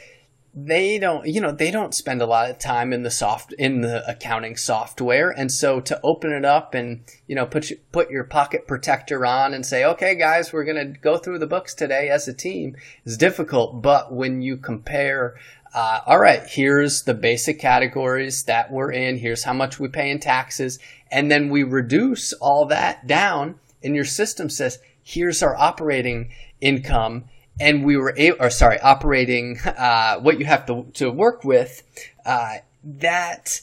They 0.54 0.98
don't, 0.98 1.26
you 1.26 1.40
know, 1.40 1.52
they 1.52 1.70
don't 1.70 1.94
spend 1.94 2.20
a 2.20 2.26
lot 2.26 2.50
of 2.50 2.58
time 2.58 2.92
in 2.92 3.02
the 3.02 3.10
soft, 3.10 3.54
in 3.54 3.80
the 3.80 4.08
accounting 4.08 4.56
software. 4.56 5.30
And 5.30 5.50
so 5.50 5.80
to 5.80 5.98
open 6.02 6.30
it 6.32 6.44
up 6.44 6.74
and, 6.74 7.04
you 7.26 7.34
know, 7.34 7.46
put, 7.46 7.70
you, 7.70 7.78
put 7.90 8.10
your 8.10 8.24
pocket 8.24 8.66
protector 8.66 9.24
on 9.24 9.54
and 9.54 9.64
say, 9.64 9.84
okay, 9.84 10.14
guys, 10.14 10.52
we're 10.52 10.64
going 10.64 10.92
to 10.92 11.00
go 11.00 11.16
through 11.16 11.38
the 11.38 11.46
books 11.46 11.74
today 11.74 12.10
as 12.10 12.28
a 12.28 12.34
team 12.34 12.76
is 13.04 13.16
difficult. 13.16 13.80
But 13.80 14.12
when 14.12 14.42
you 14.42 14.56
compare 14.58 15.36
uh, 15.74 16.00
all 16.06 16.18
right, 16.18 16.42
here's 16.46 17.04
the 17.04 17.14
basic 17.14 17.58
categories 17.58 18.44
that 18.44 18.70
we're 18.70 18.92
in. 18.92 19.16
Here's 19.16 19.44
how 19.44 19.54
much 19.54 19.80
we 19.80 19.88
pay 19.88 20.10
in 20.10 20.20
taxes. 20.20 20.78
And 21.10 21.30
then 21.30 21.48
we 21.48 21.62
reduce 21.62 22.34
all 22.34 22.66
that 22.66 23.06
down 23.06 23.58
and 23.82 23.94
your 23.94 24.04
system 24.04 24.48
says, 24.48 24.78
here's 25.02 25.42
our 25.42 25.56
operating 25.56 26.30
income. 26.60 27.24
And 27.60 27.84
we 27.84 27.96
were 27.96 28.14
able, 28.16 28.38
or 28.40 28.50
sorry, 28.50 28.80
operating, 28.80 29.58
uh, 29.60 30.18
what 30.20 30.38
you 30.38 30.46
have 30.46 30.66
to, 30.66 30.86
to 30.94 31.10
work 31.10 31.44
with, 31.44 31.82
uh, 32.24 32.56
that 32.84 33.60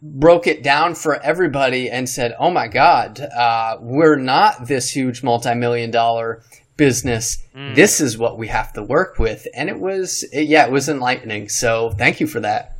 broke 0.00 0.46
it 0.46 0.62
down 0.62 0.94
for 0.94 1.20
everybody 1.22 1.90
and 1.90 2.08
said, 2.08 2.34
oh 2.38 2.50
my 2.50 2.68
God, 2.68 3.20
uh, 3.20 3.78
we're 3.80 4.16
not 4.16 4.66
this 4.66 4.90
huge 4.90 5.22
multi-million 5.22 5.90
dollar 5.90 6.42
business. 6.76 7.42
Mm. 7.54 7.74
This 7.74 8.00
is 8.00 8.18
what 8.18 8.38
we 8.38 8.48
have 8.48 8.72
to 8.74 8.82
work 8.82 9.18
with. 9.18 9.46
And 9.54 9.68
it 9.68 9.80
was, 9.80 10.22
it, 10.32 10.42
yeah, 10.42 10.66
it 10.66 10.72
was 10.72 10.88
enlightening. 10.88 11.48
So 11.48 11.90
thank 11.90 12.20
you 12.20 12.26
for 12.26 12.40
that. 12.40 12.76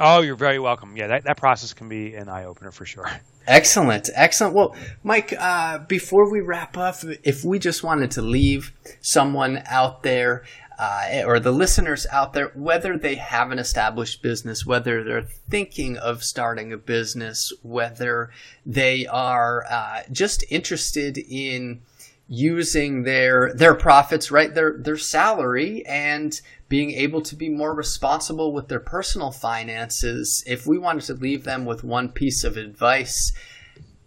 Oh, 0.00 0.20
you're 0.20 0.36
very 0.36 0.58
welcome. 0.58 0.96
Yeah, 0.96 1.08
that, 1.08 1.24
that 1.24 1.36
process 1.36 1.72
can 1.74 1.88
be 1.88 2.14
an 2.14 2.28
eye 2.28 2.44
opener 2.44 2.70
for 2.70 2.84
sure. 2.84 3.10
Excellent, 3.46 4.08
excellent. 4.14 4.54
Well, 4.54 4.74
Mike, 5.02 5.34
uh, 5.38 5.78
before 5.78 6.30
we 6.30 6.40
wrap 6.40 6.76
up, 6.76 6.96
if 7.24 7.44
we 7.44 7.58
just 7.58 7.82
wanted 7.82 8.10
to 8.12 8.22
leave 8.22 8.72
someone 9.00 9.62
out 9.66 10.02
there 10.02 10.44
uh, 10.78 11.22
or 11.26 11.40
the 11.40 11.52
listeners 11.52 12.06
out 12.10 12.32
there, 12.32 12.52
whether 12.54 12.96
they 12.96 13.16
have 13.16 13.50
an 13.50 13.58
established 13.58 14.22
business, 14.22 14.66
whether 14.66 15.04
they're 15.04 15.28
thinking 15.50 15.96
of 15.96 16.24
starting 16.24 16.72
a 16.72 16.76
business, 16.76 17.52
whether 17.62 18.30
they 18.64 19.06
are 19.06 19.64
uh, 19.70 20.02
just 20.10 20.44
interested 20.48 21.18
in 21.18 21.82
using 22.28 23.02
their 23.02 23.52
their 23.54 23.74
profits, 23.74 24.30
right? 24.30 24.54
Their 24.54 24.78
their 24.78 24.96
salary 24.96 25.84
and 25.86 26.40
being 26.72 26.92
able 26.92 27.20
to 27.20 27.36
be 27.36 27.50
more 27.50 27.74
responsible 27.74 28.50
with 28.50 28.68
their 28.68 28.80
personal 28.80 29.30
finances. 29.30 30.42
If 30.46 30.66
we 30.66 30.78
wanted 30.78 31.04
to 31.04 31.12
leave 31.12 31.44
them 31.44 31.66
with 31.66 31.84
one 31.84 32.08
piece 32.08 32.44
of 32.44 32.56
advice, 32.56 33.30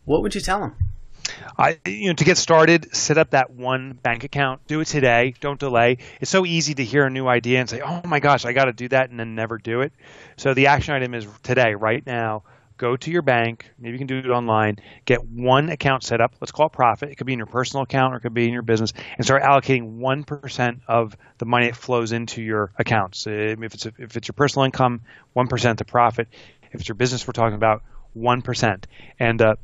what 0.05 0.23
would 0.23 0.33
you 0.33 0.41
tell 0.41 0.61
them? 0.61 0.75
I, 1.59 1.77
you 1.85 2.07
know, 2.07 2.15
to 2.15 2.23
get 2.23 2.39
started, 2.39 2.95
set 2.95 3.19
up 3.19 3.29
that 3.29 3.51
one 3.51 3.99
bank 4.01 4.23
account. 4.23 4.65
Do 4.65 4.79
it 4.79 4.85
today. 4.85 5.35
Don't 5.41 5.59
delay. 5.59 5.99
It's 6.19 6.31
so 6.31 6.43
easy 6.43 6.73
to 6.73 6.83
hear 6.83 7.05
a 7.05 7.11
new 7.11 7.27
idea 7.27 7.59
and 7.59 7.69
say, 7.69 7.81
"Oh 7.81 8.01
my 8.03 8.19
gosh, 8.19 8.45
I 8.45 8.53
got 8.53 8.65
to 8.65 8.73
do 8.73 8.87
that," 8.87 9.11
and 9.11 9.19
then 9.19 9.35
never 9.35 9.59
do 9.59 9.81
it. 9.81 9.93
So 10.35 10.55
the 10.55 10.65
action 10.65 10.95
item 10.95 11.13
is 11.13 11.27
today, 11.43 11.75
right 11.75 12.03
now. 12.03 12.45
Go 12.77 12.97
to 12.97 13.11
your 13.11 13.21
bank. 13.21 13.71
Maybe 13.79 13.93
you 13.93 13.97
can 13.97 14.07
do 14.07 14.19
it 14.19 14.29
online. 14.29 14.79
Get 15.05 15.23
one 15.23 15.69
account 15.69 16.03
set 16.03 16.19
up. 16.19 16.35
Let's 16.41 16.51
call 16.51 16.67
it 16.67 16.73
profit. 16.73 17.09
It 17.09 17.15
could 17.15 17.27
be 17.27 17.33
in 17.33 17.39
your 17.39 17.45
personal 17.45 17.83
account 17.83 18.13
or 18.13 18.17
it 18.17 18.21
could 18.21 18.33
be 18.33 18.45
in 18.45 18.53
your 18.53 18.63
business, 18.63 18.91
and 19.17 19.25
start 19.25 19.43
allocating 19.43 19.97
one 19.97 20.23
percent 20.23 20.81
of 20.87 21.15
the 21.37 21.45
money 21.45 21.67
that 21.67 21.75
flows 21.75 22.11
into 22.11 22.41
your 22.41 22.71
accounts. 22.77 23.27
If 23.27 23.73
it's 23.73 23.85
if 23.85 24.17
it's 24.17 24.27
your 24.27 24.33
personal 24.33 24.65
income, 24.65 25.01
one 25.33 25.47
percent 25.47 25.79
to 25.79 25.85
profit. 25.85 26.27
If 26.71 26.81
it's 26.81 26.89
your 26.89 26.95
business, 26.95 27.25
we're 27.25 27.33
talking 27.33 27.55
about 27.55 27.83
one 28.13 28.41
percent, 28.41 28.87
and 29.19 29.41
uh, 29.41 29.55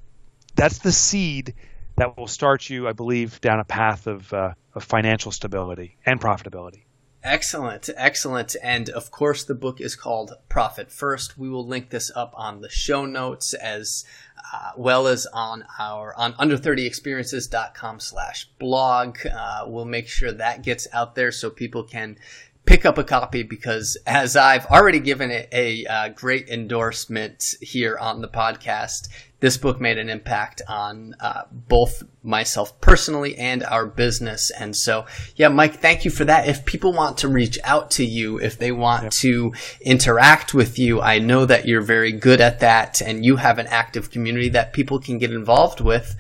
that's 0.56 0.80
the 0.80 0.92
seed 0.92 1.54
that 1.98 2.18
will 2.18 2.28
start 2.28 2.70
you, 2.70 2.88
I 2.88 2.94
believe, 2.94 3.42
down 3.42 3.60
a 3.60 3.66
path 3.66 4.08
of, 4.08 4.32
uh, 4.34 4.54
of 4.74 4.84
financial 4.84 5.32
stability 5.32 5.98
and 6.06 6.20
profitability. 6.20 6.84
Excellent, 7.24 7.88
excellent. 7.96 8.56
And 8.64 8.90
of 8.90 9.12
course, 9.12 9.44
the 9.44 9.54
book 9.54 9.80
is 9.80 9.96
called 9.96 10.34
Profit 10.50 10.92
First. 10.92 11.38
We 11.38 11.50
will 11.50 11.68
link 11.68 11.92
this 11.92 12.12
up 12.16 12.34
on 12.36 12.62
the 12.62 12.70
show 12.70 13.06
notes 13.06 13.54
as 13.54 14.06
uh, 14.52 14.72
well 14.76 15.06
as 15.06 15.28
on 15.28 15.64
our 15.78 16.16
on 16.16 16.34
under30experiences.com 16.34 18.00
slash 18.00 18.50
blog. 18.58 19.20
Uh, 19.26 19.66
we'll 19.68 19.86
make 19.86 20.08
sure 20.08 20.32
that 20.32 20.64
gets 20.64 20.88
out 20.94 21.14
there 21.14 21.32
so 21.32 21.52
people 21.52 21.84
can 21.84 22.18
pick 22.66 22.86
up 22.86 22.98
a 22.98 23.04
copy 23.04 23.44
because 23.44 23.98
as 24.06 24.36
I've 24.36 24.66
already 24.68 25.00
given 25.00 25.32
it 25.32 25.50
a, 25.52 25.86
uh, 25.86 26.10
great 26.10 26.50
endorsement 26.50 27.56
here 27.60 27.98
on 27.98 28.22
the 28.22 28.28
podcast, 28.28 29.08
this 29.40 29.58
book 29.58 29.82
made 29.82 29.98
an 29.98 30.10
impact 30.10 30.62
on 30.68 31.16
uh, 31.20 31.44
both 31.52 32.04
myself 32.24 32.80
personally 32.80 33.36
and 33.38 33.64
our 33.64 33.88
business. 33.88 34.52
And 34.52 34.76
so, 34.76 35.08
yeah, 35.36 35.48
Mike, 35.48 35.82
thank 35.82 36.06
you 36.06 36.12
for 36.12 36.26
that. 36.26 36.48
If 36.48 36.64
people 36.64 36.94
want 36.94 37.18
to 37.20 37.28
reach 37.28 37.58
out 37.64 37.90
to 37.92 38.06
you, 38.06 38.40
if 38.40 38.60
they 38.60 38.72
want 38.72 39.04
yep. 39.04 39.12
to 39.14 39.54
interact 39.82 40.54
with 40.54 40.78
you, 40.78 41.02
I 41.02 41.18
know 41.18 41.46
that 41.46 41.68
you're 41.68 41.82
very 41.82 42.12
good 42.12 42.40
at 42.40 42.60
that 42.60 43.02
and 43.02 43.26
you 43.26 43.38
have 43.38 43.58
an 43.58 43.68
active 43.68 44.12
community 44.12 44.50
that 44.50 44.74
people 44.74 45.00
can 45.00 45.18
get 45.18 45.32
involved 45.34 45.82
with. 45.82 46.16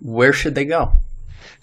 Where 0.00 0.32
should 0.32 0.56
they 0.56 0.64
go? 0.64 0.92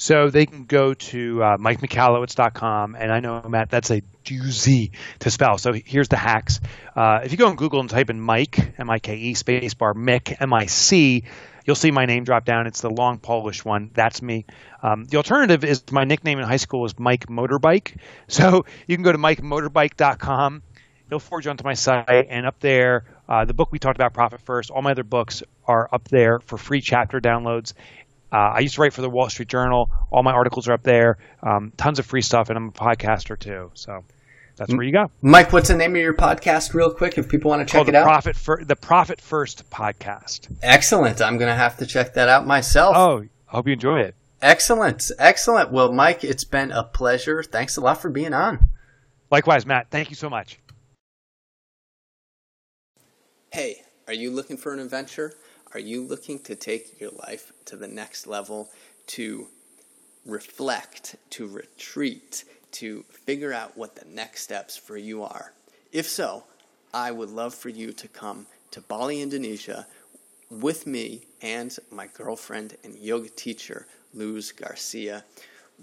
So 0.01 0.31
they 0.31 0.47
can 0.47 0.65
go 0.65 0.95
to 0.95 1.43
uh, 1.43 1.57
mikemichalowicz.com, 1.57 2.95
and 2.95 3.11
I 3.11 3.19
know, 3.19 3.39
Matt, 3.47 3.69
that's 3.69 3.91
a 3.91 4.01
doozy 4.25 4.93
to 5.19 5.29
spell. 5.29 5.59
So 5.59 5.73
here's 5.73 6.07
the 6.07 6.17
hacks. 6.17 6.59
Uh, 6.95 7.19
if 7.23 7.31
you 7.31 7.37
go 7.37 7.45
on 7.45 7.55
Google 7.55 7.81
and 7.81 7.87
type 7.87 8.09
in 8.09 8.19
Mike, 8.19 8.79
M-I-K-E, 8.79 9.35
spacebar, 9.35 9.93
Mick, 9.93 10.35
M-I-C, 10.39 11.23
you'll 11.65 11.75
see 11.75 11.91
my 11.91 12.07
name 12.07 12.23
drop 12.23 12.45
down. 12.45 12.65
It's 12.65 12.81
the 12.81 12.89
long 12.89 13.19
Polish 13.19 13.63
one. 13.63 13.91
That's 13.93 14.23
me. 14.23 14.47
Um, 14.81 15.05
the 15.05 15.17
alternative 15.17 15.63
is 15.63 15.83
my 15.91 16.03
nickname 16.03 16.39
in 16.39 16.45
high 16.45 16.57
school 16.57 16.81
was 16.81 16.97
Mike 16.97 17.27
Motorbike. 17.27 17.95
So 18.27 18.65
you 18.87 18.97
can 18.97 19.03
go 19.03 19.11
to 19.11 19.19
mikemotorbike.com. 19.19 20.63
It'll 21.05 21.19
forward 21.19 21.45
you 21.45 21.51
onto 21.51 21.63
my 21.63 21.73
site, 21.75 22.25
and 22.29 22.47
up 22.47 22.59
there, 22.59 23.03
uh, 23.29 23.45
the 23.45 23.53
book 23.53 23.71
we 23.71 23.77
talked 23.77 23.97
about, 23.97 24.13
Profit 24.13 24.41
First, 24.41 24.71
all 24.71 24.81
my 24.81 24.91
other 24.91 25.03
books 25.03 25.43
are 25.67 25.89
up 25.91 26.07
there 26.07 26.39
for 26.39 26.57
free 26.57 26.81
chapter 26.81 27.19
downloads. 27.19 27.73
Uh, 28.31 28.53
I 28.55 28.59
used 28.59 28.75
to 28.75 28.81
write 28.81 28.93
for 28.93 29.01
the 29.01 29.09
Wall 29.09 29.29
Street 29.29 29.49
Journal. 29.49 29.89
All 30.09 30.23
my 30.23 30.31
articles 30.31 30.67
are 30.69 30.73
up 30.73 30.83
there. 30.83 31.17
Um, 31.43 31.73
tons 31.75 31.99
of 31.99 32.05
free 32.05 32.21
stuff, 32.21 32.49
and 32.49 32.57
I'm 32.57 32.67
a 32.69 32.71
podcaster 32.71 33.37
too. 33.37 33.71
So 33.73 34.03
that's 34.55 34.73
where 34.73 34.83
you 34.83 34.93
go. 34.93 35.11
Mike, 35.21 35.51
what's 35.51 35.67
the 35.67 35.75
name 35.75 35.95
of 35.95 36.01
your 36.01 36.13
podcast, 36.13 36.73
real 36.73 36.93
quick, 36.93 37.17
if 37.17 37.27
people 37.27 37.49
want 37.49 37.67
to 37.67 37.71
check 37.71 37.87
it 37.87 37.95
out? 37.95 38.03
Profit 38.03 38.35
for, 38.35 38.63
the 38.63 38.75
Profit 38.75 39.19
First 39.19 39.69
podcast. 39.69 40.55
Excellent. 40.61 41.21
I'm 41.21 41.37
going 41.37 41.49
to 41.49 41.55
have 41.55 41.77
to 41.77 41.85
check 41.85 42.13
that 42.13 42.29
out 42.29 42.45
myself. 42.45 42.95
Oh, 42.95 43.21
I 43.21 43.51
hope 43.51 43.67
you 43.67 43.73
enjoy 43.73 43.99
it. 43.99 44.15
Excellent. 44.41 45.11
Excellent. 45.19 45.71
Well, 45.71 45.91
Mike, 45.91 46.23
it's 46.23 46.43
been 46.43 46.71
a 46.71 46.83
pleasure. 46.83 47.43
Thanks 47.43 47.77
a 47.77 47.81
lot 47.81 48.01
for 48.01 48.09
being 48.09 48.33
on. 48.33 48.69
Likewise, 49.29 49.65
Matt. 49.65 49.89
Thank 49.89 50.09
you 50.09 50.15
so 50.15 50.29
much. 50.29 50.59
Hey, 53.51 53.81
are 54.07 54.13
you 54.13 54.31
looking 54.31 54.57
for 54.57 54.73
an 54.73 54.79
adventure? 54.79 55.33
Are 55.73 55.79
you 55.79 56.01
looking 56.01 56.39
to 56.39 56.55
take 56.55 56.99
your 56.99 57.11
life 57.11 57.53
to 57.65 57.77
the 57.77 57.87
next 57.87 58.27
level, 58.27 58.69
to 59.07 59.47
reflect, 60.25 61.15
to 61.31 61.47
retreat, 61.47 62.43
to 62.73 63.03
figure 63.09 63.53
out 63.53 63.77
what 63.77 63.95
the 63.95 64.05
next 64.05 64.41
steps 64.43 64.75
for 64.75 64.97
you 64.97 65.23
are? 65.23 65.53
If 65.93 66.09
so, 66.09 66.43
I 66.93 67.11
would 67.11 67.29
love 67.29 67.55
for 67.55 67.69
you 67.69 67.93
to 67.93 68.07
come 68.09 68.47
to 68.71 68.81
Bali, 68.81 69.21
Indonesia 69.21 69.87
with 70.49 70.85
me 70.85 71.21
and 71.41 71.77
my 71.89 72.07
girlfriend 72.07 72.75
and 72.83 72.93
yoga 72.95 73.29
teacher, 73.29 73.87
Luz 74.13 74.51
Garcia. 74.51 75.23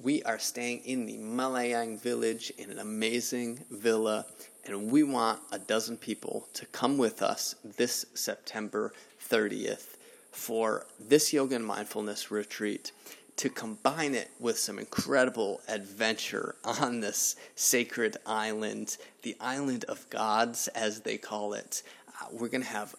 We 0.02 0.22
are 0.24 0.38
staying 0.38 0.84
in 0.84 1.06
the 1.06 1.16
Malayang 1.16 1.98
village 1.98 2.52
in 2.58 2.70
an 2.70 2.78
amazing 2.78 3.64
villa, 3.70 4.26
and 4.66 4.92
we 4.92 5.02
want 5.02 5.40
a 5.50 5.58
dozen 5.58 5.96
people 5.96 6.46
to 6.52 6.66
come 6.66 6.98
with 6.98 7.22
us 7.22 7.54
this 7.78 8.04
September 8.12 8.92
30th 9.30 9.96
for 10.30 10.86
this 11.00 11.32
yoga 11.32 11.56
and 11.56 11.64
mindfulness 11.64 12.30
retreat 12.30 12.92
to 13.36 13.48
combine 13.48 14.14
it 14.14 14.30
with 14.40 14.58
some 14.58 14.78
incredible 14.78 15.60
adventure 15.68 16.56
on 16.64 17.00
this 17.00 17.36
sacred 17.54 18.16
island, 18.26 18.96
the 19.22 19.36
island 19.40 19.84
of 19.84 20.08
gods, 20.10 20.68
as 20.68 21.00
they 21.00 21.16
call 21.16 21.54
it. 21.54 21.82
Uh, 22.08 22.26
we're 22.32 22.48
going 22.48 22.62
to 22.62 22.68
have 22.68 22.94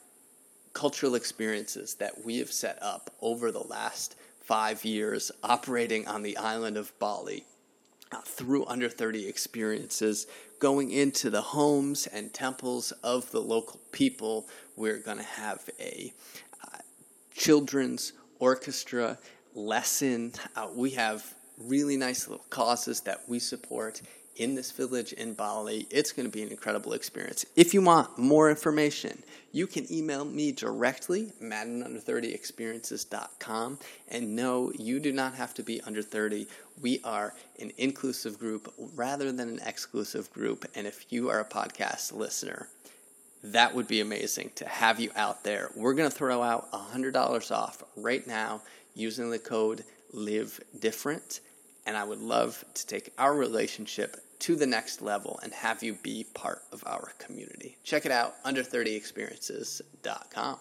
cultural 0.73 1.15
experiences 1.15 1.95
that 1.95 2.23
we 2.23 2.37
have 2.37 2.51
set 2.51 2.81
up 2.81 3.11
over 3.21 3.51
the 3.51 3.59
last 3.59 4.15
five 4.39 4.85
years 4.85 5.29
operating 5.43 6.07
on 6.07 6.23
the 6.23 6.37
island 6.37 6.77
of 6.77 6.97
Bali. 6.99 7.43
Uh, 8.11 8.21
through 8.21 8.65
under 8.65 8.89
30 8.89 9.27
experiences, 9.27 10.25
going 10.57 10.89
into 10.89 11.29
the 11.29 11.41
homes 11.41 12.07
and 12.07 12.33
temples 12.33 12.91
of 13.03 13.29
the 13.29 13.39
local 13.39 13.79
people. 13.91 14.47
We're 14.79 14.97
going 14.99 15.17
to 15.17 15.23
have 15.23 15.69
a 15.77 16.13
uh, 16.63 16.77
children's 17.35 18.13
orchestra 18.39 19.17
lesson. 19.53 20.31
Uh, 20.55 20.69
we 20.73 20.91
have 20.91 21.35
really 21.57 21.97
nice 21.97 22.29
little 22.29 22.45
causes 22.49 23.01
that 23.01 23.27
we 23.27 23.39
support 23.39 24.01
in 24.37 24.55
this 24.55 24.71
village 24.71 25.11
in 25.11 25.33
Bali. 25.33 25.85
It's 25.89 26.13
going 26.13 26.25
to 26.25 26.31
be 26.31 26.43
an 26.43 26.47
incredible 26.47 26.93
experience. 26.93 27.45
If 27.57 27.73
you 27.73 27.81
want 27.81 28.17
more 28.17 28.49
information, 28.49 29.21
you 29.51 29.67
can 29.67 29.85
email 29.91 30.23
me 30.23 30.53
directly, 30.53 31.33
matt@under30experiences.com. 31.41 33.79
And 34.07 34.33
no, 34.33 34.71
you 34.79 35.01
do 35.01 35.11
not 35.11 35.35
have 35.35 35.53
to 35.55 35.63
be 35.63 35.81
under 35.81 36.01
30. 36.01 36.47
We 36.81 37.01
are 37.03 37.33
an 37.59 37.73
inclusive 37.77 38.39
group 38.39 38.73
rather 38.95 39.33
than 39.33 39.49
an 39.49 39.59
exclusive 39.65 40.31
group. 40.31 40.65
And 40.73 40.87
if 40.87 41.11
you 41.11 41.29
are 41.29 41.41
a 41.41 41.45
podcast 41.45 42.13
listener, 42.13 42.69
that 43.43 43.73
would 43.73 43.87
be 43.87 44.01
amazing 44.01 44.51
to 44.55 44.67
have 44.67 44.99
you 44.99 45.11
out 45.15 45.43
there. 45.43 45.71
We're 45.75 45.93
going 45.93 46.09
to 46.09 46.15
throw 46.15 46.43
out 46.43 46.71
$100 46.71 47.51
off 47.51 47.83
right 47.95 48.25
now 48.27 48.61
using 48.95 49.29
the 49.29 49.39
code 49.39 49.83
Live 50.13 50.59
Different. 50.77 51.39
And 51.85 51.95
I 51.95 52.03
would 52.03 52.19
love 52.19 52.65
to 52.73 52.85
take 52.85 53.13
our 53.17 53.33
relationship 53.33 54.17
to 54.39 54.55
the 54.55 54.67
next 54.67 55.01
level 55.01 55.39
and 55.43 55.53
have 55.53 55.83
you 55.83 55.95
be 55.95 56.25
part 56.33 56.63
of 56.71 56.83
our 56.85 57.13
community. 57.17 57.77
Check 57.83 58.05
it 58.05 58.11
out, 58.11 58.41
under30experiences.com. 58.43 60.59